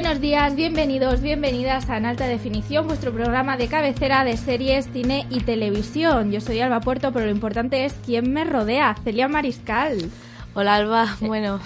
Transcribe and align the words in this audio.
Buenos 0.00 0.22
días, 0.22 0.56
bienvenidos, 0.56 1.20
bienvenidas 1.20 1.90
a 1.90 1.98
En 1.98 2.06
Alta 2.06 2.26
Definición, 2.26 2.86
vuestro 2.86 3.12
programa 3.12 3.58
de 3.58 3.68
cabecera 3.68 4.24
de 4.24 4.38
series, 4.38 4.88
cine 4.94 5.26
y 5.28 5.40
televisión. 5.40 6.32
Yo 6.32 6.40
soy 6.40 6.58
Alba 6.60 6.80
Puerto, 6.80 7.12
pero 7.12 7.26
lo 7.26 7.30
importante 7.30 7.84
es 7.84 7.94
quién 8.06 8.32
me 8.32 8.44
rodea, 8.44 8.96
Celia 9.04 9.28
Mariscal. 9.28 9.98
Hola 10.54 10.76
Alba, 10.76 11.16
bueno, 11.20 11.60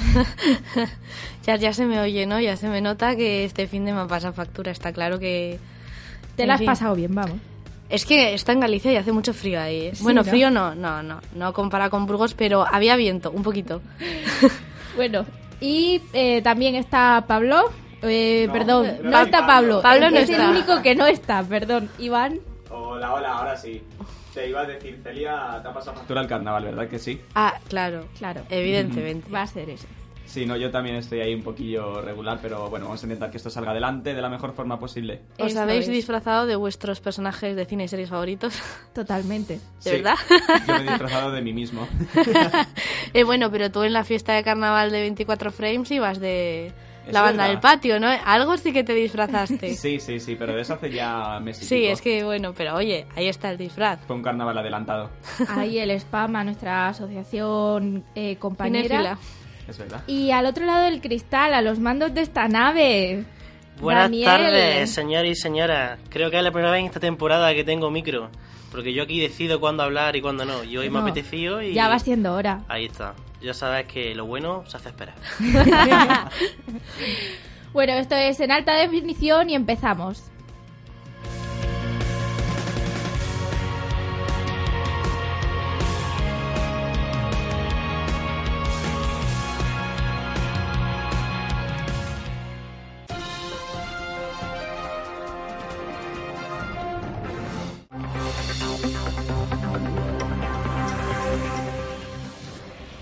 ya, 1.46 1.54
ya 1.54 1.72
se 1.72 1.86
me 1.86 2.00
oye, 2.00 2.26
¿no? 2.26 2.40
Ya 2.40 2.56
se 2.56 2.66
me 2.68 2.80
nota 2.80 3.14
que 3.14 3.44
este 3.44 3.68
fin 3.68 3.84
de 3.84 3.92
me 3.92 4.06
pasa 4.06 4.32
factura, 4.32 4.72
está 4.72 4.92
claro 4.92 5.20
que... 5.20 5.60
Te 6.34 6.44
la 6.44 6.54
has 6.54 6.58
fin. 6.58 6.66
pasado 6.66 6.96
bien, 6.96 7.14
vamos. 7.14 7.38
Es 7.88 8.04
que 8.04 8.34
está 8.34 8.50
en 8.50 8.58
Galicia 8.58 8.92
y 8.92 8.96
hace 8.96 9.12
mucho 9.12 9.32
frío 9.32 9.60
ahí. 9.60 9.76
¿eh? 9.76 9.92
bueno, 10.00 10.24
¿no? 10.24 10.28
frío 10.28 10.50
no, 10.50 10.74
no, 10.74 11.04
no, 11.04 11.20
no 11.36 11.52
compara 11.52 11.88
con 11.88 12.04
Burgos, 12.06 12.34
pero 12.34 12.66
había 12.66 12.96
viento, 12.96 13.30
un 13.30 13.44
poquito. 13.44 13.80
Bueno, 14.96 15.26
y 15.60 16.00
eh, 16.12 16.40
también 16.42 16.76
está 16.76 17.24
Pablo. 17.26 17.72
Eh, 18.04 18.48
perdón, 18.52 18.86
no 19.02 19.18
está 19.22 19.46
Pablo. 19.46 19.80
Pablo. 19.80 19.82
Pablo 19.82 20.10
no 20.10 20.16
es 20.18 20.28
está. 20.30 20.44
el 20.44 20.50
único 20.50 20.82
que 20.82 20.94
no 20.94 21.06
está, 21.06 21.42
perdón. 21.42 21.88
Iván. 21.98 22.40
Hola, 22.70 23.14
hola, 23.14 23.32
ahora 23.38 23.56
sí. 23.56 23.82
Te 24.32 24.48
iba 24.48 24.62
a 24.62 24.66
decir, 24.66 24.98
Celia, 25.02 25.60
te 25.62 25.68
ha 25.68 25.72
pasado 25.72 25.96
factura 25.96 26.20
el 26.20 26.26
carnaval, 26.26 26.64
¿verdad 26.64 26.88
que 26.88 26.98
sí? 26.98 27.20
Ah, 27.36 27.54
claro, 27.68 28.06
Claro, 28.18 28.42
evidentemente. 28.50 29.30
va 29.30 29.42
a 29.42 29.46
ser 29.46 29.70
ese. 29.70 29.86
Sí, 30.26 30.46
no, 30.46 30.56
yo 30.56 30.70
también 30.72 30.96
estoy 30.96 31.20
ahí 31.20 31.32
un 31.34 31.42
poquillo 31.44 32.00
regular, 32.00 32.40
pero 32.42 32.68
bueno, 32.68 32.86
vamos 32.86 33.00
a 33.02 33.06
intentar 33.06 33.30
que 33.30 33.36
esto 33.36 33.50
salga 33.50 33.70
adelante 33.70 34.14
de 34.14 34.20
la 34.22 34.28
mejor 34.28 34.52
forma 34.54 34.80
posible. 34.80 35.20
¿Os 35.38 35.52
Eso 35.52 35.60
habéis 35.62 35.84
es. 35.86 35.92
disfrazado 35.92 36.46
de 36.46 36.56
vuestros 36.56 36.98
personajes 37.00 37.54
de 37.54 37.64
cine 37.66 37.84
y 37.84 37.88
series 37.88 38.08
favoritos? 38.08 38.58
Totalmente. 38.92 39.60
¿De 39.84 39.90
Sí, 39.90 39.90
verdad? 39.90 40.14
Yo 40.66 40.72
me 40.74 40.80
he 40.80 40.88
disfrazado 40.88 41.30
de 41.30 41.42
mí 41.42 41.52
mismo. 41.52 41.86
Eh, 43.12 43.22
bueno, 43.22 43.48
pero 43.52 43.70
tú 43.70 43.84
en 43.84 43.92
la 43.92 44.02
fiesta 44.02 44.32
de 44.32 44.42
carnaval 44.42 44.90
de 44.90 45.00
24 45.02 45.52
frames 45.52 45.88
ibas 45.92 46.18
de 46.18 46.72
la 47.12 47.20
banda 47.22 47.42
verdad. 47.44 47.48
del 47.48 47.60
patio, 47.60 48.00
¿no? 48.00 48.08
Algo 48.24 48.56
sí 48.56 48.72
que 48.72 48.84
te 48.84 48.94
disfrazaste. 48.94 49.74
Sí, 49.76 50.00
sí, 50.00 50.20
sí, 50.20 50.36
pero 50.36 50.54
de 50.54 50.62
eso 50.62 50.74
hace 50.74 50.90
ya 50.90 51.38
meses. 51.40 51.64
y 51.64 51.66
Sí, 51.66 51.84
es 51.86 52.00
que 52.00 52.24
bueno, 52.24 52.52
pero 52.56 52.74
oye, 52.76 53.06
ahí 53.16 53.28
está 53.28 53.50
el 53.50 53.58
disfraz. 53.58 54.00
Fue 54.06 54.16
un 54.16 54.22
carnaval 54.22 54.56
adelantado, 54.58 55.10
Ahí 55.48 55.78
el 55.78 55.90
spam 55.92 56.36
a 56.36 56.44
nuestra 56.44 56.88
asociación 56.88 58.04
eh, 58.14 58.36
compañera. 58.36 59.18
Es 59.68 59.78
verdad. 59.78 60.02
Y 60.06 60.30
al 60.30 60.46
otro 60.46 60.66
lado 60.66 60.84
del 60.84 61.00
cristal, 61.00 61.54
a 61.54 61.62
los 61.62 61.78
mandos 61.78 62.12
de 62.14 62.20
esta 62.20 62.48
nave. 62.48 63.24
Buenas 63.80 64.04
Daniel. 64.04 64.24
tardes, 64.26 64.90
señores 64.90 65.38
y 65.38 65.40
señoras. 65.40 65.98
Creo 66.10 66.30
que 66.30 66.36
es 66.38 66.44
la 66.44 66.52
primera 66.52 66.70
vez 66.70 66.80
en 66.80 66.86
esta 66.86 67.00
temporada 67.00 67.52
que 67.54 67.64
tengo 67.64 67.90
micro. 67.90 68.28
Porque 68.70 68.92
yo 68.92 69.04
aquí 69.04 69.20
decido 69.20 69.60
cuándo 69.60 69.82
hablar 69.82 70.16
y 70.16 70.20
cuándo 70.20 70.44
no. 70.44 70.64
Y 70.64 70.76
hoy 70.76 70.90
me 70.90 70.98
No, 70.98 71.06
apetecido 71.06 71.62
y... 71.62 71.74
Ya 71.74 71.88
va 71.88 71.98
siendo 71.98 72.34
hora. 72.34 72.60
Ahí 72.68 72.84
está. 72.86 73.14
Ya 73.44 73.52
sabes 73.52 73.86
que 73.86 74.14
lo 74.14 74.24
bueno 74.24 74.64
se 74.66 74.76
hace 74.78 74.88
esperar. 74.88 75.14
Bueno, 77.74 77.94
esto 77.94 78.14
es 78.14 78.38
en 78.38 78.52
alta 78.52 78.72
definición 78.74 79.50
y 79.50 79.56
empezamos. 79.56 80.30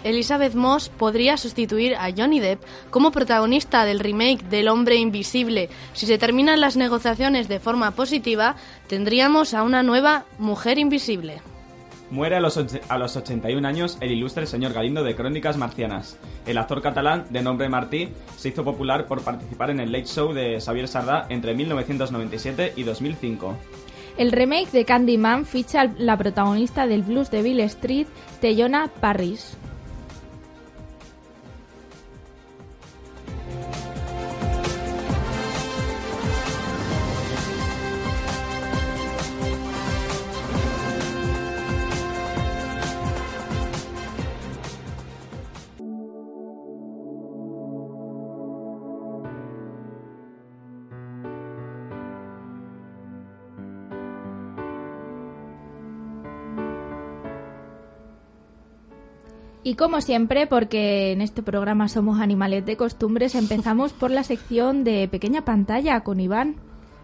Elizabeth 0.05 0.55
Moss 0.55 0.89
podría 0.89 1.37
sustituir 1.37 1.95
a 1.97 2.11
Johnny 2.17 2.41
Depp 2.41 2.63
como 2.91 3.11
protagonista 3.13 3.85
del 3.85 4.01
remake 4.01 4.43
del 4.51 4.69
Hombre 4.69 4.97
Invisible. 4.97 5.69
Si 5.93 6.07
se 6.07 6.19
terminan 6.19 6.61
las 6.61 6.77
negociaciones 6.77 7.49
de 7.49 7.61
forma 7.61 7.93
positiva, 7.93 8.57
tendríamos 8.89 9.55
a 9.55 9.63
una 9.63 9.83
nueva 9.83 10.25
Mujer 10.39 10.79
Invisible. 10.79 11.41
Muere 12.11 12.37
a 12.37 12.41
los, 12.41 12.59
och- 12.59 12.81
a 12.91 12.99
los 12.99 13.17
81 13.17 13.67
años 13.67 13.97
el 14.03 14.13
ilustre 14.13 14.47
señor 14.47 14.75
Galindo 14.75 15.03
de 15.03 15.15
Crónicas 15.17 15.57
Marcianas. 15.57 16.19
El 16.45 16.59
actor 16.59 16.83
catalán, 16.83 17.25
de 17.31 17.41
nombre 17.43 17.71
Martí, 17.71 18.11
se 18.37 18.51
hizo 18.51 18.65
popular 18.65 19.07
por 19.07 19.23
participar 19.23 19.71
en 19.71 19.81
el 19.81 19.91
Late 19.93 20.05
Show 20.09 20.35
de 20.35 20.61
Xavier 20.61 20.89
Sardá 20.89 21.25
entre 21.31 21.55
1997 21.55 22.75
y 22.77 22.83
2005. 22.83 23.57
El 24.19 24.31
remake 24.31 24.71
de 24.73 24.85
Candyman 24.85 25.47
ficha 25.47 25.81
a 25.81 25.91
la 25.97 26.19
protagonista 26.19 26.87
del 26.87 27.03
blues 27.03 27.31
de 27.31 27.41
Bill 27.43 27.61
Street, 27.61 28.07
Teyona 28.43 28.89
Parris. 29.01 29.57
Y 59.65 59.77
como 59.77 60.01
siempre, 60.01 60.49
porque 60.49 61.13
en 61.13 61.21
este 61.21 61.43
programa 61.43 61.89
somos 61.89 62.21
animales 62.21 62.67
de 62.67 62.77
costumbres, 62.77 63.37
empezamos 63.37 63.93
por 63.93 64.11
la 64.11 64.25
sección 64.25 64.83
de 64.83 65.07
pequeña 65.07 65.45
pantalla 65.45 66.01
con 66.01 66.19
Iván. 66.19 66.57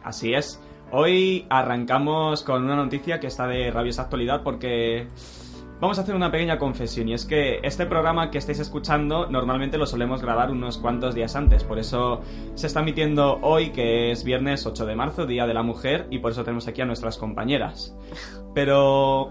Así 0.03 0.35
es. 0.35 0.61
Hoy 0.91 1.47
arrancamos 1.51 2.43
con 2.43 2.65
una 2.65 2.75
noticia 2.75 3.21
que 3.21 3.29
está 3.29 3.47
de 3.47 3.71
rabiosa 3.71 4.03
actualidad 4.03 4.43
porque 4.43 5.07
vamos 5.81 5.99
a 5.99 6.03
hacer 6.03 6.17
una 6.17 6.33
pequeña 6.33 6.59
confesión 6.59 7.09
y 7.09 7.13
es 7.13 7.27
que 7.27 7.61
este 7.63 7.87
programa 7.87 8.31
que 8.31 8.39
estáis 8.39 8.59
escuchando 8.59 9.27
normalmente 9.29 9.79
lo 9.79 9.87
solemos 9.87 10.23
grabar 10.23 10.51
unos 10.51 10.79
cuantos 10.79 11.15
días 11.15 11.37
antes, 11.37 11.63
por 11.63 11.79
eso 11.79 12.23
se 12.55 12.67
está 12.67 12.81
emitiendo 12.81 13.39
hoy 13.43 13.71
que 13.71 14.11
es 14.11 14.25
viernes 14.25 14.67
8 14.67 14.87
de 14.87 14.97
marzo, 14.97 15.27
Día 15.27 15.47
de 15.47 15.55
la 15.55 15.63
Mujer 15.63 16.07
y 16.11 16.19
por 16.19 16.33
eso 16.33 16.43
tenemos 16.43 16.67
aquí 16.67 16.81
a 16.81 16.87
nuestras 16.87 17.19
compañeras. 17.19 17.95
Pero 18.55 19.31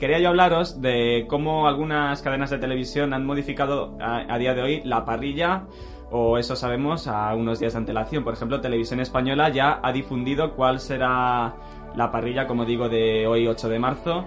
quería 0.00 0.18
yo 0.18 0.30
hablaros 0.30 0.80
de 0.80 1.26
cómo 1.28 1.68
algunas 1.68 2.22
cadenas 2.22 2.48
de 2.48 2.56
televisión 2.56 3.12
han 3.12 3.26
modificado 3.26 3.98
a, 4.00 4.38
día 4.38 4.54
de 4.54 4.62
hoy 4.62 4.82
la 4.82 5.04
parrilla 5.04 5.64
o 6.10 6.38
eso 6.38 6.56
sabemos 6.56 7.06
a 7.06 7.34
unos 7.34 7.60
días 7.60 7.74
de 7.74 7.80
antelación. 7.80 8.24
Por 8.24 8.32
ejemplo, 8.32 8.62
Televisión 8.62 9.00
Española 9.00 9.50
ya 9.50 9.78
ha 9.82 9.92
difundido 9.92 10.54
cuál 10.56 10.80
será 10.80 11.54
la 11.94 12.10
parrilla, 12.10 12.46
como 12.46 12.64
digo, 12.64 12.88
de 12.88 13.26
hoy 13.26 13.46
8 13.46 13.68
de 13.68 13.78
marzo. 13.78 14.24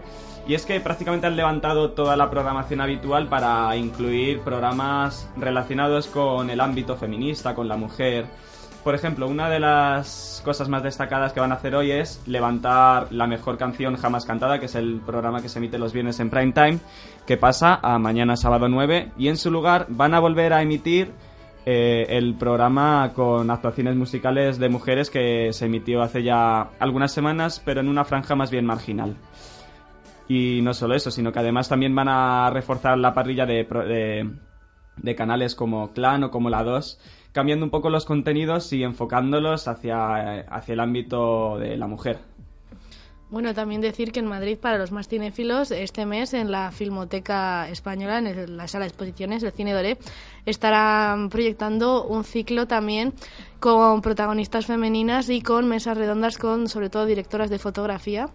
Y 0.47 0.53
es 0.53 0.63
que 0.63 0.79
prácticamente 0.79 1.25
han 1.25 1.35
levantado 1.35 1.91
toda 1.91 2.15
la 2.15 2.29
programación 2.29 2.79
habitual 2.79 3.27
para 3.27 3.75
incluir 3.75 4.41
programas 4.41 5.27
relacionados 5.37 6.05
con 6.05 6.51
el 6.51 6.61
ámbito 6.61 6.95
feminista, 6.97 7.55
con 7.55 7.67
la 7.67 7.77
mujer. 7.77 8.27
Por 8.83 8.95
ejemplo, 8.95 9.29
una 9.29 9.49
de 9.49 9.61
las 9.61 10.41
cosas 10.43 10.67
más 10.67 10.83
destacadas 10.83 11.31
que 11.31 11.39
van 11.39 11.53
a 11.53 11.55
hacer 11.55 11.73
hoy 11.73 11.91
es 11.91 12.21
levantar 12.27 13.13
la 13.13 13.27
mejor 13.27 13.57
canción 13.57 13.95
jamás 13.95 14.25
cantada, 14.25 14.59
que 14.59 14.65
es 14.65 14.75
el 14.75 14.99
programa 15.05 15.41
que 15.41 15.47
se 15.47 15.59
emite 15.59 15.77
los 15.77 15.93
viernes 15.93 16.19
en 16.19 16.29
prime 16.29 16.51
time, 16.51 16.79
que 17.25 17.37
pasa 17.37 17.79
a 17.81 17.97
mañana 17.97 18.35
sábado 18.35 18.67
9, 18.67 19.13
y 19.17 19.29
en 19.29 19.37
su 19.37 19.51
lugar 19.51 19.85
van 19.87 20.13
a 20.13 20.19
volver 20.19 20.51
a 20.51 20.61
emitir 20.61 21.13
eh, 21.65 22.07
el 22.09 22.35
programa 22.35 23.13
con 23.15 23.49
actuaciones 23.49 23.95
musicales 23.95 24.59
de 24.59 24.67
mujeres 24.67 25.09
que 25.09 25.53
se 25.53 25.67
emitió 25.67 26.01
hace 26.01 26.21
ya 26.21 26.71
algunas 26.77 27.13
semanas, 27.13 27.61
pero 27.63 27.79
en 27.79 27.87
una 27.87 28.03
franja 28.03 28.35
más 28.35 28.51
bien 28.51 28.65
marginal. 28.65 29.15
Y 30.27 30.59
no 30.61 30.73
solo 30.73 30.93
eso, 30.93 31.09
sino 31.09 31.31
que 31.31 31.39
además 31.39 31.69
también 31.69 31.95
van 31.95 32.09
a 32.09 32.49
reforzar 32.49 32.97
la 32.97 33.13
parrilla 33.13 33.45
de, 33.45 33.65
de 34.97 35.15
canales 35.15 35.55
como 35.55 35.93
Clan 35.93 36.25
o 36.25 36.31
como 36.31 36.49
La 36.49 36.63
2, 36.63 36.99
cambiando 37.33 37.65
un 37.65 37.71
poco 37.71 37.89
los 37.89 38.05
contenidos 38.05 38.71
y 38.71 38.83
enfocándolos 38.83 39.67
hacia, 39.67 40.41
hacia 40.41 40.73
el 40.73 40.79
ámbito 40.79 41.57
de 41.57 41.75
la 41.75 41.87
mujer. 41.87 42.19
Bueno, 43.33 43.55
también 43.55 43.81
decir 43.81 44.11
que 44.11 44.19
en 44.19 44.27
Madrid, 44.27 44.59
para 44.61 44.77
los 44.77 44.91
más 44.91 45.07
cinéfilos, 45.07 45.71
este 45.71 46.05
mes 46.05 46.35
en 46.35 46.51
la 46.51 46.71
Filmoteca 46.71 47.67
Española, 47.67 48.19
en 48.19 48.57
la 48.57 48.67
sala 48.67 48.85
de 48.85 48.89
exposiciones 48.89 49.41
del 49.41 49.51
Cine 49.51 49.73
Doré, 49.73 49.97
estarán 50.45 51.29
proyectando 51.29 52.05
un 52.05 52.25
ciclo 52.25 52.67
también 52.67 53.11
con 53.59 54.01
protagonistas 54.01 54.67
femeninas 54.67 55.31
y 55.31 55.41
con 55.41 55.67
mesas 55.67 55.97
redondas 55.97 56.37
con, 56.37 56.69
sobre 56.69 56.91
todo, 56.91 57.07
directoras 57.07 57.49
de 57.49 57.57
fotografía 57.57 58.29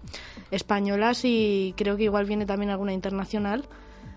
españolas 0.51 1.25
y 1.25 1.75
creo 1.77 1.97
que 1.97 2.03
igual 2.03 2.27
viene 2.27 2.45
también 2.45 2.71
alguna 2.71 2.93
internacional. 2.93 3.67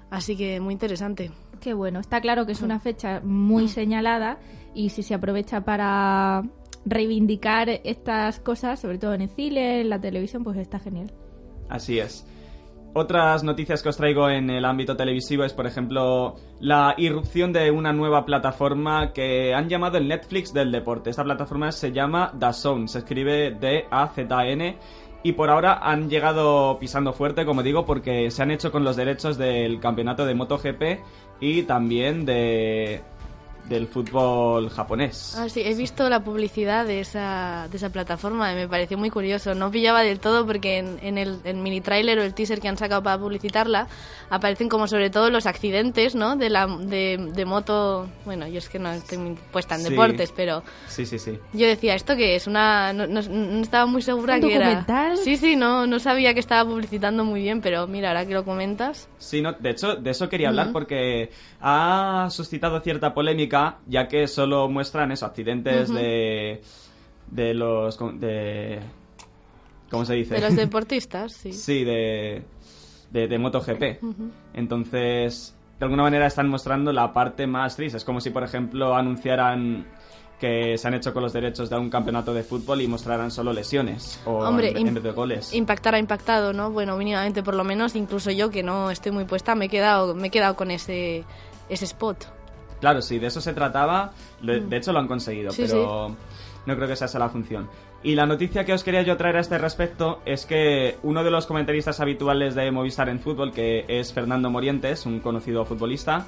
Así 0.10 0.36
que 0.36 0.60
muy 0.60 0.74
interesante. 0.74 1.30
Qué 1.60 1.76
bueno. 1.76 2.00
Está 2.00 2.22
claro 2.22 2.48
que 2.48 2.54
es 2.54 2.64
una 2.64 2.80
fecha 2.80 3.22
muy 3.24 3.68
señalada 3.68 4.40
y 4.74 4.90
si 4.90 5.04
se 5.04 5.14
aprovecha 5.14 5.62
para 5.62 6.44
reivindicar 6.86 7.70
estas 7.70 8.40
cosas, 8.40 8.80
sobre 8.80 8.98
todo 8.98 9.14
en 9.14 9.22
el 9.22 9.30
cine, 9.30 9.82
en 9.82 9.90
la 9.90 10.00
televisión, 10.00 10.44
pues 10.44 10.58
está 10.58 10.80
genial. 10.80 11.12
Así 11.70 12.00
es. 12.00 12.26
Otras 12.94 13.44
noticias 13.44 13.82
que 13.82 13.88
os 13.88 13.96
traigo 13.96 14.30
en 14.30 14.50
el 14.50 14.66
ámbito 14.66 14.98
televisivo 14.98 15.46
es, 15.46 15.54
por 15.54 15.66
ejemplo, 15.66 16.36
la 16.60 16.94
irrupción 16.98 17.54
de 17.54 17.72
una 17.72 17.94
nueva 17.94 18.26
plataforma 18.26 19.14
que 19.14 19.54
han 19.54 19.70
llamado 19.70 19.98
el 19.98 20.10
Netflix 20.10 20.54
del 20.54 20.74
deporte. 20.74 21.10
Esta 21.10 21.24
plataforma 21.24 21.72
se 21.72 21.94
llama 21.94 22.34
DAZN, 22.34 22.90
se 22.90 23.00
escribe 23.00 23.52
D-A-Z-N 23.52 24.78
y 25.24 25.32
por 25.32 25.50
ahora 25.50 25.80
han 25.82 26.10
llegado 26.10 26.78
pisando 26.80 27.14
fuerte, 27.14 27.46
como 27.46 27.64
digo, 27.64 27.86
porque 27.86 28.30
se 28.30 28.44
han 28.44 28.52
hecho 28.52 28.74
con 28.74 28.84
los 28.84 28.98
derechos 28.98 29.38
del 29.38 29.80
campeonato 29.80 30.26
de 30.26 30.36
MotoGP 30.36 30.84
y 31.40 31.64
también 31.64 32.26
de 32.26 33.02
del 33.68 33.88
fútbol 33.88 34.70
japonés. 34.70 35.36
Ah, 35.38 35.48
sí, 35.50 35.62
he 35.64 35.74
visto 35.76 36.10
la 36.10 36.24
publicidad 36.24 36.86
de 36.86 37.00
esa, 37.00 37.68
de 37.70 37.78
esa 37.78 37.90
plataforma 37.90 38.52
y 38.52 38.56
me 38.56 38.68
pareció 38.68 38.98
muy 38.98 39.10
curioso. 39.10 39.54
No 39.56 39.72
pillaba 39.72 40.02
del 40.02 40.20
todo 40.20 40.46
porque 40.46 40.78
en, 40.80 41.18
el, 41.18 41.40
mini 41.56 41.82
trailer 41.82 42.20
o 42.20 42.24
el 42.24 42.34
teaser 42.34 42.60
que 42.60 42.68
han 42.68 42.78
sacado 42.78 43.02
para 43.02 43.18
publicitarla 43.18 43.88
aparecen 44.30 44.70
como 44.70 44.88
sobre 44.88 45.10
todo 45.10 45.30
los 45.30 45.46
accidentes 45.46 46.16
¿no? 46.16 46.36
de, 46.36 46.50
la, 46.50 46.68
de, 46.68 47.46
moto. 47.46 48.08
Bueno, 48.26 48.48
yo 48.48 48.58
es 48.58 48.70
que 48.70 48.80
no 48.80 48.92
estoy 48.92 49.38
puesta 49.52 49.76
en 49.76 49.84
deportes, 49.84 50.34
pero. 50.36 50.64
Sí, 50.88 51.06
sí, 51.06 51.20
sí. 51.20 51.40
Yo 51.54 51.68
decía, 51.68 51.96
¿esto 51.96 52.16
que 52.16 52.36
es? 52.36 52.48
Una, 52.48 52.94
no, 52.94 53.20
estaba 53.62 53.86
muy 53.86 54.02
segura 54.02 54.36
que 54.36 54.42
documental? 54.42 55.14
era. 55.14 55.18
Sí, 55.18 55.38
sí, 55.38 55.56
no, 55.56 55.88
no 55.88 56.00
sabía 56.00 56.34
que 56.34 56.40
estaba 56.40 56.70
publicitando 56.70 57.24
muy 57.24 57.42
bien, 57.42 57.62
pero 57.62 57.88
mira, 57.88 58.10
ahora 58.10 58.26
que 58.26 58.34
lo 58.34 58.44
comentas. 58.44 59.08
Sí, 59.18 59.42
no, 59.42 59.54
de 59.54 59.70
hecho, 59.70 59.96
de 59.96 60.10
eso 60.10 60.28
quería 60.30 60.50
hablar 60.50 60.72
porque 60.72 61.32
ha 61.62 62.28
suscitado 62.32 62.80
cierta 62.82 63.14
polémica 63.14 63.51
ya 63.88 64.08
que 64.08 64.28
solo 64.28 64.70
muestran 64.70 65.12
esos 65.12 65.30
accidentes 65.30 65.94
de, 65.94 66.62
de 67.30 67.54
los... 67.54 68.00
De, 68.20 68.80
¿Cómo 69.90 70.06
se 70.06 70.14
dice? 70.14 70.36
De 70.36 70.42
los 70.42 70.56
deportistas, 70.56 71.34
sí. 71.34 71.52
sí, 71.52 71.84
de, 71.84 72.44
de, 73.12 73.38
MotoGP. 73.38 74.04
Entonces, 74.54 75.56
de 75.80 75.86
alguna 75.86 76.04
manera 76.04 76.28
están 76.28 76.48
mostrando 76.48 76.94
la 76.94 77.14
parte 77.14 77.46
más 77.48 77.76
triste. 77.76 77.98
Es 77.98 78.06
como 78.06 78.22
si, 78.22 78.30
por 78.30 78.44
ejemplo, 78.44 78.96
anunciaran 78.96 79.86
que 80.40 80.76
se 80.78 80.88
han 80.88 80.96
hecho 80.96 81.14
con 81.14 81.22
los 81.22 81.34
derechos 81.34 81.70
de 81.70 81.78
un 81.78 81.92
campeonato 81.92 82.34
de 82.34 82.42
fútbol 82.42 82.82
y 82.82 82.88
mostraran 82.88 83.30
solo 83.30 83.54
lesiones 83.54 84.20
o 84.26 84.40
Hombre, 84.40 84.74
en, 84.76 84.92
vez 84.92 85.04
de 85.04 85.12
goles. 85.12 85.54
Impactar 85.54 85.94
ha 85.94 86.00
impactado, 86.00 86.52
¿no? 86.52 86.72
Bueno, 86.72 86.98
mínimamente 86.98 87.44
por 87.44 87.54
lo 87.54 87.64
menos, 87.64 87.96
incluso 87.96 88.32
yo 88.32 88.50
que 88.50 88.64
no 88.64 88.90
estoy 88.90 89.12
muy 89.12 89.26
puesta, 89.26 89.54
me 89.54 89.66
he 89.66 89.70
quedado, 89.70 90.16
me 90.16 90.28
he 90.28 90.32
quedado 90.32 90.56
con 90.56 90.72
ese, 90.72 91.26
ese 91.70 91.86
spot. 91.86 92.26
Claro, 92.82 93.02
sí, 93.02 93.20
de 93.20 93.28
eso 93.28 93.40
se 93.40 93.54
trataba. 93.54 94.12
De 94.42 94.60
mm. 94.60 94.74
hecho, 94.74 94.92
lo 94.92 95.00
han 95.00 95.08
conseguido, 95.08 95.54
pero 95.56 96.14
no 96.66 96.76
creo 96.76 96.88
que 96.88 96.96
sea 96.98 97.06
esa 97.06 97.20
la 97.20 97.30
función. 97.30 97.70
Y 98.04 98.16
la 98.16 98.26
noticia 98.26 98.66
que 98.66 98.74
os 98.74 98.84
quería 98.84 99.04
yo 99.04 99.16
traer 99.16 99.38
a 99.38 99.42
este 99.42 99.60
respecto 99.60 100.22
es 100.26 100.48
que 100.48 100.98
uno 101.04 101.24
de 101.24 101.30
los 101.30 101.46
comentaristas 101.46 102.00
habituales 102.00 102.56
de 102.56 102.72
Movistar 102.72 103.10
en 103.10 103.20
fútbol, 103.20 103.54
que 103.54 103.86
es 103.88 104.12
Fernando 104.12 104.50
Morientes, 104.50 105.06
un 105.06 105.20
conocido 105.20 105.64
futbolista, 105.66 106.26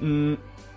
mm, 0.00 0.34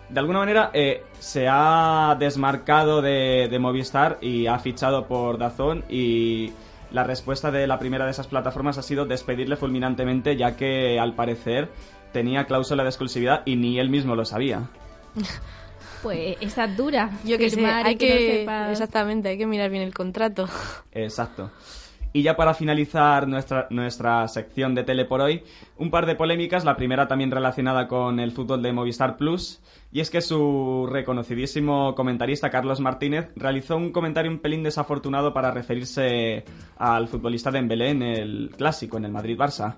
de 0.09 0.19
alguna 0.19 0.39
manera 0.39 0.69
eh, 0.73 1.03
se 1.19 1.47
ha 1.49 2.15
desmarcado 2.19 3.01
de, 3.01 3.57
Movistar 3.59 4.19
y 4.21 4.45
ha 4.45 4.59
fichado 4.59 5.07
por 5.07 5.39
Dazón 5.39 5.83
y 5.89 6.51
la 6.91 7.03
respuesta 7.03 7.51
de 7.51 7.67
la 7.67 7.77
primera 7.79 8.05
de 8.05 8.11
esas 8.11 8.27
plataformas 8.27 8.77
ha 8.77 8.83
sido 8.83 9.05
despedirle 9.05 9.55
fulminantemente 9.55 10.35
ya 10.35 10.55
que 10.55 10.99
al 10.99 11.13
parecer 11.13 11.69
tenía 12.11 12.45
cláusula 12.45 12.83
de 12.83 12.89
exclusividad 12.89 13.41
y 13.45 13.55
ni 13.55 13.79
él 13.79 13.89
mismo 13.89 14.15
lo 14.15 14.25
sabía. 14.25 14.69
Pues 16.01 16.37
esa 16.39 16.67
dura. 16.67 17.11
Yo 17.25 17.37
que 17.37 17.49
sé, 17.49 17.65
hay 17.65 17.97
que, 17.97 18.47
exactamente, 18.71 19.29
hay 19.29 19.37
que 19.37 19.45
mirar 19.45 19.69
bien 19.69 19.83
el 19.83 19.93
contrato. 19.93 20.47
Exacto. 20.91 21.51
Y 22.11 22.23
ya 22.23 22.35
para 22.35 22.55
finalizar 22.55 23.27
nuestra, 23.27 23.67
nuestra 23.69 24.27
sección 24.27 24.73
de 24.73 24.83
tele 24.83 25.05
por 25.05 25.21
hoy, 25.21 25.43
un 25.77 25.91
par 25.91 26.07
de 26.07 26.15
polémicas, 26.15 26.65
la 26.65 26.75
primera 26.75 27.07
también 27.07 27.29
relacionada 27.29 27.87
con 27.87 28.19
el 28.19 28.31
fútbol 28.31 28.63
de 28.63 28.73
Movistar 28.73 29.15
Plus, 29.15 29.61
y 29.91 29.99
es 29.99 30.09
que 30.09 30.21
su 30.21 30.87
reconocidísimo 30.89 31.93
comentarista 31.93 32.49
Carlos 32.49 32.79
Martínez 32.79 33.29
realizó 33.35 33.77
un 33.77 33.91
comentario 33.91 34.31
un 34.31 34.39
pelín 34.39 34.63
desafortunado 34.63 35.33
para 35.33 35.51
referirse 35.51 36.45
al 36.77 37.07
futbolista 37.07 37.51
de 37.51 37.59
Embelé 37.59 37.89
en 37.89 38.01
el 38.01 38.51
clásico, 38.57 38.97
en 38.97 39.05
el 39.05 39.11
Madrid-Barça. 39.11 39.75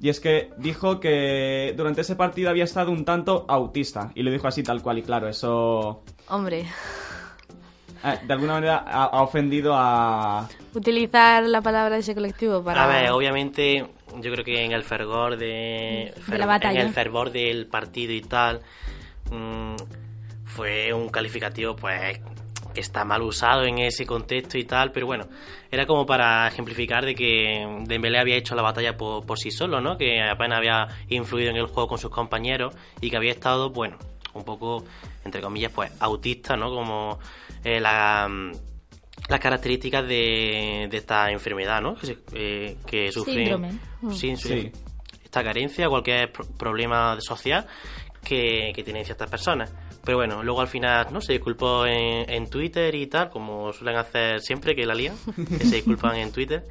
Y 0.00 0.08
es 0.08 0.20
que 0.20 0.50
dijo 0.58 1.00
que 1.00 1.72
durante 1.76 2.02
ese 2.02 2.16
partido 2.16 2.50
había 2.50 2.64
estado 2.64 2.90
un 2.90 3.04
tanto 3.04 3.44
autista. 3.48 4.10
Y 4.14 4.22
lo 4.22 4.30
dijo 4.30 4.48
así 4.48 4.62
tal 4.62 4.82
cual. 4.82 4.98
Y 4.98 5.02
claro, 5.02 5.28
eso... 5.28 6.02
Hombre. 6.28 6.66
Eh, 8.04 8.18
de 8.26 8.32
alguna 8.32 8.54
manera 8.54 8.78
ha, 8.78 9.22
ofendido 9.22 9.72
a... 9.74 10.48
Utilizar 10.74 11.44
la 11.44 11.62
palabra 11.62 11.94
de 11.94 12.00
ese 12.00 12.14
colectivo 12.14 12.62
para... 12.62 12.84
A 12.84 12.86
ver, 12.86 13.10
obviamente 13.10 13.86
yo 14.20 14.32
creo 14.32 14.44
que 14.44 14.64
en 14.64 14.72
el 14.72 14.84
fervor 14.84 15.36
de... 15.36 16.12
la 16.28 16.46
batalla. 16.46 16.80
En 16.80 16.88
el 16.88 16.92
fervor 16.92 17.30
del 17.30 17.66
partido 17.66 18.12
y 18.12 18.20
tal... 18.20 18.60
Mm, 19.30 19.76
fue 20.44 20.92
un 20.92 21.08
calificativo 21.08 21.74
pues 21.74 22.20
está 22.74 23.04
mal 23.04 23.22
usado 23.22 23.64
en 23.64 23.78
ese 23.78 24.06
contexto 24.06 24.58
y 24.58 24.64
tal, 24.64 24.92
pero 24.92 25.06
bueno, 25.06 25.26
era 25.70 25.86
como 25.86 26.06
para 26.06 26.48
ejemplificar 26.48 27.04
de 27.04 27.14
que 27.14 27.66
Dembélé 27.86 28.18
había 28.18 28.36
hecho 28.36 28.54
la 28.54 28.62
batalla 28.62 28.96
por, 28.96 29.24
por 29.26 29.38
sí 29.38 29.50
solo, 29.50 29.80
¿no? 29.80 29.96
Que 29.96 30.22
apenas 30.22 30.58
había 30.58 30.88
influido 31.08 31.50
en 31.50 31.56
el 31.56 31.66
juego 31.66 31.88
con 31.88 31.98
sus 31.98 32.10
compañeros 32.10 32.74
y 33.00 33.10
que 33.10 33.16
había 33.16 33.32
estado, 33.32 33.70
bueno, 33.70 33.98
un 34.34 34.44
poco, 34.44 34.84
entre 35.24 35.40
comillas, 35.40 35.72
pues 35.72 35.90
autista, 36.00 36.56
¿no? 36.56 36.70
Como 36.70 37.18
eh, 37.62 37.80
la, 37.80 38.28
las 39.28 39.40
características 39.40 40.06
de, 40.06 40.88
de, 40.90 40.96
esta 40.96 41.30
enfermedad, 41.30 41.80
¿no? 41.80 41.94
Que, 41.96 42.18
eh, 42.34 42.76
que 42.86 43.10
sufre. 43.12 43.56
Sí, 44.10 44.36
sí. 44.36 44.70
Esta 45.24 45.42
carencia, 45.42 45.88
cualquier 45.88 46.30
problema 46.30 47.16
social 47.20 47.66
que, 48.22 48.72
que 48.74 48.82
tienen 48.84 49.04
ciertas 49.04 49.30
personas. 49.30 49.72
Pero 50.04 50.18
bueno, 50.18 50.42
luego 50.42 50.60
al 50.60 50.68
final 50.68 51.06
no 51.10 51.20
se 51.20 51.32
disculpó 51.32 51.86
en, 51.86 52.28
en 52.28 52.48
Twitter 52.48 52.94
y 52.94 53.06
tal, 53.06 53.30
como 53.30 53.72
suelen 53.72 53.96
hacer 53.96 54.40
siempre 54.40 54.74
que 54.74 54.84
la 54.84 54.94
lían, 54.94 55.16
que 55.58 55.64
se 55.64 55.76
disculpan 55.76 56.16
en 56.16 56.32
Twitter. 56.32 56.64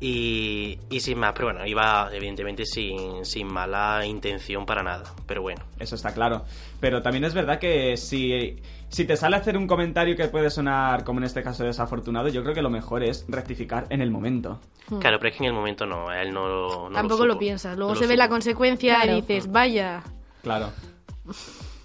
Y, 0.00 0.78
y, 0.90 1.00
sin 1.00 1.18
más, 1.18 1.32
pero 1.34 1.46
bueno, 1.46 1.64
iba 1.66 2.10
evidentemente 2.12 2.66
sin, 2.66 3.24
sin 3.24 3.46
mala 3.46 4.04
intención 4.04 4.66
para 4.66 4.82
nada, 4.82 5.14
pero 5.26 5.40
bueno. 5.40 5.62
Eso 5.78 5.94
está 5.94 6.12
claro. 6.12 6.44
Pero 6.80 7.00
también 7.00 7.24
es 7.24 7.32
verdad 7.32 7.58
que 7.58 7.96
si, 7.96 8.60
si 8.88 9.06
te 9.06 9.16
sale 9.16 9.36
a 9.36 9.38
hacer 9.38 9.56
un 9.56 9.66
comentario 9.66 10.16
que 10.16 10.28
puede 10.28 10.50
sonar, 10.50 11.04
como 11.04 11.20
en 11.20 11.24
este 11.24 11.42
caso, 11.42 11.64
desafortunado, 11.64 12.28
yo 12.28 12.42
creo 12.42 12.54
que 12.54 12.60
lo 12.60 12.70
mejor 12.70 13.02
es 13.02 13.24
rectificar 13.28 13.86
en 13.88 14.02
el 14.02 14.10
momento. 14.10 14.60
Hmm. 14.88 14.98
Claro, 14.98 15.18
pero 15.18 15.30
es 15.30 15.38
que 15.38 15.44
en 15.44 15.50
el 15.50 15.54
momento 15.54 15.86
no, 15.86 16.12
él 16.12 16.34
no, 16.34 16.90
no 16.90 16.94
Tampoco 16.94 17.24
lo, 17.24 17.38
piensas, 17.38 17.78
luego 17.78 17.94
se 17.94 18.06
ve 18.06 18.16
la 18.16 18.28
consecuencia 18.28 19.06
y 19.06 19.20
dices, 19.20 19.50
vaya. 19.50 20.02
Claro 20.42 20.70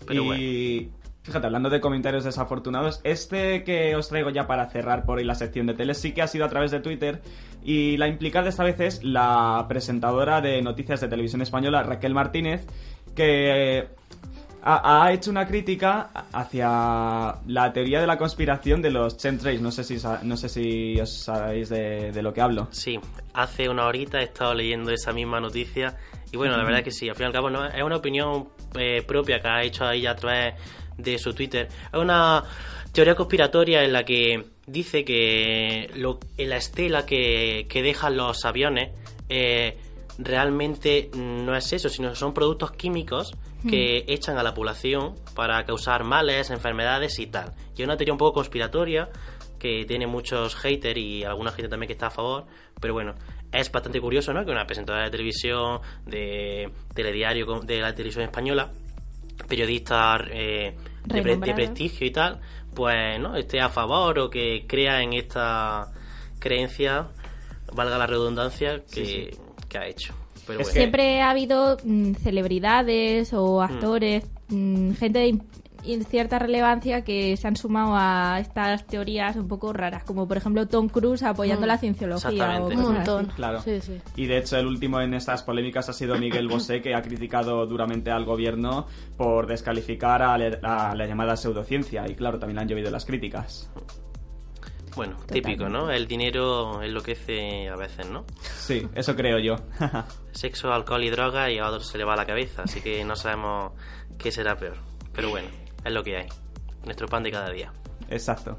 y 0.09 0.89
fíjate, 1.23 1.45
hablando 1.45 1.69
de 1.69 1.81
comentarios 1.81 2.23
desafortunados, 2.23 3.01
este 3.03 3.63
que 3.63 3.95
os 3.95 4.09
traigo 4.09 4.29
ya 4.29 4.47
para 4.47 4.69
cerrar 4.69 5.05
por 5.05 5.17
hoy 5.17 5.23
la 5.23 5.35
sección 5.35 5.67
de 5.67 5.73
tele 5.73 5.93
sí 5.93 6.13
que 6.13 6.21
ha 6.21 6.27
sido 6.27 6.45
a 6.45 6.49
través 6.49 6.71
de 6.71 6.79
Twitter 6.79 7.21
y 7.63 7.97
la 7.97 8.07
implicada 8.07 8.49
esta 8.49 8.63
vez 8.63 8.79
es 8.79 9.03
la 9.03 9.65
presentadora 9.67 10.41
de 10.41 10.61
noticias 10.61 11.01
de 11.01 11.07
televisión 11.07 11.41
española, 11.41 11.83
Raquel 11.83 12.13
Martínez, 12.13 12.65
que 13.15 13.87
ha, 14.61 15.11
hecho 15.11 15.31
una 15.31 15.47
crítica 15.47 16.09
hacia 16.31 17.35
la 17.47 17.73
teoría 17.73 18.01
de 18.01 18.07
la 18.07 18.17
conspiración 18.17 18.81
de 18.81 18.91
los 18.91 19.17
chemtrails. 19.17 19.61
No 19.61 19.71
sé 19.71 19.83
si, 19.83 19.97
no 20.23 20.37
sé 20.37 20.49
si 20.49 20.99
os 20.99 21.23
sabéis 21.23 21.69
de, 21.69 22.11
de, 22.11 22.21
lo 22.21 22.33
que 22.33 22.41
hablo. 22.41 22.67
Sí, 22.71 22.99
hace 23.33 23.69
una 23.69 23.85
horita 23.85 24.19
he 24.19 24.23
estado 24.23 24.53
leyendo 24.53 24.91
esa 24.91 25.13
misma 25.13 25.39
noticia 25.39 25.97
y 26.31 26.37
bueno, 26.37 26.55
la 26.57 26.63
verdad 26.63 26.79
es 26.79 26.85
que 26.85 26.91
sí, 26.91 27.09
al 27.09 27.15
fin 27.15 27.23
y 27.23 27.27
al 27.27 27.33
cabo 27.33 27.49
no, 27.49 27.65
es 27.65 27.83
una 27.83 27.97
opinión 27.97 28.49
eh, 28.77 29.03
propia 29.05 29.39
que 29.39 29.47
ha 29.47 29.63
hecho 29.63 29.89
ella 29.89 30.11
a 30.11 30.15
través 30.15 30.55
de 30.97 31.17
su 31.17 31.33
Twitter. 31.33 31.67
Es 31.91 31.99
una 31.99 32.43
teoría 32.91 33.15
conspiratoria 33.15 33.83
en 33.83 33.93
la 33.93 34.03
que 34.03 34.45
dice 34.67 35.03
que 35.03 35.89
lo, 35.95 36.19
en 36.37 36.49
la 36.49 36.57
estela 36.57 37.05
que, 37.05 37.65
que 37.69 37.81
dejan 37.81 38.17
los 38.17 38.45
aviones 38.45 38.91
eh, 39.29 39.77
realmente 40.17 41.09
no 41.15 41.55
es 41.55 41.71
eso, 41.73 41.89
sino 41.89 42.09
que 42.09 42.15
son 42.15 42.33
productos 42.33 42.71
químicos 42.71 43.31
que 43.69 44.05
echan 44.07 44.37
a 44.37 44.43
la 44.43 44.53
población 44.53 45.15
para 45.35 45.65
causar 45.65 46.05
males, 46.05 46.49
enfermedades 46.49 47.19
y 47.19 47.27
tal. 47.27 47.51
Y 47.75 47.81
es 47.81 47.87
una 47.87 47.97
teoría 47.97 48.13
un 48.13 48.17
poco 48.17 48.35
conspiratoria 48.35 49.09
que 49.59 49.85
tiene 49.85 50.07
muchos 50.07 50.55
haters 50.55 50.97
y 50.97 51.23
alguna 51.23 51.51
gente 51.51 51.69
también 51.69 51.87
que 51.87 51.93
está 51.93 52.07
a 52.07 52.11
favor, 52.11 52.45
pero 52.81 52.93
bueno, 52.93 53.13
es 53.51 53.71
bastante 53.71 53.99
curioso, 54.01 54.33
¿no? 54.33 54.43
Que 54.45 54.51
una 54.51 54.65
presentadora 54.65 55.05
de 55.05 55.11
televisión, 55.11 55.79
de 56.05 56.71
telediario 56.95 57.59
de 57.61 57.79
la 57.81 57.93
televisión 57.93 58.23
española, 58.23 58.71
periodista 59.47 60.17
eh, 60.31 60.75
de, 61.05 61.21
pre- 61.21 61.31
de 61.37 61.53
prestigio 61.55 62.07
y 62.07 62.11
tal, 62.11 62.39
pues, 62.73 63.19
¿no? 63.19 63.35
Esté 63.35 63.59
a 63.59 63.69
favor 63.69 64.19
o 64.19 64.29
que 64.29 64.65
crea 64.67 65.01
en 65.01 65.13
esta 65.13 65.91
creencia, 66.39 67.07
valga 67.73 67.97
la 67.97 68.07
redundancia, 68.07 68.83
que, 68.91 69.37
que 69.67 69.77
ha 69.77 69.87
hecho. 69.87 70.13
Pero 70.47 70.59
bueno. 70.59 70.71
Siempre 70.73 71.21
ha 71.21 71.29
habido 71.29 71.77
mm, 71.83 72.13
celebridades 72.15 73.33
o 73.33 73.61
actores, 73.61 74.25
mm, 74.49 74.91
gente 74.93 75.19
de 75.19 75.27
in- 75.27 75.35
in- 75.35 75.68
cierta 76.05 76.39
relevancia 76.39 77.03
que 77.03 77.35
se 77.37 77.47
han 77.47 77.55
sumado 77.55 77.93
a 77.95 78.39
estas 78.39 78.85
teorías 78.87 79.35
un 79.35 79.47
poco 79.47 79.73
raras, 79.73 80.03
como 80.03 80.27
por 80.27 80.37
ejemplo 80.37 80.67
Tom 80.67 80.89
Cruise 80.89 81.23
apoyando 81.23 81.65
la 81.65 81.77
cienciología. 81.77 82.59
O. 82.61 82.67
Un 82.67 82.81
montón. 82.81 83.25
Claro. 83.35 83.61
Sí, 83.61 83.79
sí. 83.81 83.99
Y 84.15 84.25
de 84.27 84.37
hecho 84.39 84.57
el 84.57 84.67
último 84.67 84.99
en 85.01 85.13
estas 85.13 85.43
polémicas 85.43 85.89
ha 85.89 85.93
sido 85.93 86.17
Miguel 86.17 86.47
Bosé, 86.47 86.81
que 86.81 86.93
ha 86.95 87.01
criticado 87.01 87.65
duramente 87.65 88.11
al 88.11 88.25
gobierno 88.25 88.87
por 89.17 89.47
descalificar 89.47 90.21
a, 90.21 90.37
la- 90.37 90.89
a 90.91 90.95
la 90.95 91.05
llamada 91.05 91.35
pseudociencia. 91.37 92.07
Y 92.07 92.15
claro, 92.15 92.39
también 92.39 92.55
le 92.57 92.61
han 92.63 92.67
llovido 92.69 92.91
las 92.91 93.05
críticas. 93.05 93.69
Bueno, 94.95 95.15
típico, 95.31 95.69
¿no? 95.69 95.91
El 95.91 96.07
dinero 96.07 96.81
enloquece 96.81 97.69
a 97.69 97.75
veces, 97.77 98.09
¿no? 98.09 98.25
Sí, 98.41 98.85
eso 98.95 99.15
creo 99.15 99.39
yo. 99.39 99.55
Sexo, 100.31 100.73
alcohol 100.73 101.03
y 101.03 101.09
droga 101.09 101.49
y 101.51 101.57
a 101.59 101.67
otros 101.67 101.87
se 101.87 101.97
le 101.97 102.03
va 102.03 102.15
la 102.17 102.25
cabeza, 102.25 102.63
así 102.63 102.81
que 102.81 103.05
no 103.05 103.15
sabemos 103.15 103.71
qué 104.17 104.31
será 104.31 104.57
peor. 104.57 104.77
Pero 105.13 105.29
bueno, 105.29 105.47
es 105.83 105.91
lo 105.91 106.03
que 106.03 106.17
hay. 106.17 106.27
Nuestro 106.85 107.07
pan 107.07 107.23
de 107.23 107.31
cada 107.31 107.49
día. 107.51 107.71
Exacto. 108.09 108.57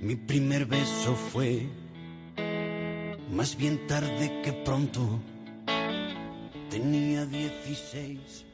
Mi 0.00 0.16
primer 0.16 0.66
beso 0.66 1.14
fue 1.14 1.66
más 3.30 3.56
bien 3.56 3.86
tarde 3.86 4.40
que 4.42 4.52
pronto. 4.52 5.20
Tenía 6.70 7.24
16 7.26 8.44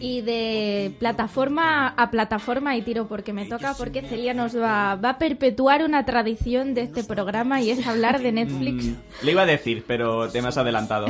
y 0.00 0.20
de 0.22 0.94
plataforma 0.98 1.88
a 1.88 2.10
plataforma 2.10 2.76
y 2.76 2.82
tiro 2.82 3.06
porque 3.06 3.32
me 3.32 3.46
toca, 3.46 3.74
porque 3.74 4.02
Celia 4.02 4.34
nos 4.34 4.56
va, 4.56 4.96
va 4.96 5.10
a 5.10 5.18
perpetuar 5.18 5.84
una 5.84 6.04
tradición 6.04 6.74
de 6.74 6.82
este 6.82 7.04
programa 7.04 7.60
y 7.60 7.70
es 7.70 7.86
hablar 7.86 8.20
de 8.20 8.32
Netflix. 8.32 8.86
Mm, 8.86 8.96
le 9.22 9.32
iba 9.32 9.42
a 9.42 9.46
decir, 9.46 9.84
pero 9.86 10.28
te 10.28 10.42
me 10.42 10.48
has 10.48 10.56
adelantado. 10.56 11.06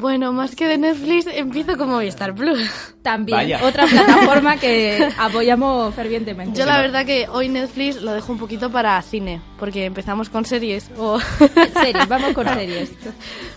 Bueno, 0.00 0.32
más 0.32 0.54
que 0.54 0.68
de 0.68 0.78
Netflix, 0.78 1.26
empiezo 1.26 1.76
con 1.76 1.90
Movistar 1.90 2.32
Plus. 2.32 2.60
También, 3.02 3.36
Vaya. 3.36 3.64
otra 3.64 3.84
plataforma 3.84 4.56
que 4.56 5.08
apoyamos 5.18 5.92
fervientemente. 5.92 6.56
Yo 6.56 6.66
la 6.66 6.80
verdad 6.80 7.04
que 7.04 7.26
hoy 7.28 7.48
Netflix 7.48 8.00
lo 8.00 8.12
dejo 8.12 8.30
un 8.32 8.38
poquito 8.38 8.70
para 8.70 9.02
cine, 9.02 9.40
porque 9.58 9.86
empezamos 9.86 10.28
con 10.30 10.44
series. 10.44 10.88
o- 10.96 11.18
Series, 11.82 12.06
vamos 12.08 12.32
con 12.32 12.46
series. 12.46 12.92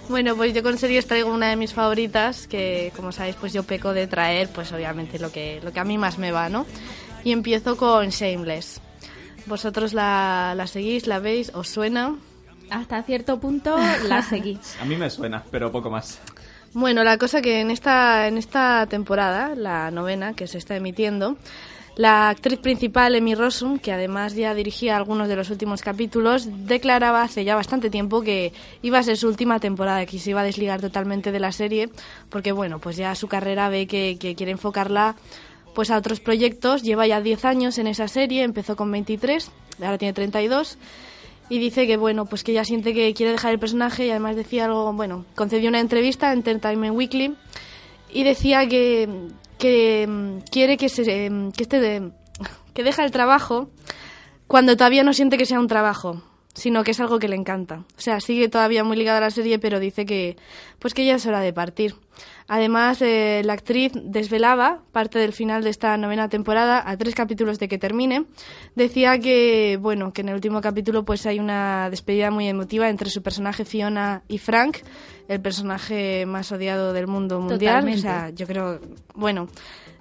bueno, 0.10 0.36
pues 0.36 0.52
yo 0.56 0.64
con 0.64 0.80
series 0.80 1.06
traigo 1.06 1.32
una 1.32 1.50
de 1.50 1.56
mis 1.58 1.74
favoritas, 1.74 2.48
que 2.48 2.92
como 2.96 3.12
sabéis, 3.12 3.36
pues 3.36 3.54
yo 3.54 3.62
peco 3.62 3.94
de 3.94 4.08
traer, 4.08 4.50
pues 4.50 4.72
obviamente 4.72 5.20
lo 5.20 5.32
que, 5.32 5.60
lo 5.64 5.72
que 5.72 5.80
a 5.80 5.84
mí 5.84 6.00
más 6.00 6.18
me 6.18 6.32
va, 6.32 6.50
¿no? 6.50 6.66
Y 7.24 7.34
empiezo 7.34 7.78
con 7.78 8.10
Shameless. 8.10 8.82
¿Vosotros 9.46 9.94
la, 9.94 10.54
la 10.58 10.66
seguís, 10.66 11.06
la 11.06 11.20
veis, 11.20 11.52
os 11.54 11.68
suena? 11.68 12.16
Hasta 12.72 13.04
cierto 13.04 13.38
punto 13.38 13.78
la 14.08 14.24
seguí. 14.24 14.58
A 14.82 14.86
mí 14.86 14.96
me 14.96 15.10
suena, 15.10 15.44
pero 15.52 15.72
poco 15.72 15.90
más. 15.90 16.20
Bueno, 16.74 17.04
la 17.04 17.18
cosa 17.18 17.42
que 17.42 17.60
en 17.60 17.70
esta, 17.70 18.30
en 18.30 18.38
esta 18.38 18.88
temporada, 18.88 19.56
la 19.56 19.92
novena 19.92 20.34
que 20.34 20.48
se 20.48 20.58
está 20.58 20.78
emitiendo, 20.78 21.36
la 21.98 22.30
actriz 22.30 22.60
principal, 22.60 23.14
Emmy 23.14 23.36
Rossum, 23.36 23.78
que 23.78 23.92
además 23.92 24.36
ya 24.36 24.54
dirigía 24.54 24.96
algunos 24.96 25.28
de 25.28 25.36
los 25.36 25.50
últimos 25.50 25.82
capítulos, 25.82 26.48
declaraba 26.66 27.24
hace 27.24 27.44
ya 27.44 27.56
bastante 27.56 27.90
tiempo 27.90 28.22
que 28.22 28.54
iba 28.82 29.00
a 29.00 29.04
ser 29.04 29.18
su 29.18 29.28
última 29.28 29.60
temporada, 29.60 30.06
que 30.06 30.18
se 30.18 30.30
iba 30.30 30.40
a 30.40 30.46
desligar 30.46 30.80
totalmente 30.80 31.34
de 31.34 31.42
la 31.42 31.52
serie, 31.52 31.90
porque 32.30 32.54
bueno, 32.54 32.80
pues 32.80 32.96
ya 32.96 33.14
su 33.16 33.28
carrera 33.28 33.68
ve 33.68 33.86
que, 33.86 34.16
que 34.18 34.36
quiere 34.36 34.54
enfocarla 34.54 35.18
pues 35.76 35.92
a 35.92 35.98
otros 35.98 36.22
proyectos. 36.22 36.84
Lleva 36.84 37.06
ya 37.06 37.20
10 37.20 37.44
años 37.44 37.78
en 37.80 37.88
esa 37.88 38.08
serie, 38.08 38.44
empezó 38.44 38.78
con 38.78 38.90
23, 38.90 39.52
ahora 39.82 39.98
tiene 39.98 40.14
32 40.14 40.78
y 41.52 41.60
dice 41.60 41.86
que 41.86 41.98
bueno 41.98 42.26
pues 42.28 42.44
que 42.46 42.54
ella 42.54 42.64
siente 42.64 42.94
que 42.94 43.14
quiere 43.14 43.34
dejar 43.34 43.52
el 43.52 43.60
personaje 43.60 44.06
y 44.06 44.10
además 44.10 44.38
decía 44.38 44.64
algo 44.66 44.94
bueno 44.94 45.26
concedió 45.36 45.68
una 45.68 45.82
entrevista 45.82 46.32
en 46.32 46.40
Entertainment 46.40 46.96
Weekly 46.96 47.36
y 48.14 48.24
decía 48.24 48.66
que 48.68 49.10
que 49.58 50.08
mm, 50.08 50.38
quiere 50.50 50.78
que 50.78 50.88
se 50.88 51.30
mm, 51.30 51.52
que 51.52 51.64
este 51.64 51.80
de- 51.82 52.12
que 52.74 52.84
deja 52.84 53.04
el 53.04 53.12
trabajo 53.12 53.70
cuando 54.48 54.78
todavía 54.78 55.04
no 55.04 55.12
siente 55.14 55.38
que 55.38 55.46
sea 55.46 55.60
un 55.60 55.68
trabajo 55.68 56.24
sino 56.54 56.84
que 56.84 56.92
es 56.92 57.00
algo 57.00 57.18
que 57.18 57.30
le 57.30 57.36
encanta. 57.38 57.86
O 57.98 58.02
sea 58.02 58.20
sigue 58.22 58.48
todavía 58.50 58.84
muy 58.84 58.96
ligada 58.98 59.18
a 59.18 59.22
la 59.22 59.30
serie 59.32 59.60
pero 59.60 59.80
dice 59.80 60.06
que 60.06 60.38
pues 60.80 60.94
que 60.94 61.06
ya 61.06 61.16
es 61.16 61.26
hora 61.26 61.42
de 61.42 61.52
partir 61.54 61.96
Además, 62.54 63.02
eh, 63.02 63.42
la 63.46 63.54
actriz 63.54 63.94
desvelaba 63.96 64.84
parte 64.92 65.18
del 65.20 65.32
final 65.32 65.64
de 65.64 65.70
esta 65.70 65.96
novena 65.96 66.28
temporada 66.28 66.84
a 66.86 66.98
tres 66.98 67.16
capítulos 67.16 67.60
de 67.60 67.70
que 67.70 67.78
termine. 67.78 68.26
Decía 68.76 69.18
que, 69.20 69.78
bueno, 69.82 70.12
que 70.12 70.20
en 70.20 70.28
el 70.28 70.36
último 70.36 70.60
capítulo 70.60 71.06
pues 71.06 71.26
hay 71.26 71.40
una 71.40 71.90
despedida 71.90 72.30
muy 72.30 72.50
emotiva 72.50 72.90
entre 72.90 73.10
su 73.10 73.22
personaje 73.24 73.64
Fiona 73.64 74.24
y 74.28 74.38
Frank, 74.38 74.80
el 75.30 75.40
personaje 75.40 76.26
más 76.26 76.52
odiado 76.52 76.92
del 76.92 77.08
mundo 77.08 77.40
mundial. 77.40 77.76
Totalmente. 77.86 78.00
O 78.00 78.02
sea, 78.02 78.30
yo 78.32 78.46
creo, 78.48 78.82
bueno, 79.16 79.48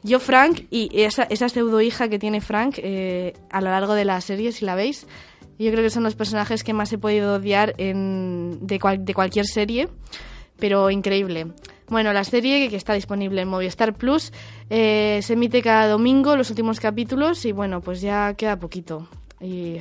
yo 0.02 0.19
Frank 0.19 0.62
y 0.71 0.90
esa, 1.02 1.23
esa 1.30 1.49
pseudo 1.49 1.80
hija 1.80 2.09
que 2.09 2.19
tiene 2.19 2.40
Frank 2.40 2.78
eh, 2.78 3.33
a 3.50 3.61
lo 3.61 3.71
largo 3.71 3.95
de 3.95 4.04
la 4.04 4.21
serie, 4.21 4.50
si 4.50 4.64
la 4.64 4.75
veis, 4.75 5.07
yo 5.57 5.71
creo 5.71 5.85
que 5.85 5.90
son 5.90 6.02
los 6.02 6.16
personajes 6.16 6.64
que 6.64 6.73
más 6.73 6.92
he 6.92 6.99
podido 6.99 7.35
odiar 7.37 7.75
en, 7.78 8.59
de, 8.62 8.80
cual- 8.80 9.04
de 9.04 9.14
cualquier 9.14 9.47
serie, 9.47 9.88
pero 10.59 10.90
increíble. 10.90 11.47
Bueno, 11.90 12.12
la 12.12 12.23
serie 12.23 12.70
que 12.70 12.76
está 12.76 12.94
disponible 12.94 13.42
en 13.42 13.49
Movistar 13.49 13.94
Plus 13.94 14.32
eh, 14.70 15.18
se 15.23 15.32
emite 15.32 15.61
cada 15.61 15.88
domingo 15.88 16.37
los 16.37 16.49
últimos 16.49 16.78
capítulos 16.78 17.44
y 17.44 17.50
bueno, 17.52 17.80
pues 17.80 18.00
ya 18.00 18.35
queda 18.35 18.56
poquito. 18.56 19.09
Y 19.40 19.80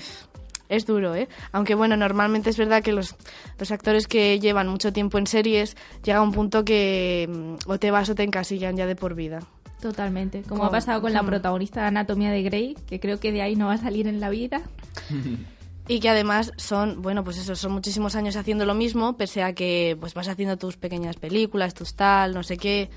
es 0.69 0.85
duro, 0.87 1.13
¿eh? 1.13 1.29
Aunque 1.51 1.75
bueno, 1.75 1.95
normalmente 1.95 2.49
es 2.49 2.57
verdad 2.57 2.81
que 2.81 2.93
los, 2.93 3.15
los 3.59 3.71
actores 3.71 4.07
que 4.07 4.39
llevan 4.39 4.67
mucho 4.67 4.91
tiempo 4.91 5.19
en 5.19 5.27
series 5.27 5.77
llega 6.03 6.17
a 6.17 6.23
un 6.23 6.31
punto 6.31 6.65
que 6.65 7.29
mm, 7.29 7.69
o 7.69 7.77
te 7.77 7.91
vas 7.91 8.09
o 8.09 8.15
te 8.15 8.23
encasillan 8.23 8.75
ya 8.75 8.87
de 8.87 8.95
por 8.95 9.13
vida. 9.13 9.41
Totalmente. 9.79 10.41
Como 10.41 10.65
ha 10.65 10.71
pasado 10.71 11.01
con 11.01 11.13
la 11.13 11.23
protagonista 11.23 11.81
de 11.81 11.87
Anatomía 11.87 12.31
de 12.31 12.41
Grey, 12.41 12.75
que 12.87 12.99
creo 12.99 13.19
que 13.19 13.31
de 13.31 13.43
ahí 13.43 13.55
no 13.55 13.67
va 13.67 13.73
a 13.73 13.77
salir 13.77 14.07
en 14.07 14.19
la 14.19 14.29
vida. 14.29 14.61
Y 15.89 16.00
que 16.00 16.08
además 16.08 16.53
son, 16.55 17.01
bueno, 17.01 17.24
pues 17.24 17.39
eso, 17.39 17.55
son 17.55 17.72
muchísimos 17.72 18.15
años 18.15 18.36
haciendo 18.36 18.63
lo 18.63 18.75
mismo, 18.75 19.17
pese 19.17 19.41
a 19.41 19.53
que 19.53 19.98
pues 20.00 20.13
vas 20.13 20.27
haciendo 20.27 20.55
tus 20.55 20.77
pequeñas 20.77 21.15
películas, 21.15 21.74
tus 21.74 21.96
tal, 21.96 22.36
no 22.36 22.43
sé 22.43 22.58
qué. 22.58 22.91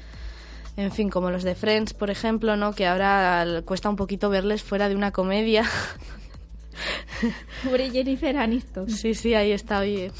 En 0.77 0.93
fin, 0.93 1.09
como 1.09 1.31
los 1.31 1.43
de 1.43 1.55
Friends, 1.55 1.95
por 1.95 2.11
ejemplo, 2.11 2.55
¿no? 2.55 2.75
Que 2.75 2.87
ahora 2.87 3.63
cuesta 3.65 3.89
un 3.89 3.97
poquito 3.97 4.29
verles 4.29 4.63
fuera 4.63 4.91
de 4.91 4.95
una 4.95 5.11
comedia. 5.11 5.65
Pobre 7.65 7.91
Jennifer 7.91 8.37
Aniston. 8.37 8.91
sí, 8.91 9.15
sí, 9.15 9.33
ahí 9.33 9.53
está, 9.53 9.79
oye. 9.79 10.13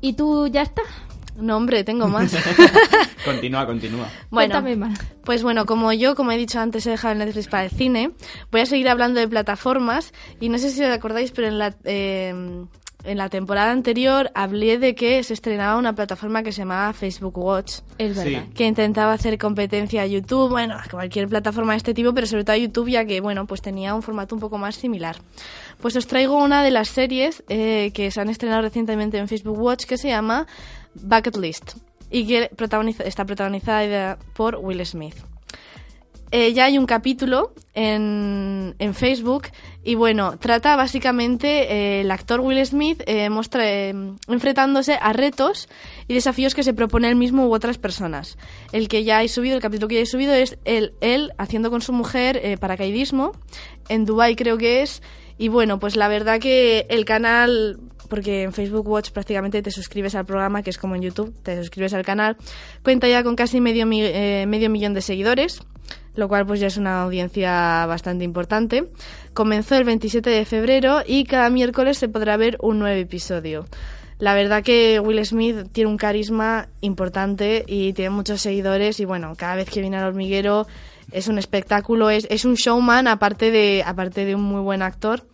¿Y 0.00 0.14
tú 0.14 0.46
ya 0.46 0.62
está? 0.62 0.82
No, 1.36 1.56
hombre, 1.56 1.82
tengo 1.84 2.08
más. 2.08 2.34
Continúa, 3.24 3.66
continúa. 3.66 4.08
Bueno, 4.30 4.60
más. 4.76 4.98
Pues 5.24 5.42
bueno, 5.42 5.64
como 5.64 5.92
yo, 5.92 6.14
como 6.16 6.32
he 6.32 6.36
dicho 6.36 6.58
antes, 6.60 6.86
he 6.86 6.90
dejado 6.90 7.12
el 7.12 7.18
Netflix 7.20 7.46
para 7.46 7.64
el 7.64 7.70
cine, 7.70 8.10
voy 8.50 8.62
a 8.62 8.66
seguir 8.66 8.88
hablando 8.88 9.20
de 9.20 9.28
plataformas 9.28 10.12
y 10.40 10.48
no 10.48 10.58
sé 10.58 10.70
si 10.70 10.82
os 10.82 10.90
acordáis, 10.90 11.30
pero 11.30 11.46
en 11.46 11.58
la, 11.58 11.74
eh, 11.84 12.64
en 13.04 13.18
la 13.18 13.28
temporada 13.28 13.70
anterior 13.70 14.30
hablé 14.34 14.78
de 14.78 14.94
que 14.96 15.22
se 15.22 15.34
estrenaba 15.34 15.76
una 15.78 15.94
plataforma 15.94 16.42
que 16.42 16.50
se 16.52 16.58
llamaba 16.62 16.92
Facebook 16.92 17.38
Watch, 17.38 17.78
Es 17.98 18.16
Sí. 18.18 18.24
verdad. 18.34 18.48
que 18.54 18.66
intentaba 18.66 19.12
hacer 19.12 19.38
competencia 19.38 20.02
a 20.02 20.06
YouTube, 20.06 20.50
bueno, 20.50 20.74
a 20.74 20.84
cualquier 20.90 21.28
plataforma 21.28 21.72
de 21.74 21.78
este 21.78 21.94
tipo, 21.94 22.12
pero 22.12 22.26
sobre 22.26 22.42
todo 22.44 22.54
a 22.54 22.58
YouTube, 22.58 22.88
ya 22.90 23.04
que, 23.04 23.20
bueno, 23.20 23.46
pues 23.46 23.62
tenía 23.62 23.94
un 23.94 24.02
formato 24.02 24.34
un 24.34 24.40
poco 24.40 24.58
más 24.58 24.74
similar. 24.74 25.16
Pues 25.80 25.94
os 25.96 26.06
traigo 26.08 26.36
una 26.42 26.62
de 26.64 26.70
las 26.72 26.88
series 26.88 27.42
eh, 27.48 27.92
que 27.94 28.10
se 28.10 28.20
han 28.20 28.28
estrenado 28.28 28.62
recientemente 28.62 29.18
en 29.18 29.28
Facebook 29.28 29.58
Watch 29.60 29.84
que 29.84 29.96
se 29.96 30.08
llama 30.08 30.46
Bucket 30.94 31.36
List 31.36 31.76
y 32.10 32.26
que 32.26 32.50
está 33.04 33.24
protagonizada 33.24 34.18
por 34.34 34.56
Will 34.56 34.84
Smith. 34.84 35.16
eh, 36.30 36.52
ya 36.54 36.64
hay 36.64 36.78
un 36.78 36.86
capítulo 36.86 37.52
en, 37.74 38.74
en 38.78 38.94
Facebook 38.94 39.48
y 39.84 39.94
bueno, 39.96 40.38
trata 40.38 40.76
básicamente 40.76 41.72
eh, 41.72 42.00
el 42.00 42.10
actor 42.10 42.40
Will 42.40 42.64
Smith 42.64 43.02
eh, 43.06 43.28
eh, 43.28 43.94
enfrentándose 44.28 44.98
a 45.00 45.12
retos 45.12 45.68
y 46.08 46.14
desafíos 46.14 46.54
que 46.54 46.62
se 46.62 46.72
propone 46.74 47.08
él 47.08 47.16
mismo 47.16 47.46
u 47.46 47.54
otras 47.54 47.78
personas. 47.78 48.38
El 48.72 48.88
que 48.88 49.04
ya 49.04 49.22
he 49.22 49.28
subido, 49.28 49.56
el 49.56 49.62
capítulo 49.62 49.88
que 49.88 49.96
ya 49.96 50.00
he 50.02 50.06
subido 50.06 50.32
es 50.32 50.58
él, 50.64 50.94
él 51.00 51.32
haciendo 51.36 51.70
con 51.70 51.82
su 51.82 51.92
mujer 51.92 52.58
paracaidismo 52.58 53.32
en 53.88 54.04
Dubai 54.04 54.34
creo 54.36 54.56
que 54.56 54.82
es 54.82 55.02
y 55.38 55.48
bueno, 55.48 55.78
pues 55.78 55.96
la 55.96 56.08
verdad 56.08 56.40
que 56.40 56.86
el 56.88 57.04
canal 57.04 57.78
porque 58.12 58.42
en 58.42 58.52
Facebook 58.52 58.86
Watch 58.86 59.08
prácticamente 59.10 59.62
te 59.62 59.70
suscribes 59.70 60.14
al 60.14 60.26
programa, 60.26 60.62
que 60.62 60.68
es 60.68 60.76
como 60.76 60.94
en 60.96 61.00
YouTube, 61.00 61.32
te 61.42 61.56
suscribes 61.56 61.94
al 61.94 62.04
canal, 62.04 62.36
cuenta 62.82 63.08
ya 63.08 63.22
con 63.22 63.36
casi 63.36 63.58
medio, 63.62 63.86
mi- 63.86 64.02
eh, 64.04 64.44
medio 64.46 64.68
millón 64.68 64.92
de 64.92 65.00
seguidores, 65.00 65.60
lo 66.14 66.28
cual 66.28 66.44
pues 66.44 66.60
ya 66.60 66.66
es 66.66 66.76
una 66.76 67.00
audiencia 67.04 67.86
bastante 67.86 68.22
importante. 68.24 68.84
Comenzó 69.32 69.76
el 69.76 69.84
27 69.84 70.28
de 70.28 70.44
febrero 70.44 71.00
y 71.06 71.24
cada 71.24 71.48
miércoles 71.48 71.96
se 71.96 72.10
podrá 72.10 72.36
ver 72.36 72.58
un 72.60 72.78
nuevo 72.80 73.00
episodio. 73.00 73.64
La 74.18 74.34
verdad 74.34 74.62
que 74.62 75.00
Will 75.00 75.24
Smith 75.24 75.68
tiene 75.72 75.88
un 75.90 75.96
carisma 75.96 76.68
importante 76.82 77.64
y 77.66 77.94
tiene 77.94 78.10
muchos 78.10 78.42
seguidores 78.42 79.00
y 79.00 79.06
bueno, 79.06 79.32
cada 79.38 79.54
vez 79.56 79.70
que 79.70 79.80
viene 79.80 79.96
al 79.96 80.04
hormiguero 80.08 80.66
es 81.12 81.28
un 81.28 81.38
espectáculo, 81.38 82.10
es, 82.10 82.26
es 82.30 82.44
un 82.44 82.54
showman 82.56 83.08
aparte 83.08 83.50
de, 83.50 83.82
aparte 83.84 84.24
de 84.26 84.34
un 84.34 84.42
muy 84.42 84.60
buen 84.60 84.82
actor. 84.82 85.24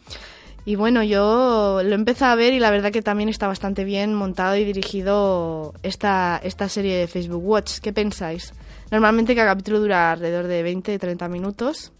Y 0.68 0.76
bueno, 0.76 1.02
yo 1.02 1.80
lo 1.82 1.94
empezado 1.94 2.32
a 2.32 2.34
ver 2.34 2.52
y 2.52 2.58
la 2.58 2.70
verdad 2.70 2.92
que 2.92 3.00
también 3.00 3.30
está 3.30 3.46
bastante 3.46 3.84
bien 3.84 4.12
montado 4.12 4.54
y 4.54 4.66
dirigido 4.66 5.72
esta, 5.82 6.38
esta 6.44 6.68
serie 6.68 6.94
de 6.94 7.06
Facebook 7.06 7.42
Watch. 7.42 7.78
¿Qué 7.78 7.90
pensáis? 7.94 8.52
Normalmente 8.90 9.34
cada 9.34 9.52
capítulo 9.52 9.80
dura 9.80 10.12
alrededor 10.12 10.46
de 10.46 10.62
20-30 10.62 11.26
minutos. 11.30 11.90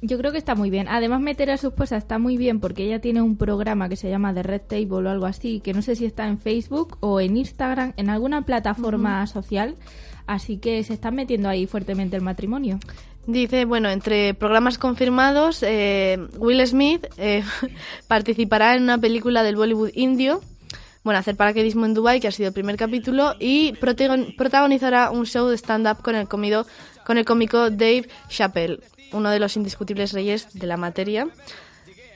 Yo 0.00 0.16
creo 0.16 0.32
que 0.32 0.38
está 0.38 0.54
muy 0.54 0.70
bien. 0.70 0.88
Además, 0.88 1.20
meter 1.20 1.50
a 1.50 1.58
su 1.58 1.66
esposa 1.66 1.98
está 1.98 2.18
muy 2.18 2.38
bien 2.38 2.60
porque 2.60 2.84
ella 2.84 2.98
tiene 2.98 3.20
un 3.20 3.36
programa 3.36 3.90
que 3.90 3.96
se 3.96 4.08
llama 4.08 4.32
The 4.32 4.42
Red 4.42 4.62
Table 4.68 5.06
o 5.06 5.10
algo 5.10 5.26
así, 5.26 5.60
que 5.60 5.74
no 5.74 5.82
sé 5.82 5.94
si 5.94 6.06
está 6.06 6.26
en 6.26 6.38
Facebook 6.38 6.96
o 7.00 7.20
en 7.20 7.36
Instagram, 7.36 7.92
en 7.98 8.08
alguna 8.08 8.40
plataforma 8.46 9.26
social. 9.26 9.76
Así 10.26 10.56
que 10.56 10.82
se 10.82 10.94
están 10.94 11.14
metiendo 11.14 11.50
ahí 11.50 11.66
fuertemente 11.66 12.16
el 12.16 12.22
matrimonio. 12.22 12.78
Dice, 13.26 13.64
bueno, 13.64 13.88
entre 13.88 14.34
programas 14.34 14.76
confirmados, 14.76 15.62
eh, 15.62 16.18
Will 16.36 16.66
Smith 16.66 17.06
eh, 17.16 17.42
participará 18.08 18.74
en 18.74 18.82
una 18.82 18.98
película 18.98 19.42
del 19.42 19.56
Bollywood 19.56 19.90
indio, 19.94 20.42
bueno, 21.04 21.18
hacer 21.20 21.34
paracaidismo 21.36 21.86
en 21.86 21.94
Dubai, 21.94 22.20
que 22.20 22.28
ha 22.28 22.32
sido 22.32 22.48
el 22.48 22.54
primer 22.54 22.76
capítulo, 22.76 23.34
y 23.40 23.72
protagon- 23.74 24.36
protagonizará 24.36 25.10
un 25.10 25.24
show 25.26 25.48
de 25.48 25.56
stand-up 25.56 26.02
con 26.02 26.14
el, 26.16 26.28
comido, 26.28 26.66
con 27.06 27.16
el 27.16 27.24
cómico 27.24 27.70
Dave 27.70 28.08
Chappelle, 28.28 28.80
uno 29.12 29.30
de 29.30 29.38
los 29.38 29.56
indiscutibles 29.56 30.12
reyes 30.12 30.48
de 30.52 30.66
la 30.66 30.76
materia. 30.76 31.26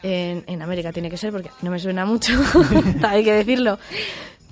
En, 0.02 0.44
en 0.46 0.62
América 0.62 0.92
tiene 0.92 1.10
que 1.10 1.16
ser, 1.16 1.32
porque 1.32 1.50
no 1.62 1.70
me 1.70 1.78
suena 1.80 2.04
mucho, 2.04 2.32
hay 3.02 3.24
que 3.24 3.32
decirlo. 3.32 3.78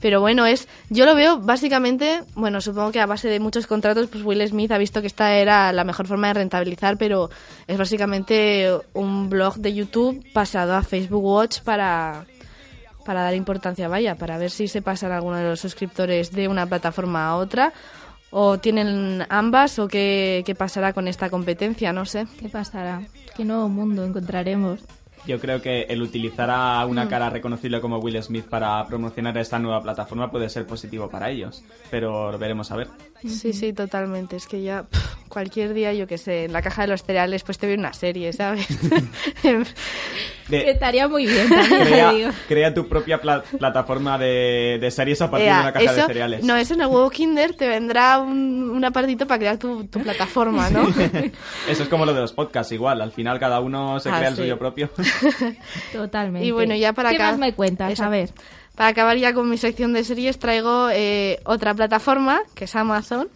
Pero 0.01 0.21
bueno, 0.21 0.45
es 0.47 0.69
yo 0.91 1.07
lo 1.07 1.15
veo 1.15 1.39
básicamente, 1.39 2.23
bueno, 2.35 2.61
supongo 2.61 2.93
que 2.93 3.01
a 3.01 3.07
base 3.07 3.29
de 3.29 3.41
muchos 3.41 3.67
contratos, 3.67 4.09
pues 4.09 4.23
Will 4.25 4.47
Smith 4.47 4.71
ha 4.73 4.79
visto 4.79 5.01
que 5.01 5.07
esta 5.07 5.35
era 5.37 5.73
la 5.73 5.85
mejor 5.85 6.07
forma 6.07 6.29
de 6.29 6.35
rentabilizar, 6.35 6.99
pero 6.99 7.31
es 7.67 7.79
básicamente 7.79 8.71
un 8.93 9.31
blog 9.31 9.57
de 9.57 9.75
YouTube 9.75 10.25
pasado 10.33 10.75
a 10.75 10.83
Facebook 10.83 11.25
Watch 11.25 11.61
para, 11.63 12.27
para 13.07 13.23
dar 13.23 13.35
importancia, 13.35 13.89
vaya, 13.89 14.17
para 14.17 14.37
ver 14.37 14.51
si 14.51 14.69
se 14.69 14.83
pasan 14.83 15.13
alguno 15.13 15.37
de 15.37 15.45
los 15.45 15.61
suscriptores 15.61 16.31
de 16.31 16.49
una 16.49 16.67
plataforma 16.67 17.27
a 17.27 17.37
otra, 17.37 17.73
o 18.31 18.59
tienen 18.59 19.25
ambas, 19.31 19.79
o 19.79 19.89
qué, 19.89 20.43
qué 20.45 20.55
pasará 20.55 20.93
con 20.93 21.09
esta 21.09 21.31
competencia, 21.31 21.93
no 21.93 22.05
sé. 22.05 22.27
¿Qué 22.39 22.51
pasará? 22.51 23.01
¿Qué 23.35 23.45
nuevo 23.45 23.69
mundo 23.69 24.05
encontraremos? 24.05 24.81
Yo 25.27 25.41
creo 25.41 25.61
que 25.61 25.83
el 25.89 26.03
utilizar 26.03 26.51
a 26.51 26.87
una 26.87 27.09
cara 27.09 27.31
reconocible 27.31 27.81
como 27.81 27.99
Will 27.99 28.23
Smith 28.23 28.45
para 28.45 28.87
promocionar 28.87 29.37
esta 29.39 29.59
nueva 29.59 29.83
plataforma 29.83 30.31
puede 30.31 30.49
ser 30.49 30.67
positivo 30.67 31.11
para 31.11 31.31
ellos, 31.31 31.65
pero 31.91 32.31
lo 32.31 32.39
veremos 32.39 32.71
a 32.71 32.77
ver. 32.77 32.89
Sí, 33.29 33.53
sí, 33.53 33.73
totalmente. 33.73 34.37
Es 34.37 34.47
que 34.47 34.63
ya 34.63 34.85
cualquier 35.29 35.75
día, 35.75 35.93
yo 35.93 36.07
que 36.07 36.19
sé, 36.19 36.45
en 36.45 36.53
la 36.53 36.63
caja 36.63 36.83
de 36.83 36.89
los 36.89 37.03
cereales, 37.03 37.43
pues 37.43 37.59
te 37.59 37.67
veo 37.67 37.77
una 37.77 37.93
serie, 37.93 38.33
¿sabes? 38.33 38.67
De- 39.43 39.67
Que 40.49 40.71
estaría 40.71 41.09
muy 41.09 41.27
bien, 41.27 41.49
también 41.49 41.83
crea, 41.87 42.13
digo. 42.13 42.31
crea 42.47 42.73
tu 42.73 42.87
propia 42.89 43.21
pla- 43.21 43.43
plataforma 43.59 44.17
de, 44.17 44.79
de 44.81 44.91
series 44.93 45.21
a 45.21 45.29
partir 45.29 45.49
de 45.53 45.59
una 45.61 45.73
caja 45.73 45.93
de 45.93 46.03
cereales. 46.07 46.45
No, 46.45 46.55
eso 46.57 46.75
en 46.75 46.83
el 46.83 46.87
huevo 46.87 47.11
Kinder 47.11 47.57
te 47.57 47.67
vendrá 47.67 48.21
un, 48.21 48.71
un 48.71 48.85
apartito 48.85 49.27
para 49.27 49.39
crear 49.41 49.57
tu, 49.59 49.87
tu 49.87 50.01
plataforma, 50.01 50.71
¿no? 50.71 50.87
Eso 51.69 51.83
es 51.83 51.89
como 51.89 52.07
lo 52.07 52.15
de 52.15 52.21
los 52.21 52.33
podcasts, 52.33 52.71
igual. 52.73 53.01
Al 53.03 53.11
final 53.11 53.41
cada 53.41 53.59
uno 53.59 53.99
se 53.99 54.09
Ah, 54.09 54.19
crea 54.19 54.29
el 54.29 54.37
suyo 54.37 54.57
propio. 54.57 54.89
Totalmente. 55.93 56.47
Y 56.47 56.53
bueno, 56.53 56.77
ya 56.77 56.93
para 56.93 57.11
¿Qué 57.11 57.17
acá- 57.17 57.31
más 57.31 57.39
me 57.39 57.53
cuentas? 57.53 57.93
Eso. 57.93 58.05
A 58.05 58.09
ver. 58.09 58.31
Para 58.77 58.91
acabar 58.91 59.17
ya 59.17 59.33
con 59.33 59.49
mi 59.49 59.57
sección 59.57 59.93
de 59.93 60.05
series, 60.05 60.39
traigo 60.39 60.89
eh, 60.93 61.41
otra 61.45 61.75
plataforma, 61.75 62.43
que 62.55 62.65
es 62.65 62.77
Amazon, 62.77 63.29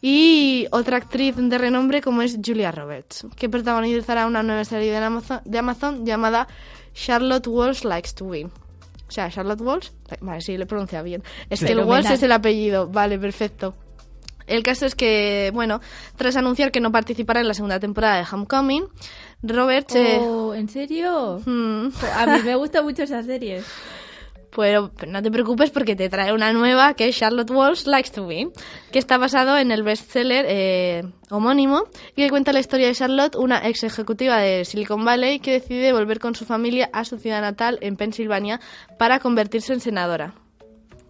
y 0.00 0.66
otra 0.70 0.96
actriz 0.96 1.34
de 1.36 1.58
renombre 1.58 2.00
como 2.00 2.22
es 2.22 2.38
Julia 2.44 2.72
Roberts, 2.72 3.26
que 3.36 3.48
protagonizará 3.48 4.26
una 4.26 4.42
nueva 4.42 4.64
serie 4.64 4.90
de 4.90 4.96
Amazon, 4.98 5.40
de 5.44 5.58
Amazon 5.58 6.04
llamada 6.06 6.48
Charlotte 6.94 7.46
Walsh 7.46 7.84
Likes 7.84 8.12
to 8.14 8.24
Win. 8.24 8.46
O 9.08 9.10
sea, 9.14 9.30
Charlotte 9.30 9.60
Walsh, 9.60 9.90
vale, 10.20 10.40
sí, 10.40 10.56
le 10.56 10.66
pronuncia 10.66 11.02
bien. 11.02 11.22
Es 11.50 11.60
que 11.62 11.72
el. 11.72 11.80
Walsh 11.80 12.10
es 12.10 12.22
el 12.22 12.32
apellido, 12.32 12.88
vale, 12.88 13.18
perfecto. 13.18 13.74
El 14.46 14.62
caso 14.62 14.86
es 14.86 14.94
que, 14.96 15.50
bueno, 15.54 15.80
tras 16.16 16.34
anunciar 16.36 16.72
que 16.72 16.80
no 16.80 16.90
participará 16.90 17.40
en 17.40 17.48
la 17.48 17.54
segunda 17.54 17.78
temporada 17.78 18.16
de 18.16 18.24
Homecoming, 18.30 18.84
Roberts... 19.42 19.94
eh, 19.94 20.18
Oh, 20.20 20.52
¿En 20.54 20.68
serio? 20.68 21.40
mm, 21.46 21.88
A 22.16 22.26
mí 22.26 22.42
me 22.44 22.56
gusta 22.56 22.82
mucho 22.82 23.02
esa 23.04 23.22
serie. 23.22 23.62
Pero, 24.54 24.90
no 25.08 25.22
te 25.22 25.30
preocupes 25.30 25.70
porque 25.70 25.96
te 25.96 26.08
trae 26.10 26.32
una 26.32 26.52
nueva 26.52 26.94
que 26.94 27.08
es 27.08 27.16
Charlotte 27.16 27.50
Walsh 27.50 27.86
Likes 27.86 28.10
to 28.10 28.26
Win, 28.26 28.50
que 28.90 28.98
está 28.98 29.16
basado 29.16 29.56
en 29.56 29.72
el 29.72 29.82
bestseller 29.82 30.44
eh, 30.48 31.04
homónimo 31.30 31.84
y 32.14 32.22
que 32.22 32.28
cuenta 32.30 32.52
la 32.52 32.60
historia 32.60 32.86
de 32.86 32.94
Charlotte, 32.94 33.36
una 33.36 33.66
ex 33.66 33.82
ejecutiva 33.84 34.36
de 34.38 34.64
Silicon 34.66 35.04
Valley 35.04 35.38
que 35.40 35.52
decide 35.52 35.92
volver 35.94 36.18
con 36.18 36.34
su 36.34 36.44
familia 36.44 36.90
a 36.92 37.04
su 37.06 37.18
ciudad 37.18 37.40
natal 37.40 37.78
en 37.80 37.96
Pensilvania 37.96 38.60
para 38.98 39.20
convertirse 39.20 39.72
en 39.72 39.80
senadora. 39.80 40.34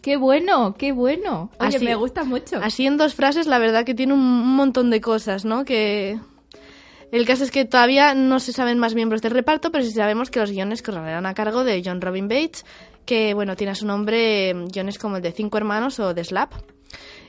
¡Qué 0.03 0.17
bueno! 0.17 0.75
¡Qué 0.79 0.93
bueno! 0.93 1.51
Oye, 1.59 1.77
Así- 1.77 1.85
me 1.85 1.95
gusta 1.95 2.25
mucho. 2.25 2.59
Así 2.63 2.87
en 2.87 2.97
dos 2.97 3.15
frases, 3.15 3.47
la 3.47 3.59
verdad 3.59 3.85
que 3.85 3.95
tiene 3.95 4.13
un 4.15 4.55
montón 4.57 4.91
de 4.91 5.01
cosas, 5.01 5.45
¿no? 5.45 5.65
Que 5.65 6.19
el 7.13 7.27
caso 7.27 7.45
es 7.45 7.51
que 7.51 7.65
todavía 7.65 8.15
no 8.15 8.41
se 8.41 8.53
saben 8.53 8.79
más 8.79 8.95
miembros 8.95 9.21
del 9.21 9.33
reparto, 9.33 9.71
pero 9.71 9.85
sí 9.85 9.93
sabemos 9.93 10.31
que 10.31 10.41
los 10.41 10.51
guiones 10.51 10.83
correrán 10.83 11.27
a 11.27 11.35
cargo 11.35 11.63
de 11.63 11.83
John 11.85 12.01
Robin 12.01 12.27
Bates, 12.27 12.65
que 13.05 13.35
bueno, 13.35 13.57
tiene 13.57 13.73
a 13.73 13.75
su 13.75 13.87
nombre 13.87 14.51
eh, 14.51 14.55
guiones 14.73 14.99
como 14.99 15.17
el 15.17 15.23
de 15.23 15.33
Cinco 15.33 15.59
Hermanos 15.59 15.99
o 16.01 16.15
de 16.15 16.25
Slap. 16.25 16.53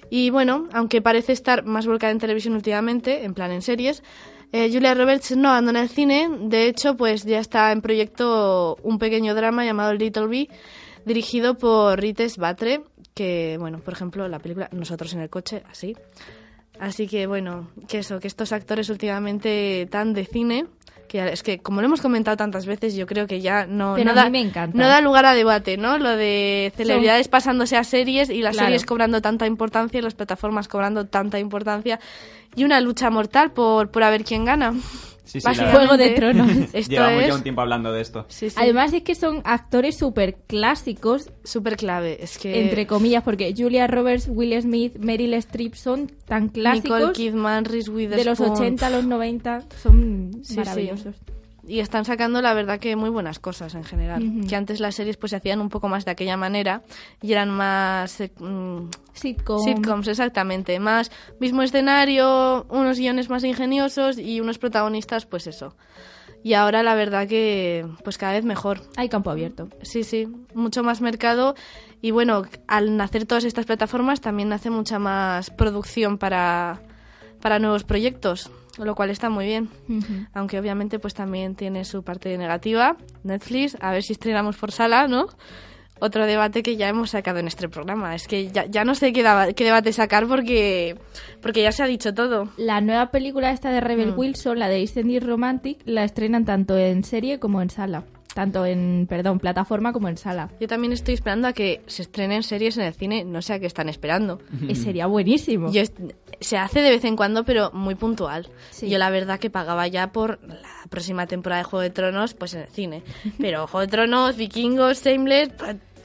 Y 0.09 0.29
bueno, 0.29 0.67
aunque 0.73 1.01
parece 1.01 1.31
estar 1.33 1.65
más 1.65 1.87
volcada 1.87 2.11
en 2.11 2.19
televisión 2.19 2.53
últimamente, 2.53 3.23
en 3.23 3.33
plan 3.33 3.51
en 3.51 3.61
series, 3.61 4.03
eh, 4.51 4.69
Julia 4.71 4.93
Roberts 4.93 5.35
no 5.35 5.49
abandona 5.49 5.81
el 5.81 5.89
cine. 5.89 6.29
De 6.41 6.67
hecho, 6.67 6.95
pues 6.95 7.23
ya 7.23 7.39
está 7.39 7.71
en 7.71 7.81
proyecto 7.81 8.77
un 8.83 8.99
pequeño 8.99 9.33
drama 9.33 9.65
llamado 9.65 9.93
Little 9.93 10.27
Bee, 10.27 10.49
dirigido 11.05 11.57
por 11.57 11.99
Rites 11.99 12.37
Batre, 12.37 12.83
que, 13.15 13.57
bueno, 13.59 13.79
por 13.79 13.93
ejemplo, 13.93 14.27
la 14.27 14.37
película 14.39 14.69
Nosotros 14.71 15.13
en 15.13 15.21
el 15.21 15.29
coche, 15.29 15.63
así. 15.69 15.95
Así 16.79 17.07
que, 17.07 17.25
bueno, 17.25 17.69
que 17.87 17.99
eso, 17.99 18.19
que 18.19 18.27
estos 18.27 18.51
actores 18.51 18.89
últimamente 18.89 19.87
tan 19.89 20.13
de 20.13 20.25
cine, 20.25 20.67
que 21.13 21.31
es 21.31 21.43
que, 21.43 21.59
como 21.59 21.79
lo 21.79 21.85
hemos 21.85 22.01
comentado 22.01 22.35
tantas 22.35 22.65
veces, 22.65 22.95
yo 22.95 23.05
creo 23.05 23.27
que 23.27 23.39
ya 23.39 23.67
no, 23.67 23.93
Pero 23.95 24.09
no, 24.09 24.15
da, 24.15 24.25
mí 24.25 24.31
me 24.31 24.41
encanta. 24.41 24.75
no 24.75 24.87
da 24.87 24.99
lugar 24.99 25.25
a 25.27 25.35
debate, 25.35 25.77
¿no? 25.77 25.99
Lo 25.99 26.09
de 26.17 26.73
celebridades 26.75 27.27
pasándose 27.27 27.77
a 27.77 27.83
series 27.83 28.31
y 28.31 28.41
las 28.41 28.53
Claro. 28.53 28.65
series 28.69 28.83
cobrando 28.83 29.21
tanta 29.21 29.45
importancia 29.45 29.99
y 29.99 30.01
las 30.01 30.15
plataformas 30.15 30.67
cobrando 30.67 31.05
tanta 31.05 31.37
importancia 31.37 31.99
y 32.55 32.63
una 32.63 32.79
lucha 32.81 33.09
mortal 33.09 33.51
por, 33.51 33.91
por 33.91 34.03
a 34.03 34.09
ver 34.09 34.23
quién 34.23 34.45
gana. 34.45 34.73
Sí, 35.23 35.39
sí, 35.41 35.49
Juego 35.71 35.97
de 35.97 36.11
Tronos. 36.11 36.49
Esto 36.73 36.91
Llevamos 36.91 37.21
es 37.21 37.27
ya 37.27 37.35
un 37.35 37.43
tiempo 37.43 37.61
hablando 37.61 37.91
de 37.91 38.01
esto. 38.01 38.25
sí, 38.27 38.49
sí, 38.49 38.55
Además 38.59 38.93
es 38.93 39.03
que 39.03 39.15
son 39.15 39.41
actores 39.45 39.97
súper 39.97 40.35
clásicos, 40.47 41.31
súper 41.43 41.77
clave. 41.77 42.23
Es 42.23 42.37
que 42.37 42.61
entre 42.61 42.85
comillas, 42.85 43.23
porque 43.23 43.53
Julia 43.57 43.87
Roberts, 43.87 44.27
Will 44.29 44.61
Smith, 44.61 44.97
Meryl 44.99 45.33
Streep 45.35 45.75
son 45.75 46.11
tan 46.25 46.49
clásicos 46.49 46.99
Nicole 46.99 47.13
Kidman, 47.13 47.65
Reese 47.65 47.89
Witherspoon... 47.89 48.17
de 48.17 48.25
los 48.25 48.59
80 48.59 48.85
a 48.85 48.89
los 48.89 49.05
90, 49.05 49.63
son 49.81 50.31
Sí, 50.43 50.55
maravillosos. 50.55 51.15
Y 51.65 51.79
están 51.79 52.03
sacando, 52.03 52.41
la 52.41 52.53
verdad, 52.53 52.79
que 52.79 52.95
muy 52.97 53.09
buenas 53.09 53.39
cosas 53.39 53.73
en 53.75 53.85
general. 53.85 54.21
Que 54.49 54.55
antes 54.55 54.81
las 54.81 54.95
series 54.95 55.15
pues 55.15 55.29
se 55.29 55.37
hacían 55.37 55.61
un 55.61 55.69
poco 55.69 55.87
más 55.87 56.03
de 56.03 56.11
aquella 56.11 56.35
manera 56.35 56.81
y 57.21 57.31
eran 57.31 57.49
más... 57.49 58.19
eh, 58.19 58.31
mm, 58.37 58.89
Sitcom. 59.13 59.63
Sitcoms, 59.63 60.07
exactamente. 60.09 60.77
Más 60.79 61.09
mismo 61.39 61.61
escenario, 61.61 62.65
unos 62.69 62.97
guiones 62.97 63.29
más 63.29 63.43
ingeniosos 63.45 64.17
y 64.17 64.41
unos 64.41 64.57
protagonistas, 64.57 65.25
pues 65.25 65.47
eso. 65.47 65.75
Y 66.43 66.55
ahora 66.55 66.83
la 66.83 66.95
verdad 66.95 67.27
que 67.29 67.87
pues 68.03 68.17
cada 68.17 68.33
vez 68.33 68.43
mejor. 68.43 68.81
Hay 68.97 69.07
campo 69.07 69.31
abierto. 69.31 69.69
Sí, 69.81 70.03
sí, 70.03 70.27
mucho 70.53 70.83
más 70.83 70.99
mercado 70.99 71.55
y 72.01 72.11
bueno, 72.11 72.43
al 72.67 72.97
nacer 72.97 73.25
todas 73.25 73.45
estas 73.45 73.65
plataformas 73.65 74.19
también 74.19 74.49
nace 74.49 74.69
mucha 74.69 74.99
más 74.99 75.49
producción 75.49 76.17
para, 76.17 76.81
para 77.39 77.59
nuevos 77.59 77.85
proyectos. 77.85 78.51
Lo 78.77 78.95
cual 78.95 79.09
está 79.09 79.29
muy 79.29 79.45
bien. 79.45 79.69
Aunque 80.33 80.59
obviamente 80.59 80.99
pues 80.99 81.13
también 81.13 81.55
tiene 81.55 81.85
su 81.85 82.03
parte 82.03 82.37
negativa. 82.37 82.97
Netflix, 83.23 83.77
a 83.79 83.91
ver 83.91 84.03
si 84.03 84.13
estrenamos 84.13 84.57
por 84.57 84.71
sala, 84.71 85.07
¿no? 85.07 85.27
Otro 85.99 86.25
debate 86.25 86.63
que 86.63 86.75
ya 86.75 86.89
hemos 86.89 87.11
sacado 87.11 87.39
en 87.39 87.47
este 87.47 87.69
programa. 87.69 88.13
Es 88.15 88.27
que 88.27 88.49
ya, 88.51 88.65
ya 88.65 88.83
no 88.83 88.93
sé 88.93 89.13
qué, 89.13 89.23
debate 89.23 89.93
sacar 89.93 90.27
porque, 90.27 90.97
porque 91.41 91.61
ya 91.61 91.71
se 91.71 91.83
ha 91.83 91.87
dicho 91.87 92.13
todo. 92.13 92.49
La 92.57 92.81
nueva 92.81 93.11
película 93.11 93.51
esta 93.51 93.69
de 93.71 93.79
Rebel 93.79 94.11
Mm. 94.13 94.19
Wilson, 94.19 94.59
la 94.59 94.67
de 94.67 94.81
It 94.81 95.23
Romantic, 95.23 95.79
la 95.85 96.03
estrenan 96.03 96.43
tanto 96.43 96.77
en 96.77 97.03
serie 97.03 97.39
como 97.39 97.61
en 97.61 97.69
sala. 97.69 98.03
Tanto 98.33 98.65
en, 98.65 99.05
perdón, 99.07 99.39
plataforma 99.39 99.93
como 99.93 100.07
en 100.07 100.17
sala. 100.17 100.49
Yo 100.59 100.67
también 100.67 100.91
estoy 100.91 101.13
esperando 101.13 101.47
a 101.47 101.53
que 101.53 101.81
se 101.85 102.01
estrenen 102.01 102.41
series 102.41 102.77
en 102.77 102.83
el 102.85 102.93
cine, 102.93 103.23
no 103.23 103.41
sé 103.41 103.53
a 103.53 103.59
qué 103.59 103.67
están 103.67 103.89
esperando. 103.89 104.39
Y 104.67 104.75
sería 104.75 105.05
buenísimo. 105.05 105.71
Yo 105.71 105.83
se 106.39 106.57
hace 106.57 106.81
de 106.81 106.89
vez 106.89 107.03
en 107.03 107.15
cuando, 107.15 107.43
pero 107.43 107.71
muy 107.73 107.95
puntual. 107.95 108.49
Sí. 108.71 108.89
Yo 108.89 108.97
la 108.97 109.09
verdad 109.09 109.39
que 109.39 109.49
pagaba 109.49 109.87
ya 109.87 110.11
por 110.11 110.39
la 110.47 110.87
próxima 110.89 111.27
temporada 111.27 111.61
de 111.61 111.65
Juego 111.65 111.81
de 111.83 111.89
Tronos, 111.89 112.33
pues 112.33 112.53
en 112.53 112.61
el 112.61 112.67
cine. 112.69 113.03
Pero 113.37 113.67
Juego 113.67 113.81
de 113.81 113.87
Tronos, 113.87 114.35
Vikingos, 114.35 115.03
Shameless, 115.03 115.49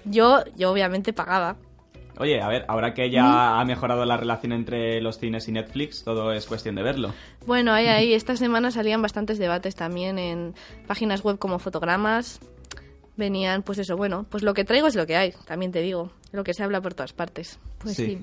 yo, 0.05 0.45
yo 0.57 0.71
obviamente 0.71 1.13
pagaba. 1.13 1.57
Oye, 2.19 2.41
a 2.41 2.49
ver, 2.49 2.65
ahora 2.69 2.95
que 2.95 3.11
ya 3.11 3.61
ha 3.61 3.65
mejorado 3.65 4.05
la 4.05 4.17
relación 4.17 4.53
entre 4.53 5.01
los 5.01 5.19
cines 5.19 5.47
y 5.49 5.53
Netflix, 5.53 6.03
todo 6.05 6.33
es 6.33 6.47
cuestión 6.47 6.75
de 6.75 6.83
verlo. 6.83 7.15
Bueno, 7.47 7.73
ahí, 7.73 7.87
ahí, 7.87 8.13
esta 8.13 8.37
semana 8.37 8.71
salían 8.71 9.01
bastantes 9.03 9.39
debates 9.39 9.77
también 9.77 10.19
en 10.19 10.55
páginas 10.87 11.23
web 11.23 11.39
como 11.39 11.59
fotogramas. 11.59 12.41
Venían, 13.17 13.63
pues 13.63 13.79
eso, 13.79 13.97
bueno, 13.97 14.27
pues 14.29 14.43
lo 14.43 14.55
que 14.55 14.65
traigo 14.65 14.87
es 14.87 14.95
lo 14.95 15.07
que 15.07 15.17
hay, 15.17 15.33
también 15.47 15.73
te 15.73 15.81
digo. 15.81 16.11
Lo 16.33 16.45
que 16.45 16.55
se 16.55 16.63
habla 16.63 16.81
por 16.81 16.95
todas 16.95 17.13
partes. 17.13 17.59
Pues 17.79 17.97
Sí. 17.97 18.07
sí. 18.07 18.19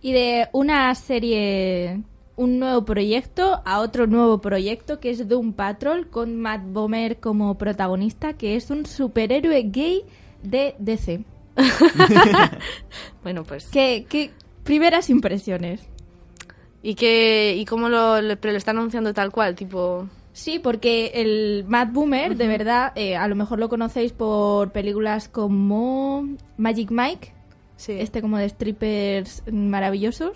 Y 0.00 0.12
de 0.12 0.48
una 0.52 0.94
serie, 0.94 2.02
un 2.36 2.58
nuevo 2.58 2.84
proyecto 2.84 3.62
a 3.64 3.80
otro 3.80 4.06
nuevo 4.06 4.40
proyecto 4.40 5.00
que 5.00 5.10
es 5.10 5.28
Doom 5.28 5.52
Patrol 5.52 6.08
con 6.08 6.36
Matt 6.36 6.62
Bomer 6.66 7.20
como 7.20 7.56
protagonista, 7.56 8.34
que 8.34 8.56
es 8.56 8.70
un 8.70 8.86
superhéroe 8.86 9.62
gay 9.64 10.02
de 10.42 10.74
DC. 10.78 11.24
Bueno, 13.22 13.44
pues. 13.44 13.66
¿Qué, 13.66 14.06
qué 14.08 14.30
primeras 14.64 15.10
impresiones? 15.10 15.80
¿Y, 16.82 16.94
qué, 16.94 17.54
y 17.56 17.64
cómo 17.64 17.88
lo, 17.88 18.18
pero 18.40 18.52
lo 18.52 18.58
están 18.58 18.76
anunciando 18.78 19.14
tal 19.14 19.30
cual? 19.32 19.54
Tipo. 19.54 20.06
Sí, 20.32 20.58
porque 20.58 21.12
el 21.14 21.64
Matt 21.68 21.92
Boomer, 21.92 22.36
de 22.36 22.48
verdad, 22.48 22.92
eh, 22.96 23.16
a 23.16 23.28
lo 23.28 23.36
mejor 23.36 23.60
lo 23.60 23.68
conocéis 23.68 24.12
por 24.12 24.72
películas 24.72 25.28
como 25.28 26.28
Magic 26.56 26.90
Mike, 26.90 27.32
Sí. 27.76 27.92
este 27.98 28.20
como 28.20 28.38
de 28.38 28.48
strippers 28.48 29.42
maravillosos, 29.50 30.32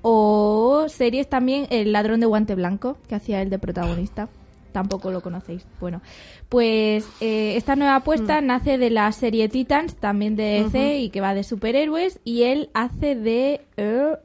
o 0.00 0.86
series 0.88 1.28
también 1.28 1.66
El 1.70 1.92
ladrón 1.92 2.20
de 2.20 2.26
guante 2.26 2.54
blanco, 2.54 2.98
que 3.08 3.16
hacía 3.16 3.42
el 3.42 3.50
de 3.50 3.58
protagonista. 3.58 4.28
Tampoco 4.72 5.10
lo 5.10 5.20
conocéis. 5.20 5.66
Bueno, 5.80 6.00
pues 6.48 7.06
eh, 7.20 7.56
esta 7.56 7.76
nueva 7.76 7.96
apuesta 7.96 8.40
nace 8.40 8.78
de 8.78 8.90
la 8.90 9.12
serie 9.12 9.48
Titans, 9.48 9.94
también 9.96 10.34
de 10.36 10.64
DC 10.64 10.98
y 10.98 11.10
que 11.10 11.20
va 11.20 11.34
de 11.34 11.44
superhéroes, 11.44 12.20
y 12.24 12.42
él 12.44 12.70
hace 12.74 13.14
de 13.14 13.60
eh, 13.76 14.16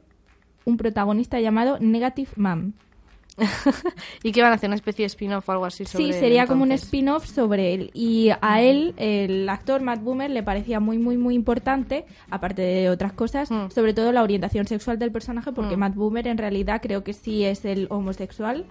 un 0.64 0.76
protagonista 0.76 1.38
llamado 1.40 1.78
Negative 1.80 2.30
Man. 2.36 2.74
¿Y 4.24 4.32
qué 4.32 4.42
van 4.42 4.50
a 4.50 4.56
hacer? 4.56 4.68
¿Una 4.68 4.74
especie 4.74 5.04
de 5.04 5.06
spin-off 5.06 5.48
o 5.48 5.52
algo 5.52 5.64
así 5.64 5.84
sobre 5.84 6.04
Sí, 6.06 6.10
él, 6.10 6.18
sería 6.18 6.46
como 6.48 6.64
un 6.64 6.72
spin-off 6.72 7.24
sobre 7.24 7.72
él. 7.72 7.90
Y 7.94 8.30
a 8.40 8.60
él, 8.62 8.94
el 8.96 9.48
actor 9.48 9.80
Matt 9.80 10.02
Boomer, 10.02 10.28
le 10.28 10.42
parecía 10.42 10.80
muy, 10.80 10.98
muy, 10.98 11.16
muy 11.16 11.34
importante, 11.36 12.04
aparte 12.30 12.62
de 12.62 12.90
otras 12.90 13.12
cosas, 13.12 13.48
Mm. 13.50 13.70
sobre 13.70 13.94
todo 13.94 14.10
la 14.10 14.24
orientación 14.24 14.66
sexual 14.66 14.98
del 14.98 15.12
personaje, 15.12 15.52
porque 15.52 15.76
Mm. 15.76 15.80
Matt 15.80 15.94
Boomer 15.94 16.26
en 16.26 16.38
realidad 16.38 16.80
creo 16.82 17.04
que 17.04 17.12
sí 17.12 17.44
es 17.44 17.64
el 17.64 17.86
homosexual. 17.90 18.64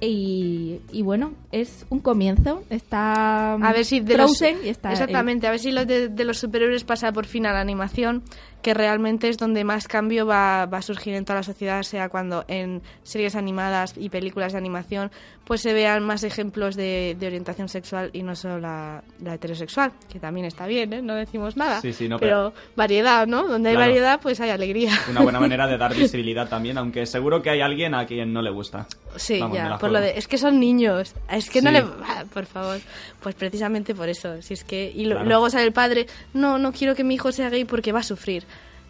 Y, 0.00 0.80
y 0.92 1.02
bueno, 1.02 1.34
es 1.52 1.84
un 1.90 2.00
comienzo. 2.00 2.62
Está 2.70 3.54
A 3.54 3.72
ver 3.72 3.84
si 3.84 4.00
de 4.00 4.16
los, 4.16 4.38
Frozen 4.38 4.58
y 4.64 4.68
está 4.70 4.88
él. 4.88 4.92
exactamente, 4.94 5.46
a 5.46 5.50
ver 5.50 5.60
si 5.60 5.72
lo 5.72 5.84
de, 5.84 6.08
de 6.08 6.24
los 6.24 6.38
superhéroes 6.38 6.84
pasa 6.84 7.12
por 7.12 7.26
fin 7.26 7.46
a 7.46 7.52
la 7.52 7.60
animación, 7.60 8.22
que 8.62 8.72
realmente 8.74 9.28
es 9.28 9.36
donde 9.38 9.64
más 9.64 9.88
cambio 9.88 10.26
va, 10.26 10.66
va 10.66 10.78
a 10.78 10.82
surgir 10.82 11.14
en 11.14 11.24
toda 11.24 11.40
la 11.40 11.42
sociedad, 11.42 11.82
sea 11.82 12.08
cuando 12.08 12.44
en 12.48 12.82
series 13.02 13.34
animadas 13.36 13.94
y 13.96 14.08
películas 14.10 14.52
de 14.52 14.58
animación 14.58 15.10
pues 15.44 15.62
se 15.62 15.72
vean 15.72 16.04
más 16.04 16.22
ejemplos 16.22 16.76
de, 16.76 17.16
de 17.18 17.26
orientación 17.26 17.68
sexual 17.68 18.10
y 18.12 18.22
no 18.22 18.36
solo 18.36 18.60
la, 18.60 19.02
la 19.20 19.34
heterosexual, 19.34 19.92
que 20.12 20.20
también 20.20 20.46
está 20.46 20.66
bien, 20.66 20.92
¿eh? 20.92 21.02
no 21.02 21.14
decimos 21.16 21.56
nada, 21.56 21.80
Sí, 21.80 21.92
sí, 21.92 22.08
no, 22.08 22.18
pero, 22.20 22.52
variedad, 22.76 23.26
¿no? 23.26 23.48
Donde 23.48 23.70
hay 23.70 23.74
Claro. 23.74 23.90
variedad 23.90 24.20
pues 24.20 24.40
hay 24.40 24.50
alegría. 24.50 24.92
Una 25.10 25.22
buena 25.22 25.40
manera 25.40 25.66
de 25.66 25.76
dar 25.76 25.92
visibilidad 25.96 26.48
también, 26.48 26.78
aunque 26.78 27.04
seguro 27.06 27.42
que 27.42 27.50
hay 27.50 27.60
alguien 27.62 27.94
a 27.94 28.06
quien 28.06 28.32
no 28.32 28.42
le 28.42 28.50
gusta. 28.50 28.86
Sí, 29.16 29.40
Vamos, 29.40 29.56
ya, 29.56 29.76
por 29.90 29.98
juego. 29.98 30.06
lo 30.06 30.12
de, 30.12 30.18
es 30.18 30.26
que 30.28 30.38
son 30.38 30.58
niños, 30.60 31.14
es 31.30 31.50
que 31.50 31.60
no 31.62 31.70
le, 31.70 31.78
ah, 31.80 32.24
por 32.32 32.46
favor, 32.46 32.80
pues 33.20 33.34
precisamente 33.34 33.94
por 33.94 34.08
eso, 34.08 34.40
si 34.42 34.54
es 34.54 34.64
que, 34.64 34.92
y 34.94 35.04
lo- 35.04 35.16
Claro. 35.16 35.28
luego 35.28 35.50
sale 35.50 35.64
el 35.64 35.72
padre, 35.72 36.06
no, 36.34 36.58
no 36.58 36.72
quiero 36.72 36.94
que 36.94 37.04
mi 37.04 37.14
hijo 37.14 37.32
sea 37.32 37.50
gay 37.50 37.64
porque 37.64 37.92
va 37.92 38.00
a 38.00 38.04
sufrir, 38.04 38.44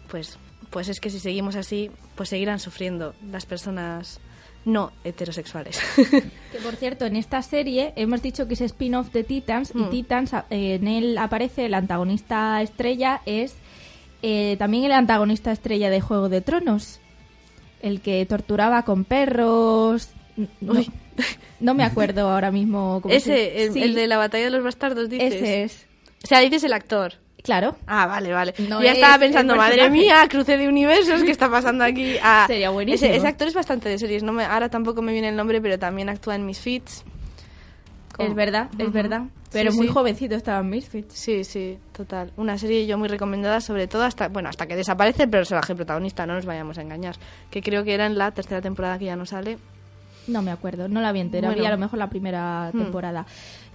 pues, 0.09 0.37
pues 0.69 0.87
es 0.89 0.99
que 0.99 1.09
si 1.09 1.19
seguimos 1.19 1.55
así, 1.55 1.91
pues 2.15 2.29
seguirán 2.29 2.59
sufriendo 2.59 3.13
las 3.31 3.45
personas 3.45 4.19
no 4.63 4.91
heterosexuales. 5.03 5.79
Que 6.51 6.57
por 6.63 6.75
cierto, 6.75 7.05
en 7.05 7.15
esta 7.15 7.41
serie 7.41 7.93
hemos 7.95 8.21
dicho 8.21 8.47
que 8.47 8.53
es 8.53 8.61
spin-off 8.61 9.11
de 9.11 9.23
Titans 9.23 9.71
y 9.73 9.79
Mm. 9.79 9.89
Titans, 9.89 10.33
eh, 10.49 10.75
en 10.75 10.87
él 10.87 11.17
aparece 11.17 11.65
el 11.65 11.73
antagonista 11.73 12.61
estrella, 12.61 13.21
es 13.25 13.55
eh, 14.21 14.55
también 14.59 14.83
el 14.83 14.91
antagonista 14.91 15.51
estrella 15.51 15.89
de 15.89 15.99
Juego 15.99 16.29
de 16.29 16.41
Tronos, 16.41 16.99
el 17.81 18.01
que 18.01 18.23
torturaba 18.27 18.83
con 18.83 19.03
perros. 19.05 20.09
No, 21.59 21.73
me 21.73 21.83
acuerdo 21.83 22.29
ahora 22.29 22.51
mismo. 22.51 22.99
cómo 23.01 23.13
Ese, 23.13 23.25
se- 23.35 23.63
el, 23.65 23.73
Sí, 23.73 23.83
el 23.83 23.93
de 23.95 24.07
la 24.07 24.17
batalla 24.17 24.45
de 24.45 24.49
los 24.51 24.63
bastardos, 24.63 25.09
dices. 25.09 25.33
Ese 25.33 25.63
es. 25.63 25.85
O 26.23 26.27
sea, 26.27 26.39
dices 26.39 26.63
el 26.63 26.73
actor. 26.73 27.13
Claro. 27.43 27.75
Ah, 27.87 28.05
vale, 28.05 28.31
vale. 28.31 28.53
No 28.69 28.83
ya 28.83 28.91
es 28.91 28.97
estaba 28.97 29.17
pensando, 29.17 29.55
madre 29.55 29.89
mía, 29.89 30.27
cruce 30.29 30.57
de 30.57 30.67
universos, 30.67 31.23
¿qué 31.23 31.31
está 31.31 31.49
pasando 31.49 31.83
aquí? 31.83 32.15
Ah, 32.23 32.43
Sería 32.47 32.69
buenísimo. 32.69 33.07
Ese, 33.09 33.17
ese 33.17 33.27
actor 33.27 33.47
es 33.47 33.55
bastante 33.55 33.89
de 33.89 33.97
series, 33.97 34.21
no 34.21 34.31
me, 34.31 34.43
ahora 34.45 34.69
tampoco 34.69 35.01
me 35.01 35.11
viene 35.11 35.29
el 35.29 35.35
nombre, 35.35 35.59
pero 35.59 35.79
también 35.79 36.09
actúa 36.09 36.35
en 36.35 36.45
Misfits. 36.45 37.03
Es 38.19 38.35
verdad, 38.35 38.69
es 38.77 38.91
verdad. 38.91 39.23
Pero 39.51 39.71
Sí, 39.71 39.77
muy 39.77 39.87
sí. 39.87 39.93
jovencito 39.93 40.35
estaba 40.35 40.59
en 40.59 40.69
Misfits. 40.69 41.13
Sí, 41.15 41.43
sí, 41.43 41.77
total. 41.91 42.31
Una 42.37 42.57
serie 42.59 42.85
yo 42.85 42.97
muy 42.99 43.07
recomendada, 43.07 43.59
sobre 43.61 43.87
todo 43.87 44.03
hasta, 44.03 44.27
bueno, 44.27 44.47
hasta 44.49 44.67
que 44.67 44.75
desaparece 44.75 45.23
el 45.23 45.29
personaje 45.29 45.73
protagonista, 45.73 46.27
no 46.27 46.35
nos 46.35 46.45
vayamos 46.45 46.77
a 46.77 46.81
engañar. 46.83 47.15
Que 47.49 47.61
creo 47.63 47.83
que 47.83 47.93
era 47.95 48.05
en 48.05 48.17
la 48.19 48.29
tercera 48.31 48.61
temporada 48.61 48.99
que 48.99 49.05
ya 49.05 49.15
no 49.15 49.25
sale. 49.25 49.57
No 50.27 50.41
me 50.41 50.51
acuerdo, 50.51 50.87
no 50.87 51.01
la 51.01 51.11
vi 51.11 51.19
entera, 51.19 51.47
Bueno. 51.49 51.61
vi 51.61 51.67
a 51.67 51.71
lo 51.71 51.77
mejor 51.77 51.99
la 51.99 52.09
primera 52.09 52.69
Hmm. 52.73 52.77
temporada. 52.83 53.25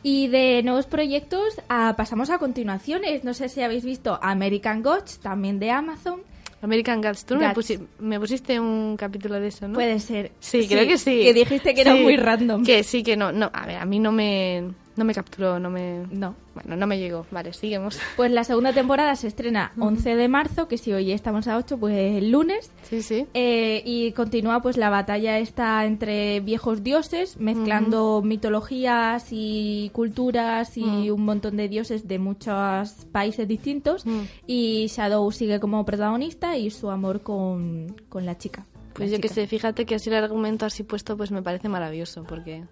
Y 0.02 0.28
de 0.28 0.62
nuevos 0.62 0.87
proyectos 0.87 1.42
ah, 1.68 1.94
pasamos 1.96 2.30
a 2.30 2.38
continuaciones. 2.38 3.24
No 3.24 3.35
sé 3.35 3.48
si 3.48 3.62
habéis 3.62 3.85
visto 3.85 4.18
American 4.22 4.82
Gods, 4.82 5.18
también 5.18 5.59
de 5.59 5.70
Amazon. 5.72 6.20
American 6.62 7.02
Gods. 7.02 7.24
Tú 7.26 7.37
me, 7.37 7.52
Gods. 7.52 7.56
pusi- 7.70 7.87
me 7.98 8.18
pusiste 8.20 8.59
un 8.61 8.96
capítulo 8.96 9.40
de 9.40 9.48
eso, 9.48 9.66
¿no? 9.68 9.74
Puede 9.74 9.98
ser. 10.00 10.32
Sí, 10.40 10.66
creo 10.68 10.87
que 10.87 10.96
sí. 10.98 11.20
Que 11.22 11.35
dijiste 11.35 11.74
que 11.74 11.80
era 11.80 11.94
muy 11.96 12.16
random. 12.16 12.64
Que 12.64 12.82
sí, 12.85 13.02
que 13.02 13.16
no. 13.16 13.32
no 13.32 13.50
a 13.52 13.66
ver, 13.66 13.76
a 13.78 13.85
mí 13.85 13.98
no 13.98 14.12
me, 14.12 14.70
no 14.96 15.04
me 15.04 15.14
capturó, 15.14 15.59
no 15.59 15.70
me... 15.70 16.06
No. 16.11 16.35
Bueno, 16.54 16.74
no 16.74 16.87
me 16.87 16.98
llegó. 16.98 17.26
Vale, 17.30 17.52
seguimos. 17.52 17.98
Pues 18.16 18.30
la 18.30 18.42
segunda 18.42 18.72
temporada 18.72 19.14
se 19.14 19.28
estrena 19.28 19.72
11 19.78 20.16
de 20.16 20.28
marzo, 20.28 20.68
que 20.68 20.78
si 20.78 20.92
hoy 20.92 21.12
estamos 21.12 21.46
a 21.48 21.59
8, 21.59 21.78
pues 21.78 21.94
el 21.94 22.30
lunes. 22.30 22.72
Sí, 22.82 23.02
sí. 23.02 23.26
Eh, 23.35 23.82
y 23.85 24.12
continúa 24.12 24.62
pues 24.62 24.78
la 24.78 24.88
batalla 24.88 25.38
esta 25.38 25.85
entre 25.85 26.40
viejos 26.40 26.82
dioses, 26.82 27.37
mezclando 27.37 28.22
mitologías 28.24 29.28
y 29.30 29.90
culturas 29.92 30.78
y 30.78 31.11
un 31.11 31.24
montón 31.26 31.59
de 31.59 31.68
dioses 31.68 32.09
de 32.09 32.18
muchos 32.18 33.06
países 33.12 33.46
distintos. 33.46 34.06
Mm. 34.06 34.20
Y 34.46 34.87
Shadow 34.87 35.30
sigue 35.30 35.61
como 35.61 35.85
protagonista 35.85 36.56
y 36.56 36.70
su 36.70 36.90
amor 36.90 37.20
con, 37.20 37.94
con 38.09 38.24
la 38.24 38.38
chica. 38.38 38.64
Pues 38.94 39.11
La 39.11 39.16
yo 39.16 39.20
que 39.20 39.28
sé, 39.28 39.46
fíjate 39.46 39.85
que 39.85 39.96
así 39.96 40.09
el 40.09 40.16
argumento 40.16 40.64
así 40.64 40.82
puesto 40.82 41.18
pues 41.18 41.30
me 41.30 41.42
parece 41.42 41.68
maravilloso 41.68 42.24
porque 42.24 42.64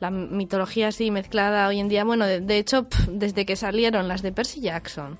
la 0.00 0.10
mitología 0.10 0.88
así 0.88 1.10
mezclada 1.10 1.68
hoy 1.68 1.78
en 1.78 1.88
día, 1.88 2.04
bueno, 2.04 2.26
de, 2.26 2.40
de 2.40 2.58
hecho, 2.58 2.88
pf, 2.88 3.10
desde 3.12 3.44
que 3.46 3.54
salieron 3.56 4.08
las 4.08 4.22
de 4.22 4.32
Percy 4.32 4.60
Jackson, 4.60 5.18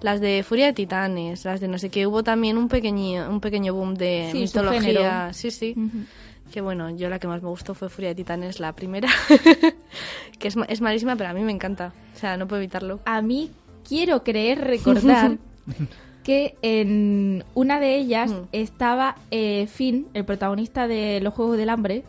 las 0.00 0.20
de 0.20 0.42
Furia 0.42 0.66
de 0.66 0.72
Titanes, 0.72 1.44
las 1.44 1.60
de 1.60 1.68
no 1.68 1.78
sé 1.78 1.90
qué, 1.90 2.06
hubo 2.06 2.22
también 2.22 2.56
un 2.58 2.68
pequeño, 2.68 3.28
un 3.30 3.40
pequeño 3.40 3.74
boom 3.74 3.94
de 3.94 4.28
Sí, 4.32 4.38
mitología. 4.40 5.32
Sí, 5.32 5.50
sí. 5.50 5.74
Ujú. 5.76 6.04
Que 6.52 6.60
bueno, 6.60 6.90
yo 6.90 7.08
la 7.08 7.18
que 7.18 7.26
más 7.26 7.42
me 7.42 7.48
gustó 7.48 7.74
fue 7.74 7.88
Furia 7.88 8.10
de 8.10 8.14
Titanes, 8.16 8.60
la 8.60 8.72
primera, 8.74 9.08
que 10.38 10.48
es, 10.48 10.56
es 10.68 10.80
malísima, 10.80 11.16
pero 11.16 11.30
a 11.30 11.32
mí 11.32 11.42
me 11.42 11.52
encanta. 11.52 11.92
O 12.14 12.18
sea, 12.18 12.36
no 12.36 12.46
puedo 12.46 12.60
evitarlo. 12.62 13.00
A 13.06 13.22
mí 13.22 13.50
quiero 13.86 14.22
creer 14.22 14.60
recordar 14.60 15.38
que 16.22 16.54
en 16.62 17.44
una 17.54 17.80
de 17.80 17.96
ellas 17.96 18.30
Mm. 18.30 18.48
estaba 18.52 19.16
eh, 19.30 19.66
Finn, 19.66 20.06
el 20.14 20.24
protagonista 20.24 20.86
de 20.88 21.20
los 21.20 21.34
Juegos 21.34 21.56
del 21.58 21.68
Hambre, 21.70 22.04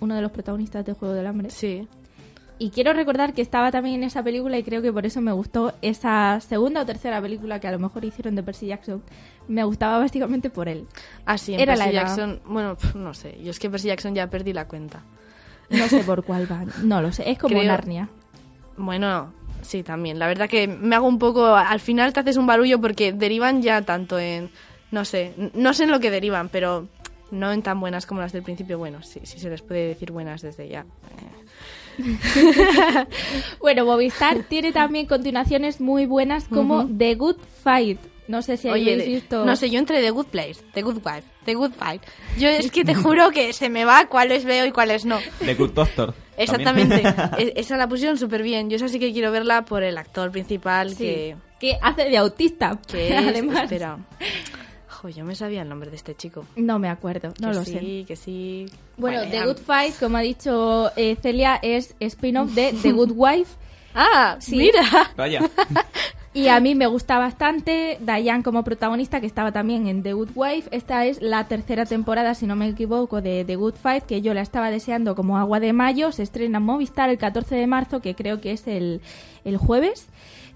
uno 0.00 0.14
de 0.14 0.22
los 0.22 0.32
protagonistas 0.32 0.84
de 0.84 0.92
Juegos 0.94 1.16
del 1.16 1.26
Hambre. 1.26 1.50
Sí. 1.50 1.86
y 2.58 2.68
quiero 2.70 2.92
recordar 2.92 3.32
que 3.32 3.40
estaba 3.40 3.70
también 3.70 3.96
en 3.96 4.04
esa 4.04 4.22
película 4.22 4.58
y 4.58 4.62
creo 4.62 4.82
que 4.82 4.92
por 4.92 5.06
eso 5.06 5.20
me 5.22 5.32
gustó 5.32 5.72
esa 5.80 6.40
segunda 6.40 6.82
o 6.82 6.86
tercera 6.86 7.20
película 7.22 7.58
que 7.58 7.68
a 7.68 7.72
lo 7.72 7.78
mejor 7.78 8.04
hicieron 8.04 8.34
de 8.34 8.42
Percy 8.42 8.66
Jackson. 8.66 9.02
Me 9.48 9.64
gustaba 9.64 9.98
básicamente 9.98 10.50
por 10.50 10.68
él. 10.68 10.86
Ah, 11.24 11.38
sí, 11.38 11.54
en 11.54 11.60
Era 11.60 11.72
Percy 11.74 11.86
la. 11.86 11.92
Jackson. 11.92 12.40
Bueno, 12.44 12.76
no 12.94 13.14
sé. 13.14 13.38
Yo 13.42 13.50
es 13.50 13.58
que 13.58 13.70
Percy 13.70 13.88
Jackson 13.88 14.14
ya 14.14 14.26
perdí 14.28 14.52
la 14.52 14.66
cuenta. 14.68 15.02
No 15.70 15.86
sé 15.88 16.00
por 16.04 16.22
cuál 16.24 16.50
va, 16.52 16.64
no 16.82 17.00
lo 17.00 17.12
sé. 17.12 17.30
Es 17.30 17.38
como 17.38 17.54
Creo- 17.56 17.66
Narnia. 17.68 18.08
Bueno, 18.76 19.32
sí, 19.62 19.82
también. 19.82 20.18
La 20.18 20.26
verdad 20.26 20.48
que 20.48 20.68
me 20.68 20.96
hago 20.96 21.06
un 21.06 21.18
poco... 21.18 21.46
Al 21.54 21.80
final 21.80 22.12
te 22.12 22.20
haces 22.20 22.36
un 22.36 22.46
barullo 22.46 22.80
porque 22.80 23.12
derivan 23.12 23.62
ya 23.62 23.80
tanto 23.82 24.18
en... 24.18 24.50
No 24.90 25.04
sé, 25.04 25.32
no 25.54 25.72
sé 25.72 25.84
en 25.84 25.90
lo 25.92 26.00
que 26.00 26.10
derivan, 26.10 26.48
pero 26.48 26.88
no 27.30 27.52
en 27.52 27.62
tan 27.62 27.80
buenas 27.80 28.06
como 28.06 28.20
las 28.20 28.32
del 28.32 28.42
principio. 28.42 28.78
Bueno, 28.78 29.02
sí, 29.02 29.20
sí 29.24 29.38
se 29.38 29.48
les 29.50 29.62
puede 29.62 29.88
decir 29.88 30.10
buenas 30.12 30.42
desde 30.42 30.68
ya. 30.68 30.84
Bueno, 33.60 33.84
Movistar 33.84 34.44
tiene 34.44 34.72
también 34.72 35.06
continuaciones 35.06 35.80
muy 35.80 36.06
buenas 36.06 36.44
como 36.48 36.86
The 36.86 37.14
Good 37.14 37.36
Fight. 37.62 38.00
No 38.28 38.42
sé 38.42 38.56
si 38.56 38.68
Oye, 38.68 38.92
habéis 38.94 39.08
visto. 39.22 39.44
no 39.44 39.56
sé, 39.56 39.70
yo 39.70 39.80
entre 39.80 40.00
The 40.00 40.10
Good 40.10 40.26
Place, 40.26 40.56
The 40.72 40.82
Good 40.82 40.98
Wife, 41.04 41.24
The 41.44 41.54
Good 41.54 41.72
Fight. 41.72 42.02
Yo 42.38 42.48
es 42.48 42.70
que 42.70 42.84
te 42.84 42.94
juro 43.02 43.30
que 43.32 43.52
se 43.52 43.68
me 43.68 43.84
va 43.84 44.06
cuáles 44.06 44.44
veo 44.44 44.64
y 44.66 44.70
cuáles 44.70 45.04
no. 45.04 45.18
The 45.44 45.54
Good 45.56 45.72
Doctor. 45.72 46.14
Exactamente. 46.36 47.02
E- 47.38 47.52
esa 47.56 47.76
la 47.76 47.88
pusieron 47.88 48.16
súper 48.16 48.42
bien. 48.44 48.70
Yo 48.70 48.76
esa 48.76 48.88
sí 48.88 48.98
que 49.00 49.12
quiero 49.12 49.32
verla 49.32 49.64
por 49.64 49.82
el 49.82 49.98
actor 49.98 50.30
principal 50.30 50.90
Sí, 50.90 50.96
que, 50.98 51.36
que 51.58 51.78
hace 51.82 52.04
de 52.08 52.16
autista. 52.18 52.78
que 52.86 53.08
es... 53.08 53.14
Además, 53.18 53.64
Espera. 53.64 53.98
Jo, 55.00 55.08
yo 55.08 55.24
me 55.24 55.34
sabía 55.34 55.62
el 55.62 55.68
nombre 55.68 55.88
de 55.90 55.96
este 55.96 56.14
chico. 56.14 56.44
no 56.56 56.78
me 56.78 56.88
acuerdo, 56.88 57.32
no 57.40 57.48
Que 57.50 57.54
lo 57.54 57.64
sí, 57.64 57.72
sé. 57.72 58.04
que 58.06 58.16
sí. 58.16 58.66
Bueno, 58.96 59.22
The 59.30 59.46
Good 59.46 59.58
Fight, 59.58 59.94
como 59.98 60.18
ha 60.18 60.20
dicho 60.20 60.90
eh, 60.96 61.16
Celia, 61.22 61.58
es 61.62 61.94
spin-off 62.00 62.50
de 62.52 62.74
The 62.82 62.92
Good 62.92 63.12
Wife. 63.16 63.54
Ah, 63.94 64.36
Sí. 64.40 64.56
mira. 64.56 64.82
Vaya. 65.16 65.40
Y 66.32 66.46
a 66.46 66.60
mí 66.60 66.76
me 66.76 66.86
gusta 66.86 67.18
bastante 67.18 67.98
Diane 68.00 68.44
como 68.44 68.62
protagonista, 68.62 69.20
que 69.20 69.26
estaba 69.26 69.50
también 69.50 69.88
en 69.88 70.04
The 70.04 70.12
Good 70.12 70.28
Wife. 70.36 70.68
Esta 70.70 71.04
es 71.04 71.20
la 71.20 71.48
tercera 71.48 71.86
temporada, 71.86 72.36
si 72.36 72.46
no 72.46 72.54
me 72.54 72.68
equivoco, 72.68 73.20
de 73.20 73.44
The 73.44 73.56
Good 73.56 73.74
Fight, 73.74 74.04
que 74.04 74.22
yo 74.22 74.32
la 74.32 74.40
estaba 74.40 74.70
deseando 74.70 75.16
como 75.16 75.38
agua 75.38 75.58
de 75.58 75.72
mayo. 75.72 76.12
Se 76.12 76.22
estrena 76.22 76.58
en 76.58 76.64
Movistar 76.64 77.10
el 77.10 77.18
14 77.18 77.56
de 77.56 77.66
marzo, 77.66 78.00
que 78.00 78.14
creo 78.14 78.40
que 78.40 78.52
es 78.52 78.68
el, 78.68 79.00
el 79.44 79.56
jueves. 79.56 80.06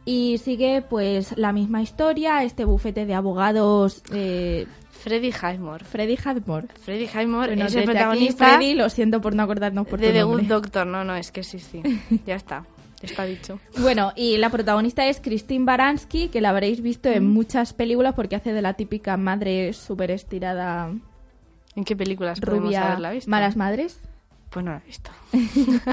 Y 0.04 0.38
sigue 0.38 0.82
pues 0.82 1.36
la 1.38 1.52
misma 1.52 1.80
historia, 1.82 2.42
este 2.44 2.64
bufete 2.64 3.06
de 3.06 3.14
abogados 3.14 4.02
eh, 4.12 4.66
Freddy 4.90 5.30
Highmore. 5.32 5.84
Freddy 5.84 6.18
Hadmore. 6.22 6.68
Freddy 6.82 7.06
Highmore 7.06 7.48
Bueno, 7.48 7.66
es 7.66 7.74
el 7.74 7.80
aquí, 7.82 7.90
protagonista 7.90 8.56
Freddy, 8.56 8.74
lo 8.74 8.88
siento 8.90 9.20
por 9.20 9.34
no 9.34 9.42
acordarnos 9.42 9.86
por 9.86 10.00
de 10.00 10.08
tu 10.08 10.12
The. 10.14 10.22
Good 10.24 10.42
Doctor. 10.42 10.86
No, 10.86 11.04
no, 11.04 11.14
es 11.14 11.30
que 11.30 11.42
sí, 11.42 11.58
sí. 11.58 11.82
Ya 12.26 12.34
está. 12.36 12.64
Está 13.02 13.24
dicho. 13.24 13.60
Bueno, 13.78 14.12
y 14.16 14.38
la 14.38 14.48
protagonista 14.48 15.06
es 15.06 15.20
Christine 15.20 15.66
Baranski, 15.66 16.28
que 16.28 16.40
la 16.40 16.50
habréis 16.50 16.80
visto 16.80 17.10
en 17.10 17.26
muchas 17.30 17.74
películas 17.74 18.14
porque 18.14 18.36
hace 18.36 18.54
de 18.54 18.62
la 18.62 18.74
típica 18.74 19.18
madre 19.18 19.74
súper 19.74 20.10
estirada, 20.10 20.90
¿En 21.76 21.84
qué 21.84 21.96
películas 21.96 22.40
podemos 22.40 22.64
rubia, 22.68 22.86
haberla 22.86 23.10
visto? 23.10 23.30
malas 23.30 23.56
madres. 23.56 23.98
Pues 24.48 24.64
no 24.64 24.70
la 24.72 24.78
he 24.78 24.86
visto. 24.86 25.10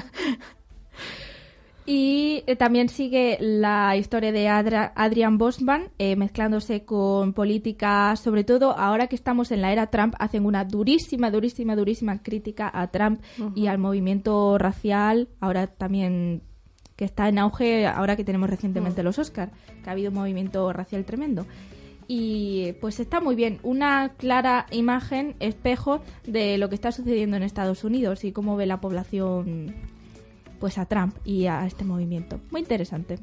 Y 1.85 2.43
eh, 2.45 2.55
también 2.55 2.89
sigue 2.89 3.37
la 3.39 3.97
historia 3.97 4.31
de 4.31 4.47
Adra- 4.47 4.91
Adrian 4.95 5.37
Bosman, 5.37 5.89
eh, 5.97 6.15
mezclándose 6.15 6.85
con 6.85 7.33
política, 7.33 8.15
sobre 8.15 8.43
todo 8.43 8.77
ahora 8.77 9.07
que 9.07 9.15
estamos 9.15 9.51
en 9.51 9.61
la 9.61 9.71
era 9.71 9.87
Trump, 9.87 10.13
hacen 10.19 10.45
una 10.45 10.63
durísima, 10.63 11.31
durísima, 11.31 11.75
durísima 11.75 12.21
crítica 12.21 12.69
a 12.71 12.87
Trump 12.91 13.21
y 13.55 13.65
al 13.67 13.79
movimiento 13.79 14.57
racial, 14.59 15.27
ahora 15.39 15.67
también 15.67 16.43
que 16.95 17.05
está 17.05 17.27
en 17.27 17.39
auge, 17.39 17.87
ahora 17.87 18.15
que 18.15 18.23
tenemos 18.23 18.47
recientemente 18.49 19.01
los 19.01 19.17
Oscar, 19.17 19.49
que 19.83 19.89
ha 19.89 19.93
habido 19.93 20.09
un 20.11 20.17
movimiento 20.17 20.71
racial 20.71 21.03
tremendo. 21.03 21.47
Y 22.07 22.73
pues 22.79 22.99
está 22.99 23.21
muy 23.21 23.35
bien, 23.35 23.59
una 23.63 24.09
clara 24.17 24.67
imagen, 24.71 25.35
espejo 25.39 26.01
de 26.27 26.59
lo 26.59 26.69
que 26.69 26.75
está 26.75 26.91
sucediendo 26.91 27.37
en 27.37 27.43
Estados 27.43 27.83
Unidos 27.83 28.23
y 28.23 28.31
cómo 28.33 28.55
ve 28.55 28.67
la 28.67 28.81
población 28.81 29.73
pues 30.61 30.77
a 30.77 30.85
Trump 30.85 31.17
y 31.25 31.47
a 31.47 31.65
este 31.65 31.83
movimiento. 31.83 32.39
Muy 32.51 32.61
interesante. 32.61 33.19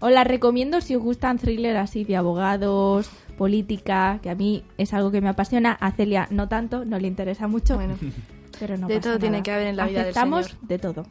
Os 0.00 0.10
la 0.10 0.24
recomiendo 0.24 0.80
si 0.80 0.96
os 0.96 1.02
gustan 1.02 1.38
thrillers 1.38 1.78
así 1.78 2.02
de 2.02 2.16
abogados, 2.16 3.08
política, 3.38 4.18
que 4.20 4.30
a 4.30 4.34
mí 4.34 4.64
es 4.76 4.92
algo 4.94 5.12
que 5.12 5.20
me 5.20 5.28
apasiona. 5.28 5.72
A 5.74 5.92
Celia 5.92 6.26
no 6.30 6.48
tanto, 6.48 6.84
no 6.84 6.98
le 6.98 7.06
interesa 7.06 7.46
mucho. 7.46 7.76
Bueno, 7.76 7.96
pero 8.58 8.76
no 8.76 8.88
de 8.88 8.96
pasa 8.96 9.10
todo 9.10 9.18
tiene 9.20 9.44
que 9.44 9.52
haber 9.52 9.68
en 9.68 9.76
la 9.76 9.86
vida 9.86 10.04
del 10.04 10.14
señor. 10.14 10.46
de 10.62 10.78
todo. 10.80 11.06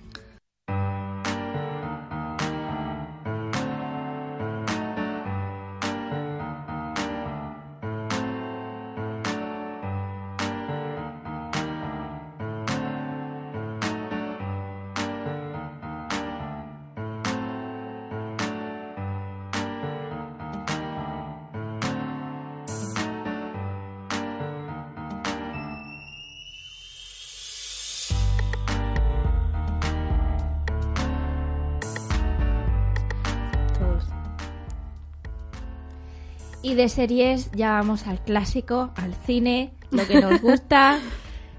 Y 36.64 36.76
de 36.76 36.90
series 36.90 37.50
ya 37.54 37.72
vamos 37.72 38.06
al 38.08 38.24
clásico, 38.24 38.92
al 38.96 39.14
cine, 39.26 39.72
lo 39.92 40.06
que 40.08 40.22
nos 40.22 40.42
gusta. 40.42 41.00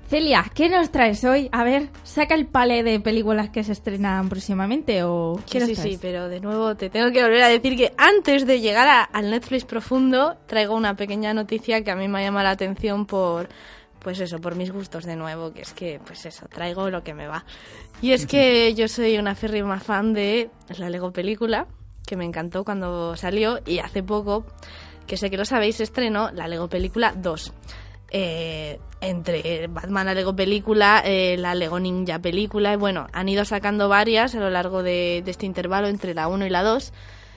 Celia, 0.08 0.44
¿qué 0.54 0.68
nos 0.68 0.90
traes 0.92 1.24
hoy? 1.24 1.48
A 1.52 1.64
ver, 1.64 1.88
saca 2.04 2.34
el 2.34 2.46
palé 2.46 2.82
de 2.82 3.00
películas 3.00 3.48
que 3.48 3.64
se 3.64 3.72
estrenan 3.72 4.28
próximamente 4.28 5.02
o 5.04 5.40
qué 5.46 5.52
Que 5.52 5.60
nos 5.60 5.68
sí, 5.70 5.74
sí, 5.74 5.80
traes? 5.82 5.98
pero 6.02 6.28
de 6.28 6.38
nuevo 6.38 6.74
te 6.76 6.90
tengo 6.90 7.10
que 7.12 7.22
volver 7.22 7.42
a 7.42 7.48
decir 7.48 7.76
que 7.76 7.94
antes 7.96 8.46
de 8.46 8.60
llegar 8.60 8.86
a- 8.88 9.02
al 9.04 9.30
Netflix 9.30 9.64
profundo 9.64 10.36
traigo 10.46 10.76
una 10.76 10.96
pequeña 10.96 11.32
noticia 11.32 11.82
que 11.82 11.90
a 11.90 11.96
mí 11.96 12.08
me 12.08 12.22
llama 12.22 12.42
la 12.42 12.50
atención 12.50 13.06
por, 13.06 13.48
pues 14.00 14.20
eso, 14.20 14.38
por 14.38 14.54
mis 14.54 14.70
gustos 14.70 15.04
de 15.06 15.16
nuevo, 15.16 15.52
que 15.54 15.62
es 15.62 15.72
que, 15.72 15.98
pues 16.04 16.26
eso, 16.26 16.46
traigo 16.46 16.90
lo 16.90 17.02
que 17.02 17.14
me 17.14 17.26
va. 17.26 17.46
Y 18.02 18.12
es 18.12 18.26
que 18.26 18.74
yo 18.76 18.88
soy 18.88 19.16
una 19.16 19.34
férrima 19.34 19.80
fan 19.80 20.12
de 20.12 20.50
la 20.76 20.90
Lego 20.90 21.10
película, 21.10 21.66
que 22.06 22.16
me 22.16 22.26
encantó 22.26 22.64
cuando 22.64 23.16
salió 23.16 23.60
y 23.64 23.78
hace 23.78 24.02
poco, 24.02 24.44
que 25.12 25.18
sé 25.18 25.28
que 25.28 25.36
lo 25.36 25.44
sabéis, 25.44 25.78
estrenó 25.78 26.30
la 26.32 26.48
Lego 26.48 26.68
película 26.68 27.12
2. 27.14 27.52
Eh, 28.12 28.80
entre 29.02 29.66
Batman 29.66 30.06
la 30.06 30.14
Lego 30.14 30.34
película, 30.34 31.02
eh, 31.04 31.36
la 31.38 31.54
Lego 31.54 31.78
Ninja 31.78 32.18
película, 32.18 32.72
y 32.72 32.76
bueno, 32.76 33.08
han 33.12 33.28
ido 33.28 33.44
sacando 33.44 33.90
varias 33.90 34.34
a 34.34 34.38
lo 34.40 34.48
largo 34.48 34.82
de, 34.82 35.20
de 35.22 35.30
este 35.30 35.44
intervalo 35.44 35.88
entre 35.88 36.14
la 36.14 36.28
1 36.28 36.46
y 36.46 36.48
la 36.48 36.62
2, 36.62 36.94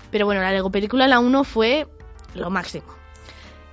pero 0.09 0.25
bueno, 0.25 0.39
la 0.41 0.53
Lego 0.53 0.71
película, 0.71 1.09
la 1.09 1.19
1 1.19 1.43
fue 1.43 1.85
lo 2.33 2.49
máximo. 2.49 2.87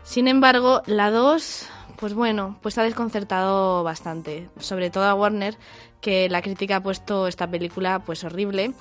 Sin 0.03 0.27
embargo, 0.27 0.83
la 0.87 1.13
2, 1.13 1.69
pues 1.97 2.13
bueno, 2.13 2.59
pues 2.61 2.79
ha 2.79 2.83
desconcertado 2.83 3.85
bastante, 3.85 4.51
sobre 4.59 4.91
todo 4.91 5.05
a 5.05 5.15
Warner, 5.15 5.57
que 6.01 6.29
la 6.29 6.43
crítica 6.43 6.75
ha 6.75 6.83
puesto 6.83 7.29
esta 7.29 7.49
película 7.49 8.01
pues 8.01 8.25
horrible. 8.25 8.75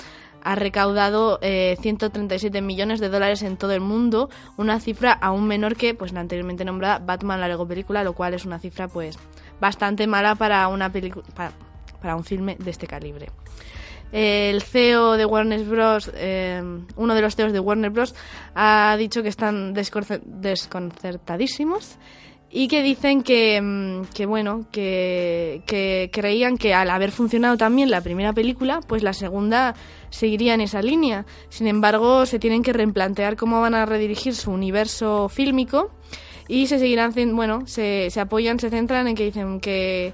Ha 0.44 0.56
recaudado 0.56 1.40
eh, 1.42 1.78
137 1.82 2.62
millones 2.62 3.00
de 3.00 3.10
dólares 3.10 3.42
en 3.44 3.58
todo 3.58 3.72
el 3.74 3.82
mundo, 3.82 4.30
una 4.58 4.80
cifra 4.80 5.12
aún 5.14 5.48
menor 5.48 5.76
que 5.76 5.94
pues 5.94 6.14
la 6.14 6.20
anteriormente 6.22 6.66
nombrada 6.66 7.00
Batman 7.00 7.40
la 7.40 7.48
Lego 7.48 7.68
película, 7.68 8.04
lo 8.04 8.14
cual 8.14 8.34
es 8.34 8.46
una 8.46 8.60
cifra 8.60 8.88
pues 8.88 9.18
bastante 9.60 10.08
mala 10.08 10.36
para 10.36 10.68
una 10.68 10.92
película 10.92 11.26
para, 12.02 12.16
un 12.16 12.24
filme 12.24 12.56
de 12.60 12.72
este 12.72 12.88
calibre. 12.88 13.28
El 14.12 14.62
CEO 14.62 15.14
de 15.16 15.26
Warner 15.26 15.64
Bros., 15.64 16.12
eh, 16.16 16.62
uno 16.98 17.16
de 17.16 17.22
los 17.22 17.36
CEOs 17.36 17.54
de 17.54 17.60
Warner 17.62 17.92
Bros., 17.92 18.14
ha 18.56 18.96
dicho 18.98 19.24
que 19.24 19.30
están 19.30 19.74
desconcer- 19.74 20.22
desconcertadísimos 20.26 21.98
y 22.50 22.68
que 22.68 22.84
dicen 22.84 23.24
que, 23.24 23.62
mm, 23.62 24.08
que 24.14 24.26
bueno, 24.26 24.66
que, 24.72 25.62
que 25.66 26.10
creían 26.12 26.58
que 26.58 26.74
al 26.74 26.90
haber 26.90 27.12
funcionado 27.12 27.56
también 27.56 27.90
la 27.90 28.02
primera 28.02 28.34
película, 28.34 28.82
pues 28.86 29.04
la 29.04 29.14
segunda 29.14 29.76
seguiría 30.12 30.54
en 30.54 30.62
esa 30.62 30.84
línea. 30.84 31.26
Sin 31.50 31.66
embargo, 31.66 32.28
se 32.28 32.38
tienen 32.38 32.62
que 32.62 32.74
replantear 32.74 33.36
cómo 33.36 33.60
van 33.62 33.74
a 33.74 33.88
redirigir 33.88 34.36
su 34.36 34.52
universo 34.52 35.28
fílmico 35.30 35.90
y 36.48 36.68
se 36.68 36.78
seguirán, 36.78 37.14
bueno, 37.36 37.64
se, 37.66 38.10
se 38.12 38.20
apoyan, 38.20 38.60
se 38.60 38.70
centran 38.70 39.08
en 39.08 39.16
que 39.16 39.26
dicen 39.26 39.60
que 39.60 40.14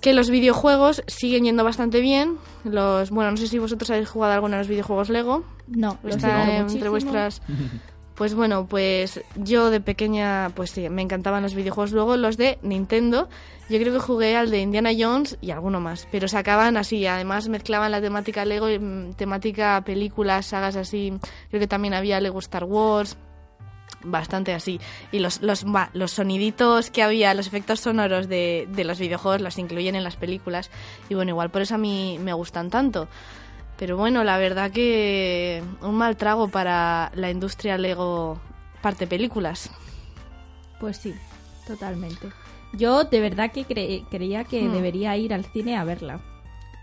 que 0.00 0.14
los 0.14 0.30
videojuegos 0.30 1.02
siguen 1.06 1.44
yendo 1.44 1.62
bastante 1.62 2.00
bien. 2.00 2.38
Los, 2.64 3.10
bueno, 3.10 3.32
no 3.32 3.36
sé 3.36 3.46
si 3.46 3.58
vosotros 3.58 3.90
habéis 3.90 4.08
jugado 4.08 4.32
alguno 4.32 4.56
de 4.56 4.62
los 4.62 4.68
videojuegos 4.68 5.10
Lego. 5.10 5.44
No, 5.68 5.98
Está 6.04 6.44
entre 6.44 6.62
muchísimo. 6.62 6.90
vuestras 6.90 7.42
Pues 8.20 8.34
bueno, 8.34 8.66
pues 8.66 9.24
yo 9.34 9.70
de 9.70 9.80
pequeña, 9.80 10.50
pues 10.54 10.72
sí, 10.72 10.90
me 10.90 11.00
encantaban 11.00 11.42
los 11.42 11.54
videojuegos. 11.54 11.92
Luego 11.92 12.18
los 12.18 12.36
de 12.36 12.58
Nintendo, 12.60 13.30
yo 13.70 13.78
creo 13.78 13.94
que 13.94 13.98
jugué 13.98 14.36
al 14.36 14.50
de 14.50 14.60
Indiana 14.60 14.90
Jones 14.94 15.38
y 15.40 15.52
alguno 15.52 15.80
más. 15.80 16.06
Pero 16.12 16.28
sacaban 16.28 16.76
así, 16.76 17.06
además 17.06 17.48
mezclaban 17.48 17.90
la 17.90 18.02
temática 18.02 18.44
Lego 18.44 18.66
mm, 18.66 19.14
temática 19.14 19.82
películas, 19.86 20.44
sagas 20.44 20.76
así. 20.76 21.14
Creo 21.48 21.60
que 21.60 21.66
también 21.66 21.94
había 21.94 22.20
Lego 22.20 22.40
Star 22.40 22.64
Wars 22.64 23.16
bastante 24.04 24.52
así. 24.52 24.78
Y 25.12 25.20
los, 25.20 25.40
los, 25.40 25.64
los 25.94 26.10
soniditos 26.10 26.90
que 26.90 27.02
había, 27.02 27.32
los 27.32 27.46
efectos 27.46 27.80
sonoros 27.80 28.28
de, 28.28 28.68
de 28.70 28.84
los 28.84 28.98
videojuegos 28.98 29.40
los 29.40 29.58
incluyen 29.58 29.94
en 29.94 30.04
las 30.04 30.16
películas. 30.16 30.70
Y 31.08 31.14
bueno, 31.14 31.30
igual 31.30 31.48
por 31.48 31.62
eso 31.62 31.76
a 31.76 31.78
mí 31.78 32.18
me 32.20 32.34
gustan 32.34 32.68
tanto. 32.68 33.08
Pero 33.80 33.96
bueno, 33.96 34.22
la 34.24 34.36
verdad 34.36 34.70
que 34.70 35.64
un 35.80 35.94
mal 35.96 36.16
trago 36.18 36.48
para 36.48 37.10
la 37.14 37.30
industria 37.30 37.78
Lego 37.78 38.38
parte 38.82 39.06
películas. 39.06 39.70
Pues 40.78 40.98
sí, 40.98 41.14
totalmente. 41.66 42.28
Yo 42.74 43.04
de 43.04 43.20
verdad 43.20 43.50
que 43.50 43.66
cre- 43.66 44.06
creía 44.10 44.44
que 44.44 44.62
Hmm. 44.62 44.72
debería 44.72 45.16
ir 45.16 45.32
al 45.32 45.46
cine 45.46 45.76
a 45.78 45.84
verla. 45.84 46.20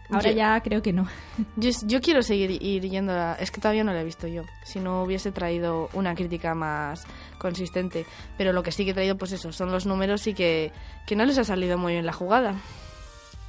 Ahora 0.10 0.32
Yo- 0.32 0.38
ya 0.38 0.60
creo 0.62 0.82
que 0.82 0.92
no. 0.92 1.08
Yo, 1.56 1.70
yo 1.86 2.02
quiero 2.02 2.24
seguir 2.24 2.50
ir 2.64 2.82
yendo 2.90 3.12
a... 3.14 3.34
Es 3.36 3.52
que 3.52 3.62
todavía 3.62 3.84
no 3.84 3.94
la 3.94 4.02
he 4.02 4.06
visto 4.06 4.26
yo. 4.28 4.42
Si 4.64 4.80
no 4.80 5.04
hubiese 5.04 5.32
traído 5.32 5.90
una 5.94 6.16
crítica 6.16 6.56
más 6.56 7.06
consistente. 7.38 8.06
Pero 8.40 8.54
lo 8.54 8.64
que 8.64 8.72
sí 8.72 8.86
que 8.86 8.92
he 8.92 8.94
traído, 8.96 9.18
pues 9.18 9.34
eso, 9.34 9.52
son 9.52 9.72
los 9.72 9.86
números 9.86 10.26
y 10.28 10.34
que, 10.34 10.72
que 11.06 11.16
no 11.16 11.26
les 11.26 11.38
ha 11.38 11.44
salido 11.44 11.78
muy 11.78 11.94
bien 11.94 12.06
la 12.06 12.14
jugada. 12.14 12.56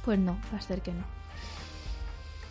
Pues 0.05 0.19
no, 0.19 0.37
va 0.53 0.57
a 0.59 0.61
ser 0.61 0.81
que 0.81 0.91
no. 0.91 1.03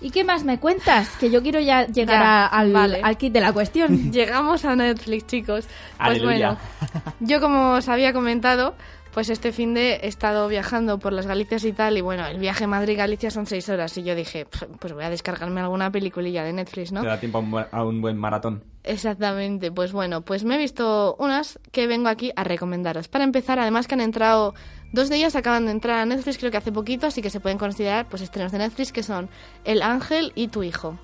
¿Y 0.01 0.11
qué 0.11 0.23
más 0.25 0.45
me 0.45 0.61
cuentas? 0.61 1.09
Que 1.19 1.31
yo 1.31 1.43
quiero 1.43 1.59
ya 1.61 1.87
llegar 1.87 2.21
Ya, 2.21 2.45
a- 2.45 2.47
al, 2.47 2.73
vale. 2.73 3.01
al 3.03 3.17
kit 3.17 3.33
de 3.33 3.41
la 3.41 3.53
cuestión. 3.53 4.13
Llegamos 4.13 4.65
a 4.65 4.77
Netflix, 4.77 5.27
chicos. 5.27 5.67
Pues 5.67 5.73
Aleluya. 5.99 6.57
bueno, 6.81 7.15
yo 7.21 7.41
como 7.41 7.73
os 7.73 7.89
había 7.89 8.13
comentado, 8.13 8.75
pues 9.13 9.29
este 9.31 9.51
fin 9.51 9.75
de 9.75 9.95
he 9.95 10.07
estado 10.07 10.47
viajando 10.47 10.99
por 11.01 11.13
las 11.13 11.27
Galicias 11.27 11.65
y 11.65 11.73
tal, 11.73 11.97
y 11.97 12.01
bueno, 12.01 12.25
el 12.27 12.39
viaje 12.39 12.69
Madrid-Galicia 12.69 13.33
son 13.33 13.47
seis 13.47 13.69
horas, 13.69 13.97
y 13.99 14.05
yo 14.05 14.15
dije, 14.15 14.45
"Pf, 14.45 14.67
pues 14.79 14.93
voy 14.93 15.03
a 15.03 15.11
descargarme 15.11 15.61
alguna 15.61 15.91
peliculilla 15.91 16.45
de 16.45 16.53
Netflix, 16.53 16.93
¿no? 16.93 17.01
Te 17.01 17.09
da 17.09 17.19
tiempo 17.19 17.39
a 17.39 17.41
un, 17.41 17.51
buen- 17.51 17.67
a 17.73 17.85
un 17.85 18.01
buen 18.01 18.17
maratón. 18.17 18.63
Exactamente, 18.85 19.73
pues 19.73 19.93
bueno, 19.93 20.21
pues 20.23 20.45
me 20.45 20.55
he 20.55 20.59
visto 20.59 21.17
unas 21.19 21.59
que 21.73 21.87
vengo 21.89 22.09
aquí 22.09 22.31
a 22.37 22.45
recomendaros. 22.45 23.09
Para 23.09 23.25
empezar, 23.25 23.59
además 23.59 23.89
que 23.89 23.95
han 23.95 24.01
entrado, 24.01 24.55
dos 24.93 25.09
de 25.09 25.17
ellas 25.17 25.37
acaban 25.37 25.67
de 25.67 25.73
entrar 25.73 25.99
a 26.01 26.07
Netflix 26.07 26.39
creo 26.39 26.51
que 26.51 26.57
hace 26.57 26.73
poquito, 26.73 27.07
así 27.07 27.23
que 27.23 27.31
se 27.31 27.41
pueden 27.41 27.59
considerar 27.59 28.07
pues 28.07 28.23
estrenos 28.23 28.53
de 28.53 28.59
Netflix 28.59 28.93
que 28.93 29.03
son 29.03 29.29
El 29.65 29.83
Ángel 29.83 30.33
y 30.35 30.49
Tu 30.49 30.63
Hijo. 30.63 30.99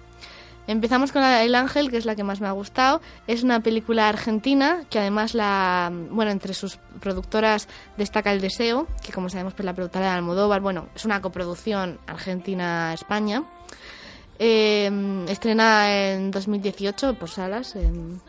Empezamos 0.66 1.12
con 1.12 1.22
El 1.22 1.54
Ángel, 1.54 1.90
que 1.90 1.98
es 1.98 2.06
la 2.06 2.16
que 2.16 2.24
más 2.24 2.40
me 2.40 2.46
ha 2.46 2.52
gustado. 2.52 3.02
Es 3.26 3.42
una 3.42 3.60
película 3.60 4.08
argentina 4.08 4.84
que 4.88 4.98
además 4.98 5.34
la, 5.34 5.92
bueno, 6.10 6.30
entre 6.30 6.54
sus 6.54 6.78
productoras 7.00 7.68
destaca 7.98 8.32
El 8.32 8.40
Deseo, 8.40 8.86
que 9.02 9.12
como 9.12 9.28
sabemos 9.28 9.52
pues 9.52 9.66
la 9.66 9.74
productora 9.74 10.06
de 10.06 10.12
Almodóvar, 10.12 10.62
bueno, 10.62 10.86
es 10.94 11.04
una 11.04 11.20
coproducción 11.20 11.98
Argentina-España. 12.06 13.44
Eh, 14.38 15.24
estrena 15.28 16.12
en 16.12 16.30
2018 16.30 17.14
por 17.14 17.28
salas 17.28 17.76
en, 17.76 18.20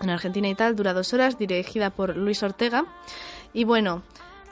en 0.00 0.10
Argentina 0.10 0.48
y 0.48 0.54
tal, 0.54 0.76
dura 0.76 0.94
dos 0.94 1.12
horas, 1.12 1.36
dirigida 1.36 1.90
por 1.90 2.16
Luis 2.16 2.42
Ortega. 2.42 2.86
Y 3.52 3.64
bueno, 3.64 4.02